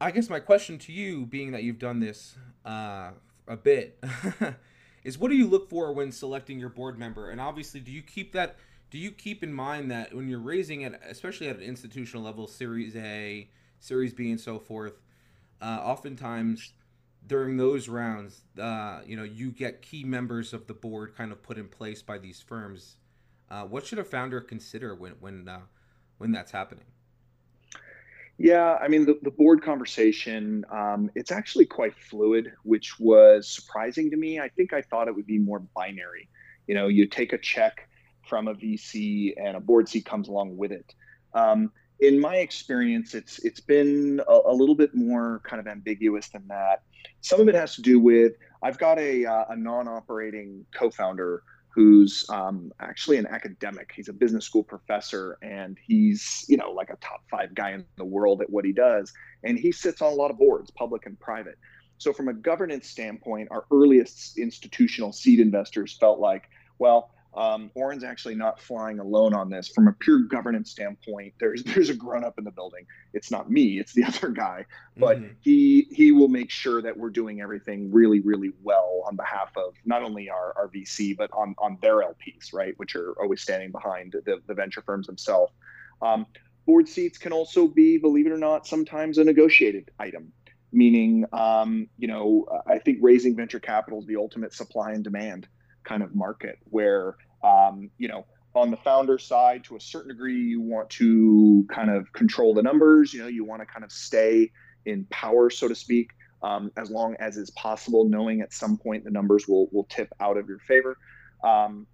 i 0.00 0.10
guess 0.10 0.30
my 0.30 0.40
question 0.40 0.78
to 0.78 0.92
you 0.92 1.26
being 1.26 1.50
that 1.52 1.62
you've 1.62 1.78
done 1.78 2.00
this 2.00 2.36
uh, 2.64 3.10
a 3.46 3.56
bit 3.56 4.02
is 5.04 5.18
what 5.18 5.30
do 5.30 5.36
you 5.36 5.46
look 5.46 5.68
for 5.68 5.92
when 5.92 6.12
selecting 6.12 6.58
your 6.58 6.68
board 6.68 6.98
member? 6.98 7.30
And 7.30 7.40
obviously 7.40 7.80
do 7.80 7.90
you 7.90 8.02
keep 8.02 8.32
that 8.32 8.56
do 8.92 8.98
you 8.98 9.10
keep 9.10 9.42
in 9.42 9.54
mind 9.54 9.90
that 9.90 10.14
when 10.14 10.28
you're 10.28 10.38
raising 10.38 10.82
it, 10.82 11.00
especially 11.08 11.48
at 11.48 11.56
an 11.56 11.62
institutional 11.62 12.22
level, 12.22 12.46
Series 12.46 12.94
A, 12.94 13.48
Series 13.80 14.12
B, 14.12 14.30
and 14.30 14.38
so 14.38 14.58
forth, 14.58 15.00
uh, 15.62 15.80
oftentimes 15.82 16.74
during 17.26 17.56
those 17.56 17.88
rounds, 17.88 18.42
uh, 18.60 19.00
you 19.06 19.16
know, 19.16 19.22
you 19.22 19.50
get 19.50 19.80
key 19.80 20.04
members 20.04 20.52
of 20.52 20.66
the 20.66 20.74
board 20.74 21.16
kind 21.16 21.32
of 21.32 21.42
put 21.42 21.56
in 21.56 21.68
place 21.68 22.02
by 22.02 22.18
these 22.18 22.42
firms. 22.42 22.96
Uh, 23.50 23.62
what 23.64 23.86
should 23.86 23.98
a 23.98 24.04
founder 24.04 24.42
consider 24.42 24.94
when 24.94 25.12
when 25.20 25.48
uh, 25.48 25.60
when 26.18 26.30
that's 26.30 26.52
happening? 26.52 26.84
Yeah, 28.36 28.74
I 28.74 28.88
mean 28.88 29.06
the, 29.06 29.18
the 29.22 29.30
board 29.30 29.62
conversation, 29.62 30.66
um, 30.70 31.10
it's 31.14 31.32
actually 31.32 31.64
quite 31.64 31.94
fluid, 31.96 32.52
which 32.62 33.00
was 33.00 33.48
surprising 33.48 34.10
to 34.10 34.18
me. 34.18 34.38
I 34.38 34.50
think 34.50 34.74
I 34.74 34.82
thought 34.82 35.08
it 35.08 35.14
would 35.14 35.26
be 35.26 35.38
more 35.38 35.60
binary. 35.74 36.28
You 36.66 36.74
know, 36.74 36.88
you 36.88 37.06
take 37.06 37.32
a 37.32 37.38
check 37.38 37.88
from 38.26 38.48
a 38.48 38.54
VC 38.54 39.34
and 39.36 39.56
a 39.56 39.60
board 39.60 39.88
seat 39.88 40.04
comes 40.04 40.28
along 40.28 40.56
with 40.56 40.72
it. 40.72 40.94
Um, 41.34 41.72
in 42.00 42.18
my 42.18 42.36
experience, 42.36 43.14
it's 43.14 43.38
it's 43.40 43.60
been 43.60 44.20
a, 44.28 44.38
a, 44.46 44.52
little 44.52 44.74
bit 44.74 44.94
more 44.94 45.40
kind 45.44 45.60
of 45.60 45.68
ambiguous 45.68 46.28
than 46.28 46.46
that. 46.48 46.82
Some 47.20 47.40
of 47.40 47.48
it 47.48 47.54
has 47.54 47.76
to 47.76 47.82
do 47.82 48.00
with 48.00 48.32
I've 48.62 48.78
got 48.78 48.98
a, 48.98 49.24
uh, 49.24 49.44
a 49.50 49.56
non-operating 49.56 50.66
co-founder 50.74 51.42
who's 51.74 52.26
um, 52.28 52.70
actually 52.80 53.16
an 53.16 53.26
academic. 53.26 53.92
He's 53.94 54.08
a 54.08 54.12
business 54.12 54.44
school 54.44 54.64
professor, 54.64 55.38
and 55.42 55.78
he's 55.86 56.44
you 56.48 56.56
know 56.56 56.72
like 56.72 56.90
a 56.90 56.96
top 56.96 57.22
five 57.30 57.54
guy 57.54 57.70
in 57.70 57.84
the 57.96 58.04
world 58.04 58.42
at 58.42 58.50
what 58.50 58.64
he 58.64 58.72
does. 58.72 59.12
And 59.44 59.58
he 59.58 59.70
sits 59.70 60.02
on 60.02 60.12
a 60.12 60.16
lot 60.16 60.30
of 60.30 60.38
boards, 60.38 60.70
public 60.70 61.06
and 61.06 61.18
private. 61.18 61.56
So 61.98 62.12
from 62.12 62.26
a 62.26 62.34
governance 62.34 62.88
standpoint, 62.88 63.48
our 63.52 63.64
earliest 63.70 64.38
institutional 64.38 65.12
seed 65.12 65.38
investors 65.38 65.96
felt 66.00 66.18
like, 66.18 66.48
well, 66.80 67.11
um, 67.34 67.70
Oren's 67.74 68.04
actually 68.04 68.34
not 68.34 68.60
flying 68.60 68.98
alone 68.98 69.32
on 69.32 69.48
this. 69.48 69.68
From 69.68 69.88
a 69.88 69.92
pure 69.92 70.20
governance 70.20 70.70
standpoint, 70.70 71.34
there's 71.40 71.62
there's 71.64 71.88
a 71.88 71.94
grown 71.94 72.24
up 72.24 72.38
in 72.38 72.44
the 72.44 72.50
building. 72.50 72.86
It's 73.14 73.30
not 73.30 73.50
me, 73.50 73.78
it's 73.78 73.92
the 73.92 74.04
other 74.08 74.28
guy. 74.28 74.66
But 74.96 75.18
mm-hmm. 75.18 75.32
he 75.40 75.88
he 75.90 76.12
will 76.12 76.28
make 76.28 76.50
sure 76.50 76.82
that 76.82 76.96
we're 76.96 77.10
doing 77.10 77.40
everything 77.40 77.90
really 77.90 78.20
really 78.20 78.52
well 78.62 79.02
on 79.06 79.16
behalf 79.16 79.50
of 79.56 79.74
not 79.84 80.02
only 80.02 80.28
our, 80.28 80.54
our 80.56 80.68
VC 80.68 81.16
but 81.16 81.30
on 81.32 81.54
on 81.58 81.78
their 81.80 82.00
LPs, 82.02 82.52
right, 82.52 82.74
which 82.78 82.94
are 82.96 83.12
always 83.20 83.40
standing 83.40 83.70
behind 83.70 84.14
the, 84.24 84.40
the 84.46 84.54
venture 84.54 84.82
firms 84.82 85.06
themselves. 85.06 85.52
Um, 86.02 86.26
board 86.66 86.88
seats 86.88 87.18
can 87.18 87.32
also 87.32 87.66
be, 87.66 87.98
believe 87.98 88.26
it 88.26 88.32
or 88.32 88.38
not, 88.38 88.66
sometimes 88.66 89.18
a 89.18 89.24
negotiated 89.24 89.90
item. 89.98 90.32
Meaning, 90.74 91.26
um, 91.32 91.88
you 91.98 92.08
know, 92.08 92.46
I 92.66 92.78
think 92.78 92.98
raising 93.02 93.36
venture 93.36 93.60
capital 93.60 94.00
is 94.00 94.06
the 94.06 94.16
ultimate 94.16 94.54
supply 94.54 94.92
and 94.92 95.04
demand 95.04 95.46
kind 95.84 96.02
of 96.02 96.14
market 96.14 96.58
where 96.70 97.16
um, 97.42 97.90
you 97.98 98.08
know 98.08 98.24
on 98.54 98.70
the 98.70 98.76
founder 98.76 99.18
side 99.18 99.64
to 99.64 99.76
a 99.76 99.80
certain 99.80 100.08
degree 100.08 100.40
you 100.40 100.60
want 100.60 100.88
to 100.90 101.66
kind 101.72 101.90
of 101.90 102.12
control 102.12 102.52
the 102.54 102.62
numbers 102.62 103.12
you 103.12 103.20
know 103.20 103.28
you 103.28 103.44
want 103.44 103.60
to 103.60 103.66
kind 103.66 103.84
of 103.84 103.90
stay 103.90 104.50
in 104.84 105.04
power 105.06 105.48
so 105.48 105.68
to 105.68 105.74
speak 105.74 106.10
um, 106.42 106.70
as 106.76 106.90
long 106.90 107.14
as 107.20 107.36
is 107.36 107.50
possible 107.50 108.04
knowing 108.04 108.40
at 108.40 108.52
some 108.52 108.76
point 108.76 109.04
the 109.04 109.10
numbers 109.10 109.46
will 109.48 109.68
will 109.72 109.84
tip 109.84 110.12
out 110.20 110.36
of 110.36 110.48
your 110.48 110.58
favor. 110.60 110.98
Um, 111.44 111.86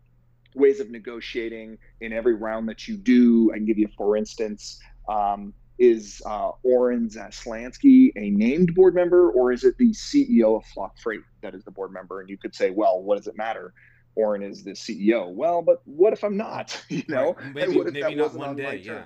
ways 0.55 0.81
of 0.81 0.91
negotiating 0.91 1.77
in 2.01 2.13
every 2.13 2.35
round 2.35 2.69
that 2.69 2.89
you 2.89 2.97
do 2.97 3.51
i 3.53 3.57
can 3.57 3.67
give 3.67 3.79
you 3.79 3.89
for 3.97 4.17
instance 4.17 4.81
um, 5.09 5.53
is 5.79 6.21
uh, 6.27 6.51
Oren 6.63 7.09
Zaslansky 7.09 8.11
a 8.17 8.31
named 8.31 8.75
board 8.75 8.95
member, 8.95 9.31
or 9.31 9.53
is 9.53 9.65
it 9.65 9.77
the 9.79 9.91
CEO 9.91 10.57
of 10.57 10.65
Flock 10.67 10.99
Freight 10.99 11.21
that 11.43 11.55
is 11.55 11.65
the 11.65 11.71
board 11.71 11.93
member? 11.93 12.21
And 12.21 12.29
you 12.29 12.37
could 12.37 12.55
say, 12.55 12.71
well, 12.71 13.01
what 13.03 13.17
does 13.17 13.27
it 13.27 13.37
matter? 13.37 13.73
Oren 14.17 14.43
is 14.43 14.65
the 14.65 14.73
CEO. 14.73 15.33
Well, 15.33 15.63
but 15.63 15.81
what 15.85 16.13
if 16.13 16.25
I'm 16.25 16.37
not? 16.37 16.83
You 16.89 17.05
know, 17.09 17.35
right. 17.35 17.55
maybe, 17.55 17.63
and 17.63 17.77
what 17.77 17.87
if 17.87 17.93
maybe 17.95 18.15
that 18.17 18.23
wasn't 18.23 18.45
on 18.45 18.57
day, 18.57 18.65
my 18.65 18.73
yeah. 18.73 19.05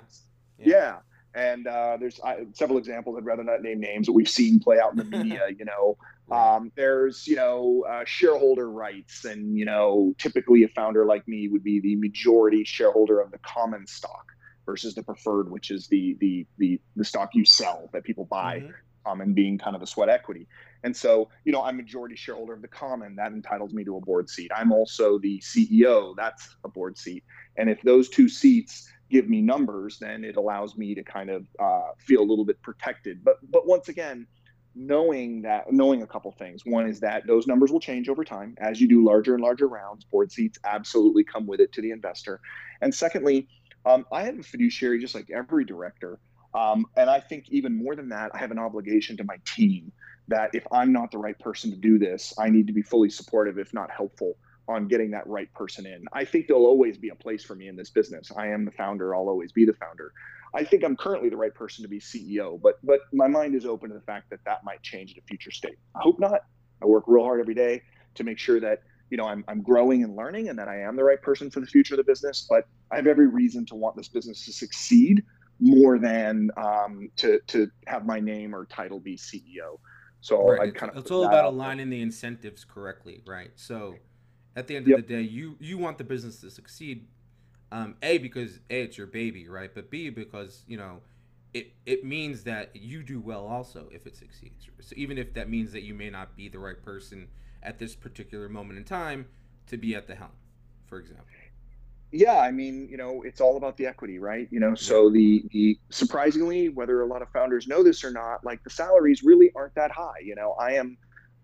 yeah. 0.59 0.67
yeah. 0.67 0.97
And 1.35 1.67
uh, 1.67 1.97
there's 1.99 2.21
I, 2.21 2.47
several 2.53 2.79
examples. 2.79 3.17
I'd 3.17 3.25
rather 3.25 3.45
not 3.45 3.63
name 3.63 3.81
names, 3.81 4.07
but 4.07 4.13
we've 4.15 4.29
seen 4.29 4.61
play 4.61 4.79
out 4.79 4.93
in 4.93 4.99
the 4.99 5.05
media. 5.19 5.47
you 5.59 5.65
know, 5.65 5.97
um, 6.35 6.73
there's 6.77 7.27
you 7.27 7.37
know 7.37 7.85
uh, 7.89 8.05
shareholder 8.07 8.71
rights, 8.71 9.25
and 9.25 9.57
you 9.57 9.65
know, 9.65 10.15
typically 10.19 10.63
a 10.63 10.69
founder 10.69 11.05
like 11.05 11.27
me 11.27 11.49
would 11.49 11.65
be 11.65 11.81
the 11.81 11.97
majority 11.97 12.65
shareholder 12.65 13.21
of 13.21 13.31
the 13.31 13.39
common 13.39 13.87
stock 13.87 14.27
versus 14.67 14.95
the 14.95 15.03
preferred, 15.03 15.51
which 15.51 15.71
is 15.71 15.89
the 15.89 16.17
the 16.21 16.47
the, 16.59 16.81
the 16.97 17.05
stock 17.05 17.31
you 17.35 17.45
sell 17.45 17.89
that 17.93 18.05
people 18.05 18.25
buy, 18.25 18.61
mm-hmm. 18.61 18.71
common 19.05 19.35
being 19.35 19.59
kind 19.59 19.77
of 19.77 19.83
a 19.83 19.87
sweat 19.87 20.09
equity. 20.09 20.47
And 20.85 20.97
so, 20.97 21.29
you 21.45 21.53
know, 21.53 21.63
I'm 21.63 21.77
majority 21.77 22.17
shareholder 22.17 22.55
of 22.55 22.63
the 22.63 22.69
common. 22.69 23.15
That 23.17 23.33
entitles 23.33 23.73
me 23.73 23.85
to 23.85 23.97
a 23.97 24.01
board 24.01 24.29
seat. 24.29 24.51
I'm 24.55 24.73
also 24.73 25.19
the 25.19 25.39
CEO. 25.39 26.15
That's 26.17 26.57
a 26.65 26.69
board 26.69 26.99
seat. 26.99 27.25
And 27.57 27.71
if 27.71 27.81
those 27.83 28.09
two 28.09 28.29
seats 28.29 28.89
give 29.11 29.29
me 29.29 29.43
numbers, 29.43 29.99
then 29.99 30.25
it 30.25 30.37
allows 30.37 30.77
me 30.77 30.95
to 30.95 31.05
kind 31.05 31.31
of 31.31 31.47
uh, 31.61 31.93
feel 31.99 32.21
a 32.21 32.29
little 32.29 32.45
bit 32.45 32.61
protected. 32.63 33.23
But 33.23 33.37
but 33.51 33.67
once 33.67 33.89
again, 33.89 34.27
knowing 34.75 35.43
that 35.43 35.71
knowing 35.71 36.03
a 36.03 36.07
couple 36.07 36.33
things. 36.33 36.63
One 36.65 36.87
is 36.87 37.01
that 37.01 37.27
those 37.27 37.47
numbers 37.47 37.71
will 37.71 37.81
change 37.81 38.09
over 38.09 38.25
time 38.25 38.55
as 38.59 38.81
you 38.81 38.89
do 38.89 39.05
larger 39.05 39.35
and 39.35 39.43
larger 39.43 39.69
rounds. 39.69 40.05
Board 40.05 40.33
seats 40.33 40.59
absolutely 40.65 41.25
come 41.25 41.47
with 41.47 41.61
it 41.61 41.73
to 41.73 41.83
the 41.83 41.91
investor. 41.91 42.41
And 42.81 42.95
secondly, 42.95 43.49
um, 43.87 44.07
I 44.13 44.23
have 44.23 44.39
a 44.39 44.43
fiduciary 44.43 45.01
just 45.01 45.15
like 45.15 45.31
every 45.31 45.65
director. 45.65 46.19
Um, 46.55 46.87
and 46.97 47.09
I 47.09 47.21
think 47.21 47.47
even 47.51 47.83
more 47.83 47.97
than 47.97 48.11
that, 48.11 48.31
I 48.35 48.39
have 48.39 48.51
an 48.51 48.59
obligation 48.59 49.17
to 49.17 49.25
my 49.25 49.37
team 49.45 49.91
that 50.29 50.51
if 50.55 50.67
I'm 50.71 50.93
not 50.93 51.11
the 51.11 51.19
right 51.19 51.39
person 51.39 51.71
to 51.71 51.77
do 51.77 51.99
this, 51.99 52.35
I 52.39 52.49
need 52.51 52.67
to 52.67 52.73
be 52.73 52.83
fully 52.83 53.11
supportive, 53.11 53.59
if 53.59 53.73
not 53.75 53.91
helpful, 53.91 54.37
on 54.69 54.87
getting 54.87 55.11
that 55.11 55.27
right 55.27 55.53
person 55.55 55.87
in. 55.87 56.05
I 56.13 56.25
think 56.25 56.47
there'll 56.47 56.67
always 56.67 56.97
be 56.97 57.09
a 57.09 57.15
place 57.15 57.43
for 57.43 57.55
me 57.55 57.69
in 57.69 57.77
this 57.77 57.91
business. 57.91 58.31
I 58.37 58.49
am 58.49 58.65
the 58.65 58.71
founder, 58.71 59.15
I'll 59.15 59.29
always 59.29 59.53
be 59.53 59.65
the 59.65 59.75
founder. 59.75 60.13
I 60.55 60.65
think 60.65 60.85
I'm 60.85 60.97
currently 60.97 61.31
the 61.31 61.37
right 61.37 61.55
person 61.55 61.83
to 61.83 61.89
be 61.89 61.99
CEO, 61.99 62.61
but 62.61 62.79
but 62.85 63.01
my 63.13 63.27
mind 63.27 63.55
is 63.55 63.65
open 63.65 63.89
to 63.89 63.95
the 63.95 64.03
fact 64.03 64.29
that 64.31 64.41
that 64.45 64.65
might 64.65 64.83
change 64.83 65.13
at 65.13 65.19
a 65.19 65.23
future 65.23 65.51
state. 65.51 65.79
I 65.97 66.01
hope 66.01 66.21
not. 66.21 66.43
I 66.83 66.87
work 66.87 67.05
real 67.07 67.25
hard 67.25 67.41
every 67.41 67.55
day 67.55 67.83
to 68.17 68.25
make 68.25 68.39
sure 68.39 68.61
that 68.61 68.83
you 69.13 69.19
know 69.19 69.27
I'm, 69.27 69.45
I'm 69.47 69.63
growing 69.63 70.03
and 70.03 70.17
learning 70.17 70.49
and 70.49 70.59
that 70.59 70.69
i 70.69 70.81
am 70.81 70.97
the 70.97 71.05
right 71.05 71.21
person 71.21 71.51
for 71.51 71.61
the 71.61 71.67
future 71.67 71.95
of 71.95 71.99
the 71.99 72.05
business 72.05 72.47
but 72.49 72.67
i 72.91 72.97
have 72.97 73.07
every 73.07 73.29
reason 73.29 73.67
to 73.67 73.75
want 73.75 73.95
this 73.95 74.09
business 74.09 74.45
to 74.47 74.53
succeed 74.53 75.23
more 75.61 75.99
than 75.99 76.51
um, 76.57 77.11
to 77.17 77.39
to 77.47 77.71
have 77.87 78.07
my 78.07 78.19
name 78.19 78.55
or 78.55 78.65
title 78.65 78.99
be 78.99 79.17
ceo 79.17 79.79
so 80.23 80.49
right. 80.49 80.61
i 80.63 80.71
kind 80.71 80.91
of 80.91 80.99
it's 80.99 81.11
all 81.11 81.25
about 81.25 81.45
aligning 81.45 81.91
there. 81.91 81.99
the 81.99 82.03
incentives 82.03 82.65
correctly 82.65 83.23
right 83.27 83.51
so 83.55 83.95
at 84.57 84.67
the 84.67 84.75
end 84.75 84.87
yep. 84.87 85.01
of 85.01 85.07
the 85.07 85.15
day 85.15 85.21
you 85.21 85.57
you 85.61 85.77
want 85.77 85.99
the 85.99 86.05
business 86.05 86.41
to 86.41 86.51
succeed 86.51 87.07
um, 87.71 87.97
a 88.03 88.17
because 88.19 88.61
a 88.71 88.83
it's 88.83 88.97
your 88.97 89.07
baby 89.07 89.47
right 89.47 89.75
but 89.75 89.91
b 89.91 90.09
because 90.09 90.65
you 90.67 90.79
know 90.79 91.01
it 91.53 91.75
it 91.85 92.03
means 92.03 92.45
that 92.45 92.75
you 92.75 93.03
do 93.03 93.21
well 93.21 93.47
also 93.47 93.89
if 93.93 94.07
it 94.07 94.17
succeeds 94.17 94.69
so 94.81 94.95
even 94.97 95.19
if 95.19 95.35
that 95.35 95.51
means 95.51 95.71
that 95.73 95.83
you 95.83 95.93
may 95.93 96.09
not 96.09 96.35
be 96.35 96.49
the 96.49 96.59
right 96.59 96.83
person 96.83 97.29
at 97.63 97.79
this 97.79 97.95
particular 97.95 98.49
moment 98.49 98.79
in 98.79 98.85
time 98.85 99.27
to 99.67 99.77
be 99.77 99.95
at 99.95 100.07
the 100.07 100.15
helm, 100.15 100.31
for 100.87 100.99
example. 100.99 101.27
Yeah, 102.15 102.39
I 102.39 102.51
mean, 102.51 102.89
you 102.91 102.99
know, 102.99 103.23
it's 103.23 103.41
all 103.41 103.57
about 103.57 103.79
the 103.79 103.87
equity, 103.87 104.19
right? 104.19 104.47
You 104.51 104.61
know, 104.61 104.75
so 104.75 105.09
the 105.09 105.45
the 105.51 105.79
surprisingly, 105.89 106.69
whether 106.69 107.01
a 107.01 107.07
lot 107.07 107.23
of 107.23 107.29
founders 107.31 107.67
know 107.67 107.83
this 107.83 108.05
or 108.05 108.11
not, 108.11 108.45
like 108.45 108.63
the 108.65 108.71
salaries 108.71 109.23
really 109.23 109.51
aren't 109.57 109.75
that 109.77 109.91
high. 109.91 110.21
You 110.23 110.35
know, 110.35 110.53
I 110.61 110.73
am 110.73 110.99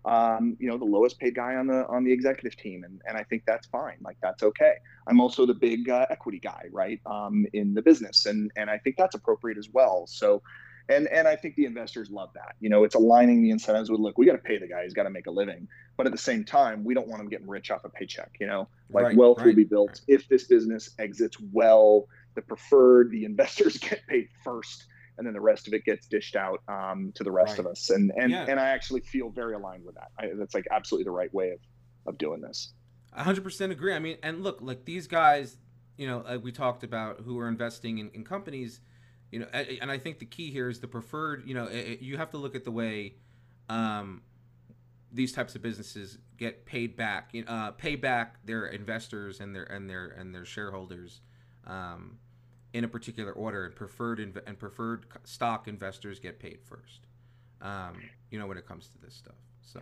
um, 0.05 0.55
you 0.59 0.69
know, 0.69 0.77
the 0.77 0.85
lowest 0.85 1.19
paid 1.19 1.35
guy 1.35 1.55
on 1.55 1.67
the 1.67 1.85
on 1.87 2.03
the 2.03 2.11
executive 2.11 2.55
team, 2.57 2.83
and 2.83 3.01
and 3.05 3.17
I 3.17 3.23
think 3.23 3.43
that's 3.45 3.67
fine. 3.67 3.97
Like 4.01 4.17
that's 4.21 4.43
okay. 4.43 4.73
I'm 5.07 5.19
also 5.19 5.45
the 5.45 5.53
big 5.53 5.89
uh, 5.89 6.05
equity 6.09 6.39
guy, 6.39 6.65
right, 6.71 7.01
um, 7.05 7.45
in 7.53 7.73
the 7.73 7.81
business, 7.81 8.25
and 8.25 8.51
and 8.55 8.69
I 8.69 8.77
think 8.77 8.95
that's 8.97 9.15
appropriate 9.15 9.57
as 9.57 9.69
well. 9.71 10.07
So, 10.07 10.41
and 10.89 11.07
and 11.07 11.27
I 11.27 11.35
think 11.35 11.55
the 11.55 11.65
investors 11.65 12.09
love 12.09 12.31
that. 12.33 12.55
You 12.59 12.69
know, 12.69 12.83
it's 12.83 12.95
aligning 12.95 13.41
the 13.41 13.51
incentives 13.51 13.89
with 13.89 13.99
look, 13.99 14.17
we 14.17 14.25
got 14.25 14.33
to 14.33 14.39
pay 14.39 14.57
the 14.57 14.67
guy, 14.67 14.83
he's 14.83 14.93
got 14.93 15.03
to 15.03 15.09
make 15.09 15.27
a 15.27 15.31
living, 15.31 15.67
but 15.95 16.05
at 16.05 16.11
the 16.11 16.17
same 16.17 16.43
time, 16.43 16.83
we 16.83 16.93
don't 16.93 17.07
want 17.07 17.21
him 17.21 17.29
getting 17.29 17.47
rich 17.47 17.71
off 17.71 17.85
a 17.85 17.89
paycheck. 17.89 18.31
You 18.39 18.47
know, 18.47 18.67
like 18.89 19.05
right, 19.05 19.15
wealth 19.15 19.37
right, 19.37 19.47
will 19.47 19.55
be 19.55 19.63
built 19.63 19.89
right. 19.89 20.01
if 20.07 20.27
this 20.27 20.45
business 20.45 20.89
exits 20.99 21.37
well. 21.53 22.07
The 22.35 22.41
preferred, 22.43 23.11
the 23.11 23.25
investors 23.25 23.77
get 23.81 24.05
paid 24.07 24.29
first, 24.43 24.85
and 25.17 25.25
then 25.25 25.33
the 25.33 25.41
rest 25.41 25.67
of 25.67 25.73
it 25.73 25.83
gets 25.83 26.07
dished 26.07 26.35
out 26.35 26.61
um, 26.67 27.11
to 27.15 27.23
the 27.23 27.31
rest 27.31 27.59
of 27.59 27.67
us. 27.67 27.89
And 27.89 28.11
and 28.17 28.31
yeah. 28.31 28.45
and 28.47 28.59
I 28.59 28.69
actually 28.69 29.01
feel 29.01 29.29
very 29.29 29.53
aligned 29.55 29.85
with 29.85 29.95
that. 29.95 30.11
I, 30.17 30.29
that's 30.37 30.53
like 30.53 30.67
absolutely 30.71 31.05
the 31.05 31.11
right 31.11 31.33
way 31.33 31.51
of 31.51 31.59
of 32.05 32.17
doing 32.17 32.41
this. 32.41 32.73
100% 33.17 33.71
agree. 33.71 33.93
I 33.93 33.99
mean, 33.99 34.17
and 34.21 34.43
look, 34.43 34.59
like 34.61 34.85
these 34.85 35.07
guys, 35.07 35.57
you 35.97 36.07
know, 36.07 36.23
like 36.27 36.43
we 36.43 36.51
talked 36.51 36.83
about, 36.83 37.21
who 37.21 37.39
are 37.39 37.47
investing 37.47 37.97
in, 37.97 38.09
in 38.13 38.23
companies 38.23 38.81
you 39.31 39.39
know, 39.39 39.45
and 39.45 39.91
I 39.91 39.97
think 39.97 40.19
the 40.19 40.25
key 40.25 40.51
here 40.51 40.69
is 40.69 40.79
the 40.79 40.87
preferred. 40.87 41.43
You 41.45 41.53
know, 41.53 41.69
you 41.69 42.17
have 42.17 42.31
to 42.31 42.37
look 42.37 42.55
at 42.55 42.63
the 42.63 42.71
way 42.71 43.15
um, 43.69 44.21
these 45.11 45.31
types 45.31 45.55
of 45.55 45.61
businesses 45.61 46.17
get 46.37 46.65
paid 46.65 46.95
back, 46.95 47.33
uh, 47.47 47.71
pay 47.71 47.95
back 47.95 48.45
their 48.45 48.65
investors 48.65 49.39
and 49.39 49.55
their 49.55 49.63
and 49.63 49.89
their 49.89 50.07
and 50.07 50.33
their 50.33 50.45
shareholders 50.45 51.21
um, 51.67 52.17
in 52.73 52.83
a 52.83 52.87
particular 52.87 53.31
order, 53.31 53.65
and 53.65 53.75
preferred 53.75 54.19
inv- 54.19 54.47
and 54.47 54.57
preferred 54.57 55.05
stock 55.23 55.67
investors 55.67 56.19
get 56.19 56.39
paid 56.39 56.59
first. 56.63 57.01
Um, 57.61 58.01
you 58.31 58.39
know, 58.39 58.47
when 58.47 58.57
it 58.57 58.65
comes 58.67 58.87
to 58.89 58.97
this 58.99 59.13
stuff, 59.13 59.35
so. 59.61 59.81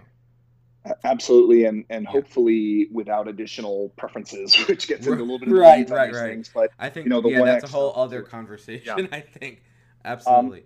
Absolutely, 1.04 1.66
and 1.66 1.86
and 1.90 2.04
yeah. 2.04 2.12
hopefully 2.12 2.88
without 2.92 3.28
additional 3.28 3.94
preferences, 3.98 4.56
which 4.68 4.88
gets 4.88 5.08
into 5.08 5.20
a 5.20 5.24
little 5.24 5.40
bit 5.40 5.50
of 5.50 5.54
right, 5.56 5.90
right, 5.90 6.14
right. 6.14 6.30
Things, 6.30 6.50
but 6.54 6.72
I 6.80 6.90
think 6.90 7.06
you 7.06 7.10
know 7.10 7.22
the 7.22 7.30
yeah, 7.30 7.44
that's 7.44 7.66
a 7.66 7.68
whole 7.68 7.94
other 7.96 8.22
conversation. 8.22 9.00
Yeah. 9.00 9.08
I 9.18 9.22
think 9.22 9.64
absolutely. 10.06 10.60
Um, 10.60 10.66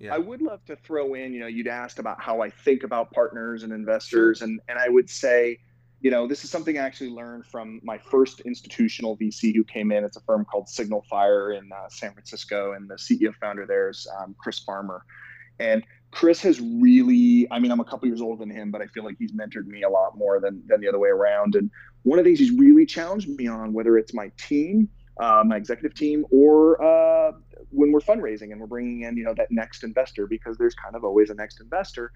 yeah. 0.00 0.14
I 0.14 0.18
would 0.18 0.42
love 0.42 0.64
to 0.66 0.76
throw 0.76 1.14
in, 1.14 1.32
you 1.32 1.40
know, 1.40 1.48
you'd 1.48 1.66
asked 1.66 1.98
about 1.98 2.22
how 2.22 2.40
I 2.40 2.50
think 2.50 2.84
about 2.84 3.10
partners 3.10 3.64
and 3.64 3.72
investors, 3.72 4.42
and 4.42 4.60
and 4.68 4.78
I 4.78 4.88
would 4.88 5.10
say, 5.10 5.58
you 6.00 6.10
know, 6.10 6.28
this 6.28 6.44
is 6.44 6.50
something 6.50 6.78
I 6.78 6.82
actually 6.82 7.10
learned 7.10 7.46
from 7.46 7.80
my 7.82 7.98
first 7.98 8.40
institutional 8.40 9.16
VC 9.16 9.54
who 9.54 9.64
came 9.64 9.90
in. 9.90 10.04
It's 10.04 10.16
a 10.16 10.20
firm 10.20 10.44
called 10.44 10.66
SignalFire 10.66 11.58
in 11.58 11.70
uh, 11.72 11.88
San 11.88 12.12
Francisco, 12.12 12.72
and 12.72 12.88
the 12.88 12.94
CEO 12.94 13.34
founder 13.34 13.66
there 13.66 13.88
is 13.88 14.06
um, 14.20 14.36
Chris 14.38 14.60
Farmer, 14.60 15.04
and 15.58 15.84
Chris 16.10 16.40
has 16.40 16.60
really, 16.60 17.46
I 17.50 17.58
mean, 17.58 17.70
I'm 17.70 17.80
a 17.80 17.84
couple 17.84 18.08
years 18.08 18.20
older 18.20 18.38
than 18.38 18.50
him, 18.50 18.70
but 18.70 18.80
I 18.80 18.86
feel 18.86 19.04
like 19.04 19.16
he's 19.18 19.32
mentored 19.32 19.66
me 19.66 19.82
a 19.82 19.88
lot 19.88 20.16
more 20.16 20.40
than, 20.40 20.62
than 20.66 20.80
the 20.80 20.88
other 20.88 20.98
way 20.98 21.10
around. 21.10 21.54
And 21.54 21.70
one 22.02 22.18
of 22.18 22.24
the 22.24 22.30
things 22.30 22.38
he's 22.38 22.58
really 22.58 22.86
challenged 22.86 23.28
me 23.28 23.46
on, 23.46 23.72
whether 23.72 23.98
it's 23.98 24.14
my 24.14 24.30
team, 24.38 24.88
uh, 25.20 25.42
my 25.44 25.56
executive 25.56 25.94
team, 25.94 26.24
or 26.30 26.82
uh, 26.82 27.32
when 27.70 27.92
we're 27.92 28.00
fundraising 28.00 28.52
and 28.52 28.60
we're 28.60 28.66
bringing 28.66 29.02
in, 29.02 29.16
you 29.16 29.24
know, 29.24 29.34
that 29.34 29.50
next 29.50 29.84
investor, 29.84 30.26
because 30.26 30.56
there's 30.56 30.74
kind 30.74 30.96
of 30.96 31.04
always 31.04 31.28
a 31.28 31.34
next 31.34 31.60
investor. 31.60 32.10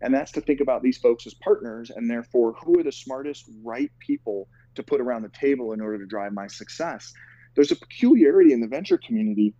And 0.00 0.14
that's 0.14 0.30
to 0.32 0.40
think 0.40 0.60
about 0.60 0.82
these 0.82 0.98
folks 0.98 1.26
as 1.26 1.34
partners 1.34 1.90
and 1.94 2.08
therefore 2.08 2.54
who 2.62 2.78
are 2.78 2.82
the 2.82 2.92
smartest, 2.92 3.46
right 3.64 3.90
people 3.98 4.48
to 4.74 4.82
put 4.82 5.00
around 5.00 5.22
the 5.22 5.30
table 5.30 5.72
in 5.72 5.80
order 5.80 5.98
to 5.98 6.06
drive 6.06 6.32
my 6.32 6.46
success. 6.46 7.12
There's 7.54 7.72
a 7.72 7.76
peculiarity 7.76 8.52
in 8.52 8.60
the 8.60 8.68
venture 8.68 8.98
community 8.98 9.54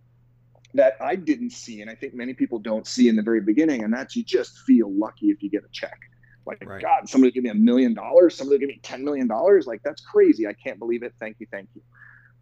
that 0.73 0.95
I 1.01 1.15
didn't 1.15 1.51
see, 1.51 1.81
and 1.81 1.89
I 1.89 1.95
think 1.95 2.13
many 2.13 2.33
people 2.33 2.59
don't 2.59 2.85
see 2.85 3.09
in 3.09 3.15
the 3.15 3.23
very 3.23 3.41
beginning, 3.41 3.83
and 3.83 3.93
that's 3.93 4.15
you 4.15 4.23
just 4.23 4.59
feel 4.59 4.91
lucky 4.91 5.27
if 5.27 5.41
you 5.41 5.49
get 5.49 5.63
a 5.63 5.69
check. 5.71 5.97
Like, 6.45 6.63
right. 6.65 6.81
God, 6.81 7.09
somebody 7.09 7.31
give 7.31 7.43
me 7.43 7.49
a 7.49 7.55
million 7.55 7.93
dollars, 7.93 8.35
somebody 8.35 8.59
give 8.59 8.69
me 8.69 8.79
ten 8.83 9.03
million 9.03 9.27
dollars. 9.27 9.67
Like, 9.67 9.81
that's 9.83 10.01
crazy. 10.01 10.47
I 10.47 10.53
can't 10.53 10.79
believe 10.79 11.03
it. 11.03 11.13
Thank 11.19 11.37
you, 11.39 11.47
thank 11.51 11.69
you. 11.75 11.81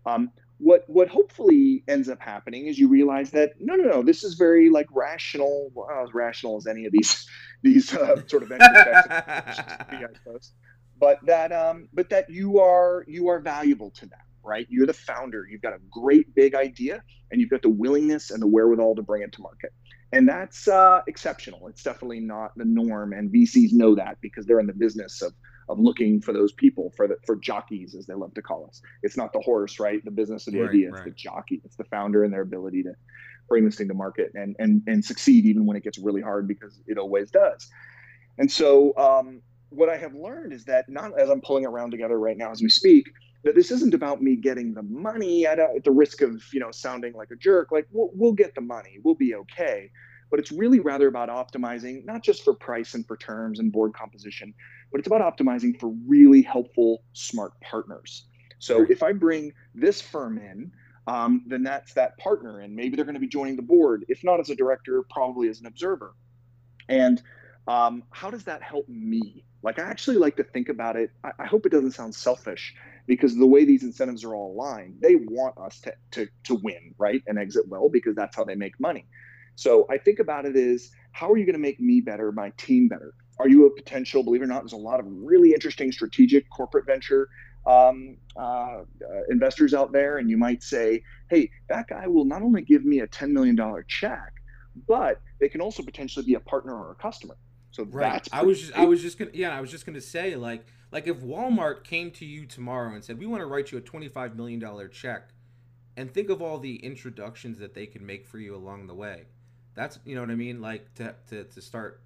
Um, 0.06 0.32
what 0.60 0.84
what 0.88 1.08
hopefully 1.08 1.84
ends 1.88 2.10
up 2.10 2.20
happening 2.20 2.66
is 2.68 2.80
you 2.80 2.88
realize 2.88 3.30
that 3.32 3.52
no, 3.60 3.76
no, 3.76 3.84
no, 3.84 4.04
this 4.04 4.24
is 4.24 4.34
very 4.34 4.70
like 4.70 4.88
rational, 4.92 5.72
well, 5.74 5.88
as 6.04 6.14
rational 6.14 6.58
as 6.58 6.68
any 6.68 6.86
of 6.86 6.92
these 6.92 7.28
these 7.64 7.94
uh, 7.94 8.26
sort 8.28 8.44
of 8.44 8.50
venture 8.50 8.66
checks, 8.74 10.54
but 11.00 11.20
that 11.26 11.52
um, 11.52 11.88
but 11.94 12.10
that 12.10 12.30
you 12.30 12.60
are 12.60 13.06
you 13.08 13.28
are 13.28 13.40
valuable 13.40 13.92
to 13.92 14.06
them 14.08 14.20
right? 14.48 14.66
You're 14.70 14.88
the 14.88 14.94
founder. 14.94 15.46
You've 15.50 15.62
got 15.62 15.74
a 15.74 15.80
great 15.92 16.34
big 16.34 16.56
idea, 16.56 17.04
and 17.32 17.42
you've 17.42 17.50
got 17.50 17.62
the 17.62 17.70
willingness 17.70 18.32
and 18.32 18.42
the 18.42 18.48
wherewithal 18.48 18.96
to 18.96 19.02
bring 19.02 19.22
it 19.22 19.32
to 19.34 19.42
market. 19.42 19.74
And 20.14 20.28
that's 20.28 20.68
uh, 20.68 21.02
exceptional. 21.08 21.68
It's 21.68 21.84
definitely 21.84 22.22
not 22.22 22.52
the 22.56 22.66
norm, 22.66 23.14
and 23.14 23.32
VCs 23.32 23.74
know 23.74 23.94
that 23.96 24.18
because 24.22 24.46
they're 24.46 24.60
in 24.60 24.68
the 24.68 24.74
business 24.74 25.22
of 25.22 25.34
of 25.70 25.78
looking 25.80 26.22
for 26.22 26.32
those 26.32 26.54
people 26.54 26.94
for 26.96 27.08
the 27.10 27.18
for 27.26 27.36
jockeys 27.36 27.94
as 27.94 28.06
they 28.06 28.14
love 28.14 28.34
to 28.36 28.42
call 28.42 28.68
us. 28.68 28.82
It's 29.04 29.18
not 29.18 29.34
the 29.34 29.42
horse, 29.42 29.80
right? 29.80 30.04
The 30.06 30.12
business 30.12 30.48
of 30.48 30.54
the 30.54 30.62
right, 30.62 30.70
idea. 30.70 30.88
It's 30.88 31.00
right. 31.00 31.06
the 31.06 31.12
jockey. 31.12 31.62
It's 31.66 31.76
the 31.76 31.84
founder 31.86 32.24
and 32.24 32.34
their 32.34 32.42
ability 32.42 32.84
to 32.84 32.94
bring 33.50 33.66
this 33.66 33.76
thing 33.76 33.90
to 33.90 33.94
market 33.94 34.32
and 34.34 34.56
and 34.60 34.82
and 34.88 35.04
succeed 35.04 35.46
even 35.46 35.66
when 35.66 35.76
it 35.76 35.84
gets 35.84 35.98
really 35.98 36.22
hard 36.22 36.48
because 36.48 36.80
it 36.88 36.98
always 36.98 37.30
does. 37.32 37.68
And 38.38 38.50
so 38.50 38.96
um, 38.98 39.42
what 39.70 39.90
I 39.90 39.98
have 39.98 40.14
learned 40.14 40.54
is 40.54 40.66
that 40.66 40.88
not 40.88 41.20
as 41.20 41.30
I'm 41.30 41.42
pulling 41.42 41.64
it 41.64 41.68
around 41.68 41.92
together 41.92 42.18
right 42.18 42.38
now 42.38 42.52
as 42.52 42.62
we 42.62 42.70
speak, 42.70 43.06
that 43.44 43.56
this 43.56 43.72
isn't 43.72 43.94
about 43.94 44.22
me 44.22 44.36
getting 44.36 44.74
the 44.74 44.84
money 44.84 45.46
at, 45.46 45.60
a, 45.60 45.76
at 45.78 45.84
the 45.84 45.92
risk 45.92 46.22
of 46.22 46.44
you 46.52 46.60
know 46.60 46.72
sounding 46.72 47.14
like 47.14 47.32
a 47.32 47.36
jerk 47.36 47.72
like 47.72 47.88
we'll, 47.92 48.10
we'll 48.14 48.34
get 48.34 48.54
the 48.56 48.62
money 48.62 49.00
we'll 49.04 49.16
be 49.16 49.36
okay. 49.36 49.92
But 50.30 50.42
it's 50.42 50.52
really 50.52 50.82
rather 50.82 51.08
about 51.08 51.30
optimizing 51.30 52.06
not 52.06 52.22
just 52.22 52.44
for 52.44 52.54
price 52.54 52.94
and 52.94 53.08
for 53.08 53.16
terms 53.16 53.60
and 53.60 53.72
board 53.72 53.94
composition 53.94 54.54
but 54.92 55.00
it's 55.00 55.08
about 55.08 55.22
optimizing 55.22 55.80
for 55.80 55.94
really 56.06 56.42
helpful 56.42 57.04
smart 57.14 57.54
partners. 57.62 58.26
So 58.60 58.86
if 58.90 59.04
i 59.04 59.14
bring 59.14 59.54
this 59.76 60.02
firm 60.02 60.38
in 60.38 60.72
um, 61.08 61.44
then 61.48 61.64
that's 61.64 61.94
that 61.94 62.18
partner 62.18 62.60
and 62.60 62.76
maybe 62.76 62.96
they're 62.96 63.06
going 63.06 63.16
to 63.16 63.22
be 63.22 63.28
joining 63.28 63.56
the 63.56 63.62
board 63.62 64.06
if 64.10 64.24
not 64.24 64.40
as 64.40 64.50
a 64.50 64.56
director 64.56 65.04
probably 65.10 65.48
as 65.48 65.60
an 65.60 65.68
observer. 65.68 66.16
And 66.90 67.22
um, 67.68 68.04
how 68.12 68.30
does 68.30 68.46
that 68.46 68.62
help 68.64 68.90
me? 68.90 69.46
Like 69.64 69.80
i 69.80 69.84
actually 69.84 70.18
like 70.18 70.36
to 70.38 70.44
think 70.44 70.70
about 70.70 70.96
it 70.96 71.12
I, 71.24 71.32
I 71.40 71.46
hope 71.46 71.66
it 71.66 71.72
doesn't 71.72 71.92
sound 71.92 72.16
selfish 72.16 72.76
because 73.08 73.36
the 73.36 73.48
way 73.48 73.66
these 73.66 73.84
incentives 73.84 74.24
are 74.24 74.36
all 74.36 74.54
aligned, 74.54 74.96
they 75.02 75.16
want 75.16 75.58
us 75.58 75.80
to, 75.80 75.94
to, 76.12 76.28
to 76.44 76.56
win, 76.56 76.94
right? 76.98 77.24
And 77.26 77.40
exit 77.40 77.68
well 77.68 77.90
because 77.90 78.16
that's 78.16 78.36
how 78.36 78.44
they 78.44 78.56
make 78.56 78.80
money. 78.80 79.08
So 79.56 79.88
I 79.90 79.98
think 79.98 80.20
about 80.20 80.46
it 80.46 80.56
as 80.56 80.92
how 81.14 81.32
are 81.32 81.38
you 81.38 81.46
going 81.46 81.54
to 81.54 81.60
make 81.60 81.80
me 81.80 82.02
better, 82.02 82.32
my 82.32 82.52
team 82.58 82.88
better? 82.88 83.14
Are 83.40 83.48
you 83.48 83.66
a 83.66 83.76
potential, 83.76 84.24
believe 84.24 84.42
it 84.42 84.46
or 84.46 84.48
not, 84.48 84.62
there's 84.62 84.74
a 84.74 84.78
lot 84.78 85.00
of 85.00 85.06
really 85.08 85.54
interesting 85.54 85.92
strategic 85.92 86.50
corporate 86.50 86.86
venture 86.86 87.30
um, 87.66 88.18
uh, 88.36 88.40
uh, 88.40 88.84
investors 89.30 89.74
out 89.74 89.92
there. 89.92 90.18
And 90.18 90.30
you 90.30 90.38
might 90.38 90.62
say, 90.62 91.04
hey, 91.30 91.50
that 91.70 91.88
guy 91.88 92.08
will 92.08 92.26
not 92.26 92.42
only 92.42 92.62
give 92.62 92.86
me 92.86 93.00
a 93.00 93.08
$10 93.08 93.32
million 93.32 93.58
check, 93.88 94.34
but 94.88 95.22
they 95.40 95.50
can 95.50 95.62
also 95.62 95.82
potentially 95.82 96.26
be 96.26 96.36
a 96.36 96.40
partner 96.40 96.76
or 96.76 96.92
a 96.92 96.96
customer. 96.96 97.38
So 97.72 97.84
right. 97.84 98.14
that's 98.14 98.30
I 98.32 98.44
was 98.44 98.60
just, 98.60 98.74
I 98.74 98.86
was 98.86 99.02
just 99.02 99.18
gonna 99.18 99.32
yeah 99.34 99.56
I 99.56 99.62
was 99.62 99.72
just 99.72 99.86
gonna 99.86 100.02
say 100.02 100.36
like 100.36 100.66
like 100.92 101.08
if 101.08 101.18
Walmart 101.18 101.84
came 101.84 102.12
to 102.12 102.26
you 102.26 102.46
tomorrow 102.46 102.94
and 102.94 103.04
said 103.04 103.20
we 103.20 103.26
want 103.26 103.42
to 103.42 103.46
write 103.46 103.72
you 103.72 103.78
a 103.78 103.82
twenty 103.82 104.08
five 104.08 104.36
million 104.36 104.60
dollar 104.60 104.88
check, 104.88 105.30
and 105.96 106.14
think 106.14 106.30
of 106.30 106.42
all 106.42 106.60
the 106.60 106.78
introductions 106.78 107.60
that 107.60 107.74
they 107.74 107.86
could 107.86 108.02
make 108.02 108.26
for 108.26 108.40
you 108.40 108.56
along 108.56 108.88
the 108.88 108.96
way, 108.96 109.26
that's 109.76 110.00
you 110.06 110.16
know 110.16 110.22
what 110.22 110.32
I 110.32 110.36
mean 110.36 110.62
like 110.62 110.94
to 110.96 111.14
to, 111.30 111.44
to 111.44 111.62
start 111.62 112.02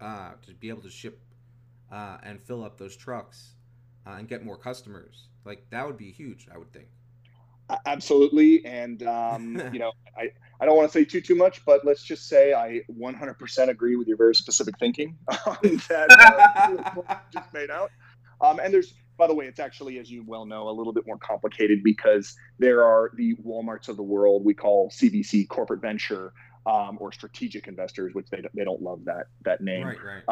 uh, 0.00 0.32
to 0.46 0.54
be 0.54 0.68
able 0.68 0.82
to 0.82 0.90
ship 0.90 1.20
uh, 1.90 2.18
and 2.22 2.40
fill 2.40 2.64
up 2.64 2.78
those 2.78 2.96
trucks 2.96 3.50
uh, 4.06 4.10
and 4.12 4.28
get 4.28 4.44
more 4.44 4.56
customers 4.56 5.28
like 5.44 5.68
that 5.70 5.86
would 5.86 5.96
be 5.98 6.10
huge 6.10 6.46
I 6.52 6.58
would 6.58 6.72
think. 6.72 6.88
Absolutely, 7.86 8.64
and 8.64 9.02
um, 9.02 9.62
you 9.72 9.78
know 9.78 9.92
I 10.16 10.30
I 10.60 10.66
don't 10.66 10.76
want 10.76 10.90
to 10.90 10.98
say 10.98 11.04
too 11.04 11.20
too 11.20 11.34
much, 11.34 11.64
but 11.64 11.84
let's 11.84 12.02
just 12.02 12.28
say 12.28 12.52
I 12.52 12.82
100% 12.90 13.68
agree 13.68 13.96
with 13.96 14.08
your 14.08 14.16
very 14.16 14.34
specific 14.34 14.78
thinking 14.78 15.16
that 15.28 16.86
uh, 17.08 17.14
just 17.32 17.52
made 17.52 17.70
out. 17.70 17.90
Um, 18.42 18.58
and 18.58 18.72
there's, 18.72 18.94
by 19.18 19.26
the 19.26 19.34
way, 19.34 19.46
it's 19.46 19.60
actually, 19.60 19.98
as 19.98 20.10
you 20.10 20.24
well 20.26 20.46
know, 20.46 20.68
a 20.68 20.72
little 20.72 20.92
bit 20.92 21.06
more 21.06 21.18
complicated 21.18 21.82
because 21.82 22.34
there 22.58 22.84
are 22.84 23.10
the 23.16 23.34
WalMarts 23.36 23.88
of 23.88 23.96
the 23.96 24.02
world 24.02 24.44
we 24.44 24.54
call 24.54 24.90
CVC, 24.90 25.48
corporate 25.48 25.80
venture, 25.80 26.32
um, 26.66 26.98
or 27.00 27.12
strategic 27.12 27.66
investors, 27.68 28.14
which 28.14 28.26
they 28.30 28.42
they 28.54 28.64
don't 28.64 28.82
love 28.82 29.00
that 29.04 29.26
that 29.44 29.60
name. 29.60 29.86
Right, 29.86 30.02
right. 30.04 30.22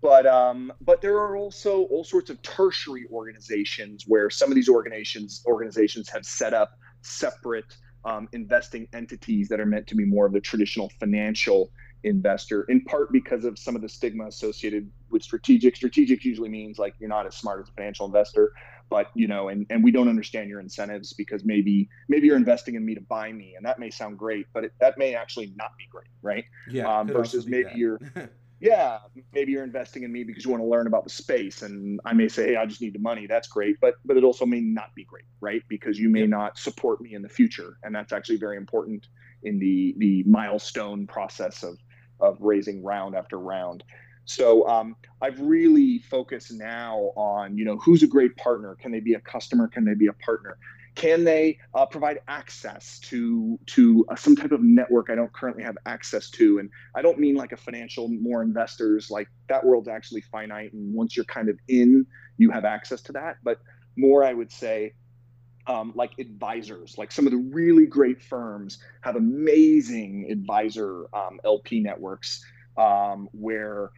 But 0.00 0.26
um, 0.26 0.72
but 0.80 1.00
there 1.00 1.16
are 1.16 1.36
also 1.36 1.82
all 1.84 2.04
sorts 2.04 2.30
of 2.30 2.40
tertiary 2.42 3.06
organizations 3.12 4.04
where 4.06 4.30
some 4.30 4.50
of 4.50 4.54
these 4.54 4.68
organizations 4.68 5.42
organizations 5.46 6.08
have 6.10 6.24
set 6.24 6.54
up 6.54 6.72
separate 7.02 7.76
um, 8.04 8.28
investing 8.32 8.86
entities 8.92 9.48
that 9.48 9.60
are 9.60 9.66
meant 9.66 9.86
to 9.88 9.96
be 9.96 10.04
more 10.04 10.26
of 10.26 10.32
the 10.32 10.40
traditional 10.40 10.90
financial 11.00 11.70
investor, 12.04 12.62
in 12.64 12.80
part 12.82 13.12
because 13.12 13.44
of 13.44 13.58
some 13.58 13.74
of 13.74 13.82
the 13.82 13.88
stigma 13.88 14.26
associated 14.26 14.88
with 15.10 15.22
strategic. 15.22 15.76
Strategic 15.76 16.24
usually 16.24 16.48
means 16.48 16.78
like 16.78 16.94
you're 16.98 17.08
not 17.08 17.26
as 17.26 17.34
smart 17.34 17.60
as 17.60 17.68
a 17.68 17.72
financial 17.72 18.06
investor, 18.06 18.52
but 18.88 19.10
you 19.14 19.26
know, 19.26 19.48
and, 19.48 19.66
and 19.70 19.82
we 19.82 19.90
don't 19.90 20.08
understand 20.08 20.48
your 20.48 20.60
incentives 20.60 21.12
because 21.12 21.44
maybe 21.44 21.88
maybe 22.08 22.26
you're 22.26 22.36
investing 22.36 22.74
in 22.74 22.84
me 22.84 22.94
to 22.94 23.00
buy 23.00 23.32
me, 23.32 23.54
and 23.56 23.66
that 23.66 23.78
may 23.78 23.90
sound 23.90 24.18
great, 24.18 24.46
but 24.52 24.64
it, 24.64 24.72
that 24.80 24.96
may 24.96 25.14
actually 25.14 25.52
not 25.56 25.70
be 25.76 25.84
great, 25.90 26.08
right? 26.22 26.44
Yeah. 26.70 26.86
Um, 26.86 27.08
versus 27.08 27.46
maybe 27.46 27.64
that. 27.64 27.76
you're 27.76 28.00
yeah, 28.60 28.98
maybe 29.32 29.52
you're 29.52 29.64
investing 29.64 30.02
in 30.02 30.10
me 30.12 30.24
because 30.24 30.44
you 30.44 30.50
want 30.50 30.62
to 30.62 30.66
learn 30.66 30.86
about 30.86 31.04
the 31.04 31.10
space, 31.10 31.62
and 31.62 32.00
I 32.04 32.12
may 32.12 32.28
say, 32.28 32.48
hey, 32.48 32.56
I 32.56 32.66
just 32.66 32.80
need 32.80 32.92
the 32.92 32.98
money. 32.98 33.26
That's 33.26 33.46
great, 33.46 33.76
but 33.80 33.94
but 34.04 34.16
it 34.16 34.24
also 34.24 34.46
may 34.46 34.60
not 34.60 34.94
be 34.94 35.04
great, 35.04 35.24
right? 35.40 35.62
Because 35.68 35.98
you 35.98 36.08
may 36.08 36.26
not 36.26 36.58
support 36.58 37.00
me 37.00 37.14
in 37.14 37.22
the 37.22 37.28
future, 37.28 37.78
and 37.84 37.94
that's 37.94 38.12
actually 38.12 38.38
very 38.38 38.56
important 38.56 39.06
in 39.44 39.58
the 39.58 39.94
the 39.98 40.24
milestone 40.24 41.06
process 41.06 41.62
of 41.62 41.78
of 42.20 42.36
raising 42.40 42.82
round 42.82 43.14
after 43.14 43.38
round. 43.38 43.84
So 44.24 44.68
um, 44.68 44.96
I've 45.22 45.40
really 45.40 46.00
focused 46.00 46.52
now 46.52 47.12
on 47.16 47.56
you 47.56 47.64
know 47.64 47.76
who's 47.76 48.02
a 48.02 48.08
great 48.08 48.36
partner. 48.36 48.74
Can 48.74 48.90
they 48.90 49.00
be 49.00 49.14
a 49.14 49.20
customer? 49.20 49.68
Can 49.68 49.84
they 49.84 49.94
be 49.94 50.08
a 50.08 50.12
partner? 50.12 50.58
Can 50.98 51.22
they 51.22 51.58
uh, 51.74 51.86
provide 51.86 52.18
access 52.26 52.98
to 53.04 53.56
to 53.66 54.04
uh, 54.08 54.16
some 54.16 54.34
type 54.34 54.50
of 54.50 54.60
network 54.60 55.10
I 55.10 55.14
don't 55.14 55.32
currently 55.32 55.62
have 55.62 55.78
access 55.86 56.28
to? 56.30 56.58
And 56.58 56.68
I 56.96 57.02
don't 57.02 57.20
mean 57.20 57.36
like 57.36 57.52
a 57.52 57.56
financial, 57.56 58.08
more 58.08 58.42
investors. 58.42 59.08
Like 59.08 59.28
that 59.48 59.64
world's 59.64 59.86
actually 59.86 60.22
finite, 60.22 60.72
and 60.72 60.92
once 60.92 61.16
you're 61.16 61.24
kind 61.26 61.48
of 61.48 61.56
in, 61.68 62.04
you 62.36 62.50
have 62.50 62.64
access 62.64 63.00
to 63.02 63.12
that. 63.12 63.36
But 63.44 63.60
more, 63.96 64.24
I 64.24 64.34
would 64.34 64.50
say, 64.50 64.94
um, 65.68 65.92
like 65.94 66.18
advisors. 66.18 66.98
Like 66.98 67.12
some 67.12 67.26
of 67.28 67.32
the 67.32 67.38
really 67.38 67.86
great 67.86 68.20
firms 68.20 68.78
have 69.02 69.14
amazing 69.14 70.26
advisor 70.32 71.04
um, 71.14 71.38
LP 71.44 71.78
networks 71.78 72.44
um, 72.76 73.28
where 73.30 73.92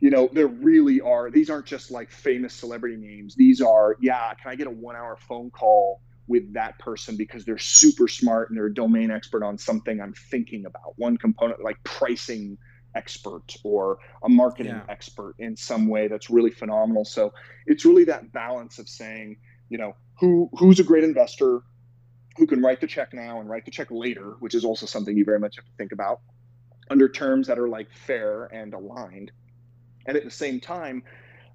you 0.00 0.10
know 0.10 0.28
there 0.32 0.48
really 0.48 1.00
are. 1.00 1.30
These 1.30 1.48
aren't 1.48 1.66
just 1.66 1.92
like 1.92 2.10
famous 2.10 2.54
celebrity 2.54 2.96
names. 2.96 3.36
These 3.36 3.60
are 3.60 3.96
yeah. 4.00 4.34
Can 4.34 4.50
I 4.50 4.56
get 4.56 4.66
a 4.66 4.72
one-hour 4.72 5.16
phone 5.28 5.52
call? 5.52 6.00
With 6.30 6.52
that 6.54 6.78
person 6.78 7.16
because 7.16 7.44
they're 7.44 7.58
super 7.58 8.06
smart 8.06 8.48
and 8.48 8.56
they're 8.56 8.66
a 8.66 8.72
domain 8.72 9.10
expert 9.10 9.42
on 9.42 9.58
something 9.58 10.00
I'm 10.00 10.14
thinking 10.14 10.64
about. 10.64 10.96
One 10.96 11.16
component 11.16 11.60
like 11.64 11.76
pricing 11.82 12.56
expert 12.94 13.56
or 13.64 13.98
a 14.22 14.28
marketing 14.28 14.76
yeah. 14.76 14.84
expert 14.88 15.34
in 15.40 15.56
some 15.56 15.88
way 15.88 16.06
that's 16.06 16.30
really 16.30 16.52
phenomenal. 16.52 17.04
So 17.04 17.34
it's 17.66 17.84
really 17.84 18.04
that 18.04 18.32
balance 18.32 18.78
of 18.78 18.88
saying, 18.88 19.38
you 19.70 19.78
know, 19.78 19.96
who 20.20 20.48
who's 20.56 20.78
a 20.78 20.84
great 20.84 21.02
investor, 21.02 21.62
who 22.36 22.46
can 22.46 22.62
write 22.62 22.80
the 22.80 22.86
check 22.86 23.12
now 23.12 23.40
and 23.40 23.50
write 23.50 23.64
the 23.64 23.72
check 23.72 23.88
later, 23.90 24.36
which 24.38 24.54
is 24.54 24.64
also 24.64 24.86
something 24.86 25.16
you 25.16 25.24
very 25.24 25.40
much 25.40 25.56
have 25.56 25.64
to 25.64 25.72
think 25.78 25.90
about 25.90 26.20
under 26.90 27.08
terms 27.08 27.48
that 27.48 27.58
are 27.58 27.68
like 27.68 27.90
fair 27.90 28.44
and 28.52 28.72
aligned. 28.72 29.32
And 30.06 30.16
at 30.16 30.22
the 30.22 30.30
same 30.30 30.60
time, 30.60 31.02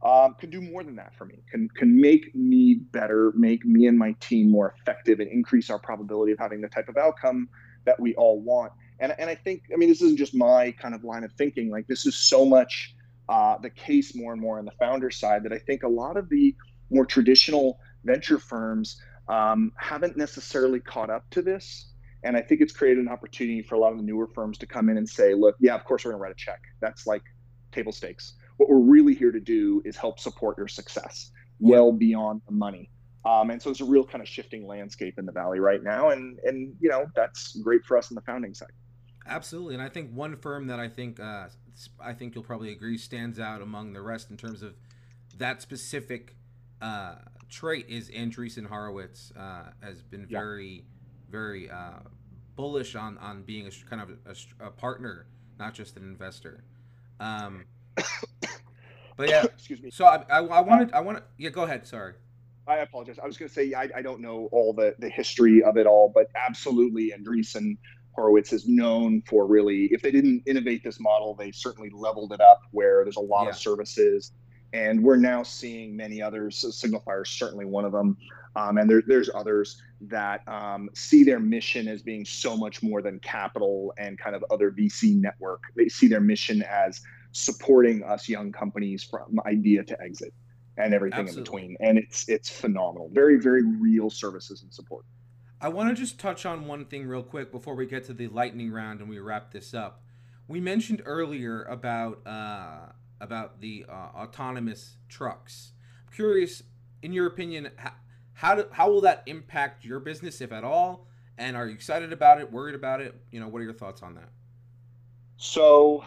um, 0.06 0.36
can 0.36 0.52
do 0.52 0.62
more 0.62 0.84
than 0.84 0.96
that 0.98 1.16
for 1.18 1.26
me. 1.26 1.40
Can 1.50 1.68
can 1.70 2.00
make 2.00 2.34
me 2.36 2.76
better, 2.76 3.34
make 3.36 3.66
me 3.66 3.88
and 3.88 3.98
my 3.98 4.12
team 4.20 4.52
more 4.52 4.76
effective, 4.80 5.20
and 5.20 5.30
increase 5.30 5.70
our 5.70 5.80
probability 5.80 6.32
of 6.32 6.40
having 6.40 6.62
the 6.62 6.70
type 6.70 6.88
of 6.88 6.96
outcome 6.96 7.50
that 7.86 8.00
we 8.00 8.14
all 8.16 8.40
want. 8.40 8.72
And 9.00 9.16
and 9.18 9.30
I 9.30 9.36
think 9.36 9.64
I 9.74 9.78
mean 9.78 9.90
this 9.90 10.02
isn't 10.04 10.18
just 10.18 10.36
my 10.36 10.72
kind 10.80 10.94
of 10.94 11.04
line 11.04 11.24
of 11.24 11.32
thinking. 11.34 11.72
Like 11.72 11.88
this 11.88 12.06
is 12.06 12.16
so 12.16 12.46
much 12.46 12.96
uh, 13.28 13.58
the 13.58 13.72
case 13.72 14.16
more 14.16 14.32
and 14.32 14.40
more 14.40 14.60
on 14.60 14.66
the 14.66 14.72
founder 14.80 15.10
side 15.10 15.44
that 15.44 15.52
I 15.52 15.58
think 15.58 15.82
a 15.82 15.88
lot 15.88 16.18
of 16.18 16.30
the 16.30 16.56
more 16.92 17.06
traditional 17.06 17.80
venture 18.04 18.38
firms 18.38 19.02
um, 19.28 19.72
haven't 19.78 20.16
necessarily 20.18 20.80
caught 20.80 21.10
up 21.10 21.28
to 21.32 21.42
this. 21.42 21.88
And 22.24 22.38
I 22.38 22.42
think 22.42 22.62
it's 22.62 22.74
created 22.74 23.04
an 23.04 23.10
opportunity 23.10 23.64
for 23.64 23.76
a 23.76 23.80
lot 23.80 23.92
of 23.92 23.98
the 23.98 24.04
newer 24.04 24.28
firms 24.28 24.58
to 24.60 24.68
come 24.68 24.90
in 24.90 24.98
and 24.98 25.08
say, 25.10 25.34
look, 25.34 25.56
yeah, 25.60 25.76
of 25.76 25.84
course 25.84 26.06
we're 26.06 26.12
going 26.12 26.20
to 26.20 26.24
write 26.24 26.32
a 26.32 26.36
check. 26.36 26.62
That's 26.80 27.08
like 27.08 27.24
table 27.72 27.92
stakes. 27.92 28.34
What 28.58 28.70
we're 28.70 28.80
really 28.80 29.14
here 29.14 29.32
to 29.32 29.40
do 29.40 29.82
is 29.86 29.96
help 29.96 30.20
support 30.20 30.58
your 30.58 30.68
success 30.68 31.32
well 31.60 31.92
beyond 31.92 32.42
the 32.46 32.54
money. 32.54 32.90
Um, 33.26 33.50
and 33.50 33.62
so 33.62 33.72
it's 33.72 33.82
a 33.82 33.86
real 33.86 34.04
kind 34.04 34.22
of 34.22 34.28
shifting 34.28 34.68
landscape 34.68 35.18
in 35.18 35.26
the 35.26 35.32
valley 35.32 35.60
right 35.60 35.82
now, 35.82 36.10
and 36.10 36.40
and 36.44 36.76
you 36.80 36.90
know 36.90 37.08
that's 37.16 37.56
great 37.58 37.84
for 37.84 37.98
us 37.98 38.12
in 38.12 38.16
the 38.16 38.22
founding 38.22 38.54
side. 38.54 38.72
Absolutely, 39.28 39.74
and 39.74 39.84
I 39.84 39.90
think 39.90 40.12
one 40.12 40.36
firm 40.38 40.68
that 40.68 40.80
I 40.80 40.88
think 40.88 41.20
uh, 41.20 41.48
I 42.00 42.14
think 42.14 42.36
you'll 42.36 42.44
probably 42.44 42.72
agree 42.72 42.98
stands 42.98 43.40
out 43.40 43.62
among 43.62 43.94
the 43.94 44.02
rest 44.02 44.30
in 44.30 44.38
terms 44.38 44.62
of 44.62 44.76
that 45.38 45.62
specific 45.62 46.36
uh, 46.82 47.16
trait 47.50 47.88
is 47.90 48.10
Andreessen 48.10 48.68
Horowitz 48.68 49.32
uh, 49.38 49.72
has 49.82 50.04
been 50.04 50.28
yeah. 50.30 50.40
very, 50.40 50.86
very 51.30 51.70
uh, 51.70 52.00
bullish 52.56 52.96
on 52.96 53.18
on 53.18 53.42
being 53.44 53.68
a 53.68 53.72
kind 53.90 54.02
of 54.02 54.10
a, 54.26 54.66
a, 54.68 54.70
partner, 54.70 55.26
not 55.58 55.74
just 55.74 55.98
an 55.98 56.04
investor. 56.04 56.64
Um, 57.20 57.66
but 59.18 59.30
yeah, 59.30 59.44
excuse 59.56 59.82
me. 59.82 59.92
So 59.92 60.06
I, 60.06 60.24
I, 60.30 60.40
I 60.40 60.60
wanted 60.62 60.94
I 60.94 61.00
want 61.02 61.18
to 61.18 61.24
yeah 61.38 61.50
go 61.50 61.64
ahead. 61.64 61.88
Sorry. 61.88 62.14
I 62.68 62.78
apologize. 62.78 63.20
I 63.22 63.28
was 63.28 63.38
going 63.38 63.48
to 63.48 63.54
say 63.54 63.74
I, 63.74 63.90
I 63.96 64.02
don't 64.02 64.22
know 64.22 64.50
all 64.52 64.74
the 64.74 64.96
the 65.00 65.10
history 65.10 65.64
of 65.64 65.78
it 65.78 65.86
all, 65.86 66.12
but 66.14 66.28
absolutely 66.36 67.14
Andreessen 67.16 67.78
Horowitz 68.16 68.54
is 68.54 68.68
known 68.68 69.22
for 69.28 69.46
really, 69.46 69.86
if 69.92 70.02
they 70.02 70.12
didn't 70.12 70.44
innovate 70.46 70.84
this 70.84 71.00
model, 71.00 71.36
they 71.36 71.52
certainly 71.52 71.90
leveled 71.90 72.32
it 72.32 72.42
up 72.42 72.62
where 72.72 73.04
there's 73.04 73.18
a 73.18 73.22
lot 73.22 73.44
yeah. 73.44 73.50
of 73.50 73.58
services. 73.58 74.32
And 74.74 75.04
we're 75.04 75.18
now 75.18 75.44
seeing 75.44 75.96
many 75.96 76.22
others. 76.22 76.66
Signify 76.76 77.20
is 77.20 77.30
certainly 77.30 77.66
one 77.66 77.86
of 77.86 77.92
them. 77.92 78.18
Um, 78.56 78.78
and 78.78 78.90
there, 78.90 79.04
there's 79.06 79.30
others 79.34 79.82
that 80.02 80.48
um, 80.48 80.90
see 80.94 81.24
their 81.24 81.40
mission 81.40 81.88
as 81.88 82.02
being 82.02 82.26
so 82.26 82.56
much 82.56 82.82
more 82.82 83.02
than 83.02 83.20
capital 83.20 83.94
and 83.98 84.18
kind 84.18 84.36
of 84.36 84.44
other 84.50 84.72
VC 84.72 85.20
network. 85.20 85.62
They 85.76 85.90
see 85.90 86.08
their 86.08 86.22
mission 86.22 86.64
as 86.64 87.02
supporting 87.36 88.02
us 88.04 88.30
young 88.30 88.50
companies 88.50 89.04
from 89.04 89.38
idea 89.46 89.84
to 89.84 90.02
exit 90.02 90.34
and 90.78 90.94
everything 90.94 91.28
Absolutely. 91.28 91.64
in 91.64 91.74
between. 91.74 91.78
And 91.82 91.98
it's 91.98 92.30
it's 92.30 92.50
phenomenal. 92.50 93.10
Very, 93.12 93.38
very 93.38 93.64
real 93.64 94.10
services 94.10 94.64
and 94.64 94.74
support. 94.74 95.06
I 95.60 95.68
want 95.68 95.90
to 95.90 95.96
just 95.96 96.18
touch 96.18 96.46
on 96.46 96.66
one 96.66 96.86
thing 96.86 97.08
real 97.08 97.24
quick 97.24 97.52
before 97.52 97.76
we 97.76 97.88
get 97.88 98.06
to 98.06 98.14
the 98.14 98.30
lightning 98.30 98.72
round 98.72 99.02
and 99.02 99.10
we 99.10 99.20
wrap 99.20 99.52
this 99.52 99.74
up. 99.74 100.02
We 100.48 100.62
mentioned 100.62 101.02
earlier 101.06 101.64
about 101.64 102.26
uh, 102.26 102.92
about 103.20 103.60
the 103.60 103.86
uh, 103.90 103.92
autonomous 104.16 104.98
trucks. 105.10 105.74
I'm 106.08 106.14
curious, 106.14 106.64
in 107.02 107.12
your 107.12 107.28
opinion, 107.28 107.72
how 107.76 107.92
how, 108.34 108.56
do, 108.56 108.66
how 108.72 108.90
will 108.90 109.02
that 109.02 109.24
impact 109.26 109.86
your 109.86 110.00
business, 110.00 110.42
if 110.42 110.52
at 110.52 110.64
all? 110.64 111.08
And 111.38 111.56
are 111.56 111.68
you 111.68 111.74
excited 111.74 112.14
about 112.14 112.40
it? 112.40 112.52
Worried 112.52 112.76
about 112.76 113.02
it? 113.02 113.16
You 113.32 113.40
know, 113.40 113.48
what 113.48 113.60
are 113.60 113.64
your 113.64 113.74
thoughts 113.74 114.02
on 114.04 114.16
that? 114.16 114.30
So, 115.38 116.04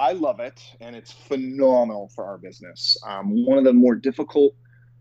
I 0.00 0.12
love 0.12 0.40
it, 0.40 0.62
and 0.80 0.96
it's 0.96 1.12
phenomenal 1.12 2.10
for 2.14 2.24
our 2.24 2.38
business. 2.38 2.96
Um, 3.06 3.44
one 3.44 3.58
of 3.58 3.64
the 3.64 3.74
more 3.74 3.94
difficult 3.94 4.54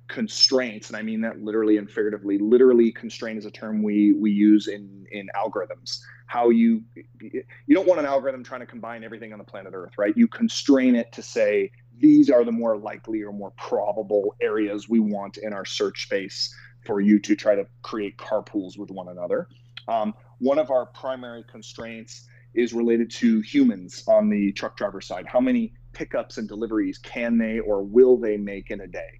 constraints, 0.09 0.89
and 0.89 0.97
I 0.97 1.01
mean 1.03 1.21
that 1.21 1.39
literally 1.39 1.77
and 1.77 1.89
figuratively. 1.89 2.37
Literally, 2.37 2.91
constraint 2.91 3.39
is 3.39 3.45
a 3.45 3.51
term 3.51 3.81
we 3.81 4.11
we 4.11 4.29
use 4.29 4.67
in 4.67 5.05
in 5.11 5.29
algorithms. 5.37 5.99
How 6.27 6.49
you 6.49 6.83
you 7.21 7.75
don't 7.75 7.87
want 7.87 8.01
an 8.01 8.05
algorithm 8.05 8.43
trying 8.43 8.59
to 8.59 8.65
combine 8.65 9.05
everything 9.05 9.31
on 9.31 9.39
the 9.39 9.45
planet 9.45 9.71
Earth, 9.73 9.93
right? 9.97 10.13
You 10.17 10.27
constrain 10.27 10.95
it 10.95 11.13
to 11.13 11.21
say 11.21 11.71
these 11.97 12.29
are 12.29 12.43
the 12.43 12.51
more 12.51 12.75
likely 12.75 13.21
or 13.21 13.31
more 13.31 13.51
probable 13.51 14.35
areas 14.41 14.89
we 14.89 14.99
want 14.99 15.37
in 15.37 15.53
our 15.53 15.63
search 15.63 16.03
space 16.03 16.53
for 16.85 16.99
you 16.99 17.19
to 17.19 17.37
try 17.37 17.55
to 17.55 17.65
create 17.83 18.17
carpools 18.17 18.77
with 18.77 18.91
one 18.91 19.07
another. 19.07 19.47
Um, 19.87 20.13
one 20.39 20.59
of 20.59 20.71
our 20.71 20.87
primary 20.87 21.45
constraints 21.49 22.27
is 22.53 22.73
related 22.73 23.11
to 23.11 23.41
humans 23.41 24.03
on 24.07 24.29
the 24.29 24.51
truck 24.53 24.77
driver 24.77 25.01
side. 25.01 25.25
How 25.27 25.39
many 25.39 25.73
pickups 25.93 26.37
and 26.37 26.47
deliveries 26.47 26.97
can 26.97 27.37
they 27.37 27.59
or 27.59 27.83
will 27.83 28.17
they 28.17 28.37
make 28.37 28.71
in 28.71 28.81
a 28.81 28.87
day? 28.87 29.19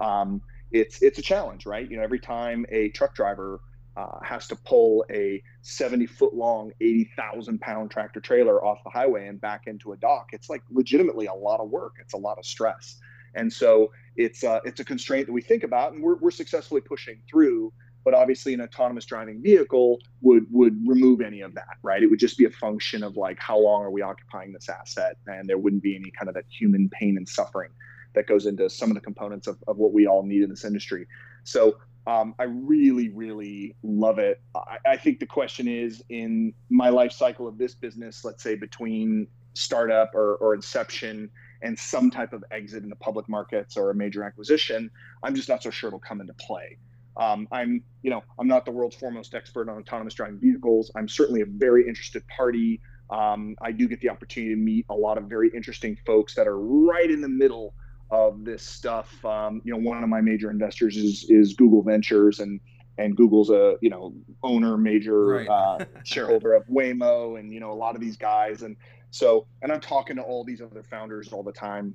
um, 0.00 0.40
it's 0.72 1.02
it's 1.02 1.18
a 1.18 1.22
challenge, 1.22 1.66
right? 1.66 1.88
You 1.88 1.98
know, 1.98 2.02
every 2.02 2.20
time 2.20 2.64
a 2.70 2.88
truck 2.90 3.14
driver 3.14 3.60
uh, 3.96 4.18
has 4.22 4.46
to 4.48 4.56
pull 4.56 5.04
a 5.10 5.42
70 5.62 6.06
foot 6.06 6.34
long, 6.34 6.72
80,000 6.80 7.60
pound 7.60 7.90
tractor 7.90 8.20
trailer 8.20 8.64
off 8.64 8.78
the 8.84 8.90
highway 8.90 9.26
and 9.26 9.40
back 9.40 9.62
into 9.66 9.92
a 9.92 9.96
dock, 9.96 10.28
it's 10.32 10.48
like 10.48 10.62
legitimately 10.70 11.26
a 11.26 11.34
lot 11.34 11.60
of 11.60 11.70
work. 11.70 11.94
It's 12.00 12.14
a 12.14 12.18
lot 12.18 12.38
of 12.38 12.46
stress. 12.46 12.98
And 13.34 13.52
so 13.52 13.92
it's 14.16 14.42
uh, 14.42 14.60
it's 14.64 14.80
a 14.80 14.84
constraint 14.84 15.26
that 15.26 15.32
we 15.32 15.42
think 15.42 15.64
about 15.64 15.92
and 15.92 16.02
we're, 16.02 16.16
we're 16.16 16.30
successfully 16.30 16.80
pushing 16.80 17.20
through. 17.30 17.72
But 18.04 18.14
obviously, 18.14 18.54
an 18.54 18.60
autonomous 18.60 19.04
driving 19.04 19.42
vehicle 19.42 19.98
would 20.22 20.46
would 20.50 20.76
remove 20.86 21.20
any 21.20 21.40
of 21.42 21.54
that, 21.54 21.76
right? 21.82 22.02
It 22.02 22.06
would 22.06 22.18
just 22.18 22.38
be 22.38 22.46
a 22.46 22.50
function 22.50 23.02
of 23.02 23.16
like 23.16 23.38
how 23.38 23.58
long 23.58 23.82
are 23.82 23.90
we 23.90 24.02
occupying 24.02 24.52
this 24.52 24.68
asset, 24.68 25.16
and 25.26 25.48
there 25.48 25.58
wouldn't 25.58 25.82
be 25.82 25.96
any 25.96 26.10
kind 26.10 26.28
of 26.28 26.34
that 26.34 26.44
human 26.48 26.88
pain 26.88 27.16
and 27.16 27.28
suffering 27.28 27.70
that 28.14 28.26
goes 28.26 28.46
into 28.46 28.68
some 28.68 28.90
of 28.90 28.94
the 28.94 29.00
components 29.00 29.46
of, 29.46 29.56
of 29.68 29.76
what 29.76 29.92
we 29.92 30.06
all 30.06 30.22
need 30.22 30.42
in 30.42 30.50
this 30.50 30.64
industry. 30.64 31.06
So 31.44 31.76
um, 32.06 32.34
I 32.38 32.44
really, 32.44 33.08
really 33.10 33.76
love 33.82 34.18
it. 34.18 34.40
I, 34.54 34.78
I, 34.86 34.96
think 34.96 35.20
the 35.20 35.26
question 35.26 35.68
is 35.68 36.02
in 36.08 36.52
my 36.68 36.88
life 36.88 37.12
cycle 37.12 37.46
of 37.46 37.58
this 37.58 37.74
business, 37.74 38.24
let's 38.24 38.42
say 38.42 38.56
between 38.56 39.28
startup 39.54 40.14
or, 40.14 40.36
or 40.36 40.54
inception 40.54 41.30
and 41.62 41.78
some 41.78 42.10
type 42.10 42.32
of 42.32 42.42
exit 42.50 42.82
in 42.82 42.88
the 42.88 42.96
public 42.96 43.28
markets 43.28 43.76
or 43.76 43.90
a 43.90 43.94
major 43.94 44.24
acquisition, 44.24 44.90
I'm 45.22 45.34
just 45.34 45.48
not 45.48 45.62
so 45.62 45.70
sure 45.70 45.88
it'll 45.88 46.00
come 46.00 46.20
into 46.20 46.34
play. 46.34 46.78
Um, 47.16 47.48
I'm, 47.50 47.82
you 48.02 48.10
know, 48.10 48.22
I'm 48.38 48.48
not 48.48 48.64
the 48.64 48.70
world's 48.70 48.96
foremost 48.96 49.34
expert 49.34 49.68
on 49.68 49.78
autonomous 49.78 50.14
driving 50.14 50.38
vehicles. 50.38 50.90
I'm 50.96 51.08
certainly 51.08 51.42
a 51.42 51.46
very 51.46 51.86
interested 51.86 52.22
party. 52.28 52.80
Um, 53.10 53.56
I 53.60 53.72
do 53.72 53.88
get 53.88 54.00
the 54.00 54.08
opportunity 54.08 54.54
to 54.54 54.60
meet 54.60 54.86
a 54.88 54.94
lot 54.94 55.18
of 55.18 55.24
very 55.24 55.50
interesting 55.54 55.98
folks 56.06 56.34
that 56.34 56.46
are 56.46 56.58
right 56.58 57.10
in 57.10 57.20
the 57.20 57.28
middle 57.28 57.74
of 58.10 58.44
this 58.44 58.62
stuff. 58.62 59.24
Um, 59.24 59.60
you 59.64 59.72
know, 59.72 59.78
one 59.78 60.02
of 60.02 60.08
my 60.08 60.20
major 60.20 60.50
investors 60.50 60.96
is 60.96 61.26
is 61.28 61.54
Google 61.54 61.82
Ventures, 61.82 62.40
and 62.40 62.60
and 62.98 63.16
Google's 63.16 63.50
a 63.50 63.76
you 63.80 63.90
know 63.90 64.14
owner, 64.42 64.76
major 64.76 65.24
right. 65.26 65.48
uh, 65.48 65.84
shareholder 66.04 66.54
of 66.54 66.66
Waymo, 66.66 67.38
and 67.38 67.52
you 67.52 67.60
know 67.60 67.72
a 67.72 67.74
lot 67.74 67.94
of 67.94 68.00
these 68.00 68.16
guys, 68.16 68.62
and 68.62 68.76
so 69.10 69.46
and 69.62 69.72
I'm 69.72 69.80
talking 69.80 70.16
to 70.16 70.22
all 70.22 70.44
these 70.44 70.60
other 70.60 70.82
founders 70.82 71.32
all 71.32 71.42
the 71.42 71.52
time, 71.52 71.94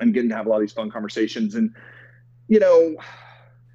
and 0.00 0.12
getting 0.12 0.30
to 0.30 0.36
have 0.36 0.46
a 0.46 0.48
lot 0.48 0.56
of 0.56 0.62
these 0.62 0.72
fun 0.72 0.90
conversations, 0.90 1.54
and 1.54 1.74
you 2.48 2.58
know, 2.58 2.96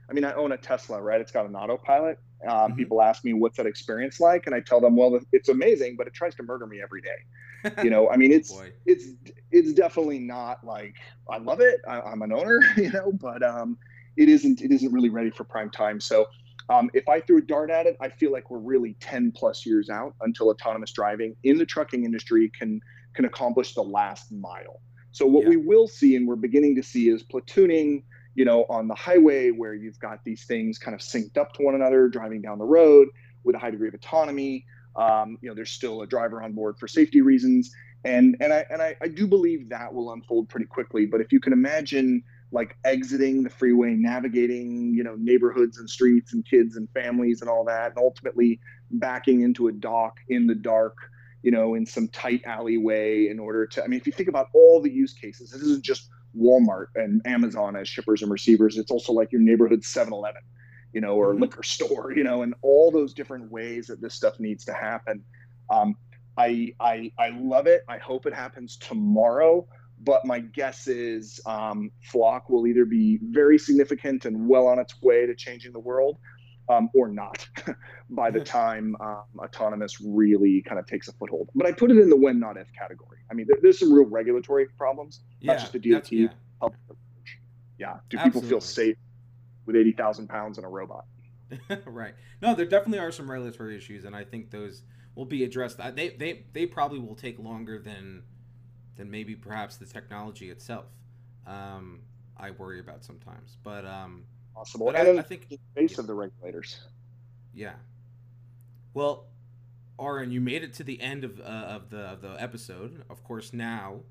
I 0.09 0.13
mean, 0.13 0.23
I 0.23 0.33
own 0.33 0.51
a 0.53 0.57
Tesla, 0.57 1.01
right? 1.01 1.19
It's 1.19 1.31
got 1.31 1.45
an 1.45 1.55
autopilot. 1.55 2.19
Um, 2.47 2.51
mm-hmm. 2.51 2.75
People 2.75 3.01
ask 3.01 3.23
me 3.25 3.33
what's 3.33 3.57
that 3.57 3.65
experience 3.65 4.19
like, 4.19 4.45
and 4.45 4.55
I 4.55 4.61
tell 4.61 4.79
them, 4.79 4.95
well, 4.95 5.19
it's 5.31 5.49
amazing, 5.49 5.95
but 5.97 6.07
it 6.07 6.13
tries 6.13 6.35
to 6.35 6.43
murder 6.43 6.67
me 6.67 6.81
every 6.81 7.01
day 7.01 7.17
you 7.83 7.89
know, 7.89 8.09
I 8.09 8.17
mean, 8.17 8.31
it's 8.31 8.51
oh 8.53 8.65
it's 8.85 9.07
it's 9.51 9.73
definitely 9.73 10.19
not 10.19 10.63
like 10.63 10.95
I 11.29 11.37
love 11.37 11.59
it. 11.59 11.81
I, 11.87 12.11
am 12.11 12.21
an 12.21 12.31
owner, 12.31 12.59
you 12.77 12.91
know, 12.91 13.11
but 13.11 13.43
um, 13.43 13.77
it 14.15 14.29
isn't 14.29 14.61
it 14.61 14.71
isn't 14.71 14.91
really 14.91 15.09
ready 15.09 15.29
for 15.29 15.43
prime 15.43 15.69
time. 15.69 15.99
So 15.99 16.27
um, 16.69 16.89
if 16.93 17.07
I 17.07 17.21
threw 17.21 17.37
a 17.37 17.41
dart 17.41 17.69
at 17.69 17.85
it, 17.85 17.97
I 18.01 18.09
feel 18.09 18.31
like 18.31 18.51
we're 18.51 18.59
really 18.59 18.95
10 18.99 19.31
plus 19.31 19.65
years 19.65 19.89
out 19.89 20.13
until 20.21 20.49
autonomous 20.49 20.91
driving 20.91 21.35
in 21.43 21.57
the 21.57 21.65
trucking 21.65 22.03
industry 22.03 22.51
can 22.57 22.81
can 23.13 23.25
accomplish 23.25 23.73
the 23.73 23.83
last 23.83 24.31
mile. 24.31 24.81
So 25.11 25.25
what 25.25 25.43
yeah. 25.43 25.49
we 25.49 25.57
will 25.57 25.87
see, 25.87 26.15
and 26.15 26.27
we're 26.27 26.35
beginning 26.35 26.75
to 26.75 26.83
see, 26.83 27.09
is 27.09 27.23
platooning. 27.23 28.03
You 28.37 28.45
know, 28.45 28.67
on 28.69 28.87
the 28.87 28.93
highway 28.93 29.49
where 29.49 29.73
you've 29.73 29.99
got 29.99 30.23
these 30.23 30.45
things 30.45 30.77
kind 30.77 30.93
of 30.93 31.01
synced 31.01 31.37
up 31.37 31.53
to 31.53 31.63
one 31.63 31.73
another, 31.73 32.07
driving 32.07 32.39
down 32.39 32.59
the 32.59 32.65
road 32.65 33.07
with 33.43 33.55
a 33.55 33.59
high 33.59 33.71
degree 33.71 33.87
of 33.87 33.95
autonomy. 33.95 34.63
Um, 34.95 35.39
you 35.41 35.49
know, 35.49 35.55
there's 35.55 35.71
still 35.71 36.03
a 36.03 36.07
driver 36.07 36.43
on 36.43 36.53
board 36.53 36.77
for 36.77 36.87
safety 36.87 37.21
reasons, 37.21 37.71
and 38.05 38.37
and 38.39 38.53
I 38.53 38.65
and 38.69 38.79
I, 38.79 38.95
I 39.01 39.07
do 39.07 39.25
believe 39.25 39.69
that 39.69 39.91
will 39.91 40.13
unfold 40.13 40.49
pretty 40.49 40.67
quickly. 40.67 41.07
But 41.07 41.19
if 41.19 41.31
you 41.31 41.39
can 41.39 41.51
imagine 41.51 42.23
like 42.51 42.77
exiting 42.85 43.41
the 43.41 43.49
freeway, 43.49 43.95
navigating, 43.95 44.93
you 44.95 45.03
know, 45.03 45.15
neighborhoods 45.17 45.79
and 45.79 45.89
streets 45.89 46.31
and 46.31 46.45
kids 46.45 46.77
and 46.77 46.87
families 46.91 47.41
and 47.41 47.49
all 47.49 47.65
that, 47.65 47.89
and 47.89 47.97
ultimately 47.97 48.59
backing 48.91 49.41
into 49.41 49.67
a 49.67 49.71
dock 49.71 50.17
in 50.29 50.45
the 50.45 50.55
dark, 50.55 50.95
you 51.41 51.49
know, 51.49 51.73
in 51.73 51.87
some 51.87 52.07
tight 52.09 52.43
alleyway 52.45 53.29
in 53.29 53.39
order 53.39 53.65
to. 53.65 53.83
I 53.83 53.87
mean, 53.87 53.99
if 53.99 54.05
you 54.05 54.13
think 54.13 54.29
about 54.29 54.49
all 54.53 54.79
the 54.79 54.91
use 54.91 55.13
cases, 55.13 55.49
this 55.49 55.61
isn't 55.63 55.83
just 55.83 56.11
Walmart 56.35 56.87
and 56.95 57.21
Amazon 57.25 57.75
as 57.75 57.87
shippers 57.87 58.21
and 58.21 58.31
receivers. 58.31 58.77
It's 58.77 58.91
also 58.91 59.13
like 59.13 59.31
your 59.31 59.41
neighborhood 59.41 59.81
7-Eleven, 59.81 60.41
you 60.93 61.01
know, 61.01 61.15
or 61.15 61.31
mm-hmm. 61.31 61.43
liquor 61.43 61.63
store, 61.63 62.13
you 62.15 62.23
know, 62.23 62.41
and 62.41 62.53
all 62.61 62.91
those 62.91 63.13
different 63.13 63.51
ways 63.51 63.87
that 63.87 64.01
this 64.01 64.13
stuff 64.13 64.39
needs 64.39 64.65
to 64.65 64.73
happen. 64.73 65.23
Um, 65.69 65.95
I, 66.39 66.73
I 66.79 67.11
I 67.17 67.29
love 67.29 67.65
it. 67.65 67.83
I 67.87 67.97
hope 67.97 68.27
it 68.27 68.33
happens 68.33 68.77
tomorrow 68.77 69.67
but 69.99 70.25
my 70.25 70.39
guess 70.39 70.87
is 70.87 71.39
um, 71.45 71.91
Flock 72.01 72.49
will 72.49 72.67
either 72.67 72.85
be 72.85 73.19
very 73.23 73.57
significant 73.57 74.25
and 74.25 74.47
well 74.47 74.67
on 74.67 74.79
its 74.79 75.01
way 75.01 75.25
to 75.25 75.35
changing 75.35 75.71
the 75.71 75.79
world, 75.79 76.17
um, 76.69 76.89
or 76.93 77.07
not 77.07 77.47
by 78.09 78.29
the 78.29 78.39
time 78.39 78.95
um, 78.99 79.23
autonomous 79.39 80.01
really 80.01 80.61
kind 80.61 80.79
of 80.79 80.85
takes 80.85 81.07
a 81.07 81.13
foothold. 81.13 81.49
But 81.55 81.67
I 81.67 81.71
put 81.71 81.91
it 81.91 81.97
in 81.97 82.09
the 82.09 82.15
when 82.15 82.39
not 82.39 82.57
if 82.57 82.67
category. 82.73 83.19
I 83.31 83.33
mean, 83.33 83.47
there, 83.47 83.57
there's 83.61 83.79
some 83.79 83.91
real 83.91 84.05
regulatory 84.05 84.67
problems, 84.77 85.21
yeah, 85.39 85.53
not 85.53 85.59
just 85.61 85.73
the 85.73 85.79
DOT. 85.79 86.11
Yeah. 86.11 86.27
yeah. 87.77 87.93
Do 88.09 88.17
people 88.17 88.41
feel 88.41 88.61
safe 88.61 88.97
with 89.65 89.75
80,000 89.75 90.27
pounds 90.27 90.57
in 90.57 90.63
a 90.63 90.69
robot? 90.69 91.05
right. 91.85 92.13
No, 92.41 92.53
there 92.53 92.65
definitely 92.65 92.99
are 92.99 93.11
some 93.11 93.29
regulatory 93.29 93.77
issues, 93.77 94.03
and 94.05 94.15
I 94.15 94.23
think 94.23 94.51
those 94.51 94.83
will 95.15 95.25
be 95.25 95.43
addressed. 95.43 95.77
They, 95.95 96.09
they, 96.09 96.45
they 96.53 96.65
probably 96.65 96.99
will 96.99 97.15
take 97.15 97.39
longer 97.39 97.79
than 97.79 98.23
than 98.95 99.11
maybe 99.11 99.35
perhaps 99.35 99.77
the 99.77 99.85
technology 99.85 100.49
itself. 100.49 100.85
Um, 101.45 102.01
I 102.35 102.51
worry 102.51 102.79
about 102.79 103.05
sometimes, 103.05 103.57
but 103.63 103.85
um, 103.85 104.23
possible. 104.57 104.87
But 104.87 104.95
I, 104.95 105.17
I, 105.17 105.21
think 105.21 105.49
the 105.49 105.59
face 105.75 105.93
yeah. 105.93 105.99
of 105.99 106.07
the 106.07 106.13
regulators. 106.13 106.79
Yeah. 107.53 107.73
Well, 108.93 109.25
Aaron, 109.99 110.31
you 110.31 110.41
made 110.41 110.63
it 110.63 110.73
to 110.75 110.83
the 110.83 111.01
end 111.01 111.23
of 111.23 111.39
uh, 111.39 111.43
of 111.43 111.89
the 111.89 111.99
of 111.99 112.21
the 112.21 112.41
episode. 112.41 113.03
Of 113.09 113.23
course, 113.23 113.53
now 113.53 114.01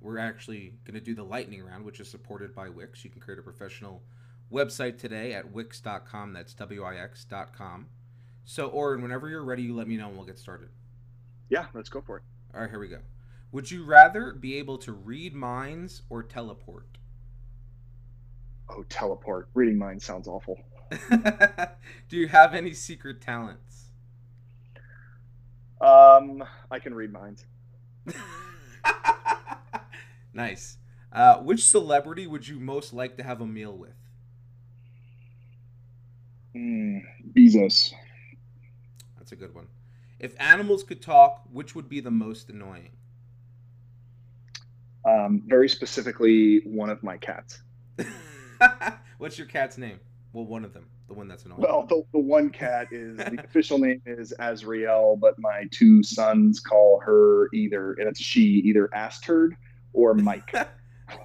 we're 0.00 0.18
actually 0.18 0.74
going 0.84 0.94
to 0.94 1.00
do 1.00 1.14
the 1.14 1.24
lightning 1.24 1.64
round, 1.64 1.84
which 1.84 2.00
is 2.00 2.10
supported 2.10 2.54
by 2.54 2.68
Wix. 2.68 3.04
You 3.04 3.10
can 3.10 3.20
create 3.20 3.38
a 3.38 3.42
professional 3.42 4.02
website 4.52 4.98
today 4.98 5.32
at 5.32 5.52
wix.com. 5.52 6.32
That's 6.32 6.54
w-i-x.com. 6.54 7.86
So, 8.44 8.68
Oren, 8.68 9.02
whenever 9.02 9.28
you're 9.28 9.44
ready, 9.44 9.62
you 9.62 9.74
let 9.74 9.88
me 9.88 9.96
know 9.96 10.08
and 10.08 10.16
we'll 10.16 10.24
get 10.24 10.38
started. 10.38 10.68
Yeah, 11.50 11.66
let's 11.74 11.88
go 11.88 12.00
for 12.00 12.18
it. 12.18 12.22
All 12.54 12.60
right, 12.60 12.70
here 12.70 12.78
we 12.78 12.88
go. 12.88 13.00
Would 13.52 13.70
you 13.70 13.84
rather 13.84 14.32
be 14.32 14.56
able 14.56 14.78
to 14.78 14.92
read 14.92 15.34
minds 15.34 16.02
or 16.08 16.22
teleport? 16.22 16.98
Oh, 18.70 18.84
teleport. 18.88 19.48
Reading 19.54 19.78
minds 19.78 20.04
sounds 20.04 20.28
awful. 20.28 20.58
Do 22.08 22.16
you 22.16 22.28
have 22.28 22.54
any 22.54 22.72
secret 22.72 23.20
talents? 23.20 23.86
Um, 25.80 26.42
I 26.70 26.78
can 26.78 26.94
read 26.94 27.12
minds. 27.12 27.44
nice. 30.32 30.78
Uh, 31.12 31.36
which 31.38 31.64
celebrity 31.64 32.26
would 32.26 32.46
you 32.46 32.58
most 32.58 32.92
like 32.92 33.16
to 33.16 33.22
have 33.22 33.40
a 33.40 33.46
meal 33.46 33.76
with? 33.76 33.94
Mm, 36.54 37.02
Bezos. 37.32 37.92
That's 39.16 39.32
a 39.32 39.36
good 39.36 39.54
one. 39.54 39.68
If 40.18 40.34
animals 40.40 40.82
could 40.82 41.00
talk, 41.00 41.44
which 41.52 41.74
would 41.74 41.88
be 41.88 42.00
the 42.00 42.10
most 42.10 42.50
annoying? 42.50 42.90
Um, 45.04 45.42
very 45.46 45.68
specifically, 45.68 46.62
one 46.64 46.90
of 46.90 47.02
my 47.02 47.16
cats. 47.16 47.62
What's 49.18 49.38
your 49.38 49.46
cat's 49.46 49.78
name? 49.78 50.00
Well, 50.32 50.44
one 50.44 50.64
of 50.64 50.74
them, 50.74 50.86
the 51.06 51.14
one 51.14 51.28
that's 51.28 51.44
annoying. 51.44 51.62
Well, 51.62 51.86
the, 51.88 52.04
the 52.12 52.18
one 52.18 52.50
cat 52.50 52.88
is 52.92 53.16
the 53.16 53.40
official 53.44 53.78
name 53.78 54.02
is 54.06 54.34
Azriel, 54.38 55.18
but 55.18 55.38
my 55.38 55.64
two 55.70 56.02
sons 56.02 56.60
call 56.60 57.00
her 57.00 57.48
either, 57.54 57.94
and 57.94 58.08
it's 58.08 58.20
she, 58.20 58.62
either 58.64 58.88
Asterd 58.94 59.56
or 59.92 60.14
Mike. 60.14 60.52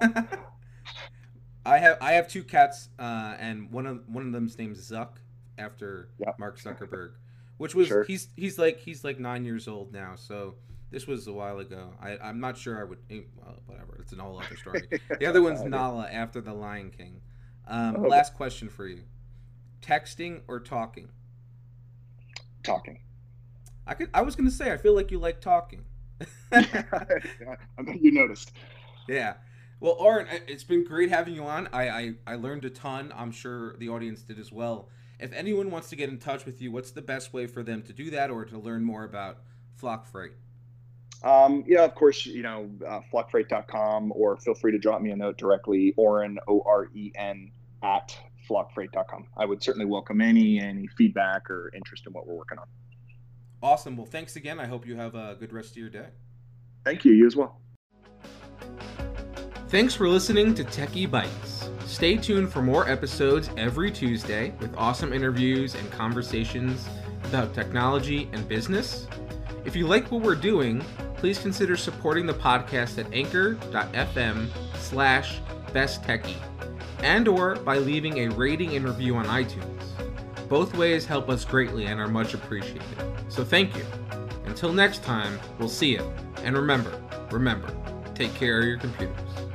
I 1.66 1.78
have 1.78 1.98
I 2.00 2.12
have 2.12 2.28
two 2.28 2.44
cats, 2.44 2.88
uh, 2.98 3.36
and 3.38 3.70
one 3.70 3.86
of 3.86 4.02
one 4.08 4.26
of 4.26 4.32
them's 4.32 4.58
named 4.58 4.76
Zuck 4.76 5.16
after 5.58 6.08
yep. 6.18 6.38
Mark 6.38 6.58
Zuckerberg, 6.58 7.12
which 7.58 7.74
was 7.74 7.88
sure. 7.88 8.04
he's 8.04 8.28
he's 8.36 8.58
like 8.58 8.80
he's 8.80 9.04
like 9.04 9.18
nine 9.18 9.44
years 9.44 9.68
old 9.68 9.92
now, 9.92 10.14
so 10.16 10.56
this 10.94 11.08
was 11.08 11.26
a 11.26 11.32
while 11.32 11.58
ago. 11.58 11.90
I, 12.00 12.16
I'm 12.18 12.38
not 12.38 12.56
sure 12.56 12.80
I 12.80 12.84
would. 12.84 12.98
Eh, 13.10 13.22
well, 13.36 13.56
whatever. 13.66 13.96
It's 14.00 14.12
an 14.12 14.20
whole 14.20 14.40
other 14.40 14.56
story. 14.56 14.82
the 15.18 15.26
other 15.26 15.42
one's 15.42 15.60
Nala 15.62 16.08
after 16.10 16.40
the 16.40 16.54
Lion 16.54 16.90
King. 16.96 17.20
Um, 17.66 17.96
oh. 17.98 18.02
Last 18.02 18.34
question 18.34 18.68
for 18.68 18.86
you: 18.86 19.02
texting 19.82 20.42
or 20.46 20.60
talking? 20.60 21.08
Talking. 22.62 23.00
I 23.88 23.94
could. 23.94 24.08
I 24.14 24.22
was 24.22 24.36
gonna 24.36 24.52
say. 24.52 24.72
I 24.72 24.76
feel 24.76 24.94
like 24.94 25.10
you 25.10 25.18
like 25.18 25.40
talking. 25.40 25.84
I 26.52 26.62
mean, 27.82 27.98
you 28.00 28.12
noticed. 28.12 28.52
Yeah. 29.08 29.34
Well, 29.80 29.98
Aaron, 30.00 30.28
it's 30.46 30.64
been 30.64 30.84
great 30.84 31.10
having 31.10 31.34
you 31.34 31.44
on. 31.44 31.68
I, 31.72 31.88
I, 31.88 32.14
I 32.26 32.34
learned 32.36 32.64
a 32.64 32.70
ton. 32.70 33.12
I'm 33.14 33.32
sure 33.32 33.76
the 33.76 33.88
audience 33.88 34.22
did 34.22 34.38
as 34.38 34.52
well. 34.52 34.88
If 35.18 35.32
anyone 35.32 35.70
wants 35.70 35.90
to 35.90 35.96
get 35.96 36.08
in 36.08 36.18
touch 36.18 36.46
with 36.46 36.62
you, 36.62 36.70
what's 36.70 36.92
the 36.92 37.02
best 37.02 37.34
way 37.34 37.46
for 37.46 37.62
them 37.62 37.82
to 37.82 37.92
do 37.92 38.10
that 38.10 38.30
or 38.30 38.44
to 38.46 38.56
learn 38.56 38.84
more 38.84 39.04
about 39.04 39.38
Flock 39.76 40.06
Freight? 40.06 40.32
Um, 41.24 41.64
yeah, 41.66 41.84
of 41.84 41.94
course, 41.94 42.26
you 42.26 42.42
know, 42.42 42.70
uh, 42.86 43.00
flockfreight.com 43.12 44.12
or 44.14 44.36
feel 44.36 44.54
free 44.54 44.72
to 44.72 44.78
drop 44.78 45.00
me 45.00 45.10
a 45.10 45.16
note 45.16 45.38
directly, 45.38 45.94
Oren, 45.96 46.38
O 46.46 46.62
R 46.66 46.88
E 46.94 47.12
N, 47.16 47.50
at 47.82 48.16
flockfreight.com. 48.48 49.26
I 49.36 49.46
would 49.46 49.62
certainly 49.62 49.86
welcome 49.86 50.20
any 50.20 50.60
any 50.60 50.86
feedback 50.86 51.48
or 51.50 51.70
interest 51.74 52.06
in 52.06 52.12
what 52.12 52.26
we're 52.26 52.34
working 52.34 52.58
on. 52.58 52.66
Awesome. 53.62 53.96
Well, 53.96 54.06
thanks 54.06 54.36
again. 54.36 54.60
I 54.60 54.66
hope 54.66 54.86
you 54.86 54.96
have 54.96 55.14
a 55.14 55.36
good 55.40 55.54
rest 55.54 55.70
of 55.70 55.76
your 55.78 55.88
day. 55.88 56.08
Thank 56.84 57.06
you. 57.06 57.12
You 57.12 57.26
as 57.26 57.34
well. 57.34 57.58
Thanks 59.68 59.94
for 59.94 60.06
listening 60.06 60.54
to 60.54 60.64
Techie 60.64 61.10
Bites. 61.10 61.70
Stay 61.86 62.18
tuned 62.18 62.52
for 62.52 62.60
more 62.60 62.86
episodes 62.86 63.48
every 63.56 63.90
Tuesday 63.90 64.52
with 64.60 64.76
awesome 64.76 65.14
interviews 65.14 65.74
and 65.74 65.90
conversations 65.90 66.86
about 67.24 67.54
technology 67.54 68.28
and 68.32 68.46
business. 68.46 69.08
If 69.64 69.74
you 69.74 69.86
like 69.86 70.12
what 70.12 70.20
we're 70.20 70.34
doing, 70.34 70.84
please 71.24 71.38
consider 71.38 71.74
supporting 71.74 72.26
the 72.26 72.34
podcast 72.34 72.98
at 72.98 73.10
anchor.fm 73.14 74.46
slash 74.76 75.40
besttechie 75.68 76.36
and 76.98 77.26
or 77.26 77.56
by 77.56 77.78
leaving 77.78 78.18
a 78.18 78.28
rating 78.34 78.76
and 78.76 78.84
review 78.84 79.16
on 79.16 79.24
iTunes. 79.24 79.80
Both 80.50 80.76
ways 80.76 81.06
help 81.06 81.30
us 81.30 81.42
greatly 81.42 81.86
and 81.86 81.98
are 81.98 82.08
much 82.08 82.34
appreciated. 82.34 82.82
So 83.30 83.42
thank 83.42 83.74
you. 83.74 83.86
Until 84.44 84.74
next 84.74 85.02
time, 85.02 85.40
we'll 85.58 85.70
see 85.70 85.92
you. 85.92 86.12
And 86.42 86.54
remember, 86.54 86.92
remember, 87.30 87.74
take 88.14 88.34
care 88.34 88.58
of 88.58 88.66
your 88.66 88.76
computers. 88.76 89.53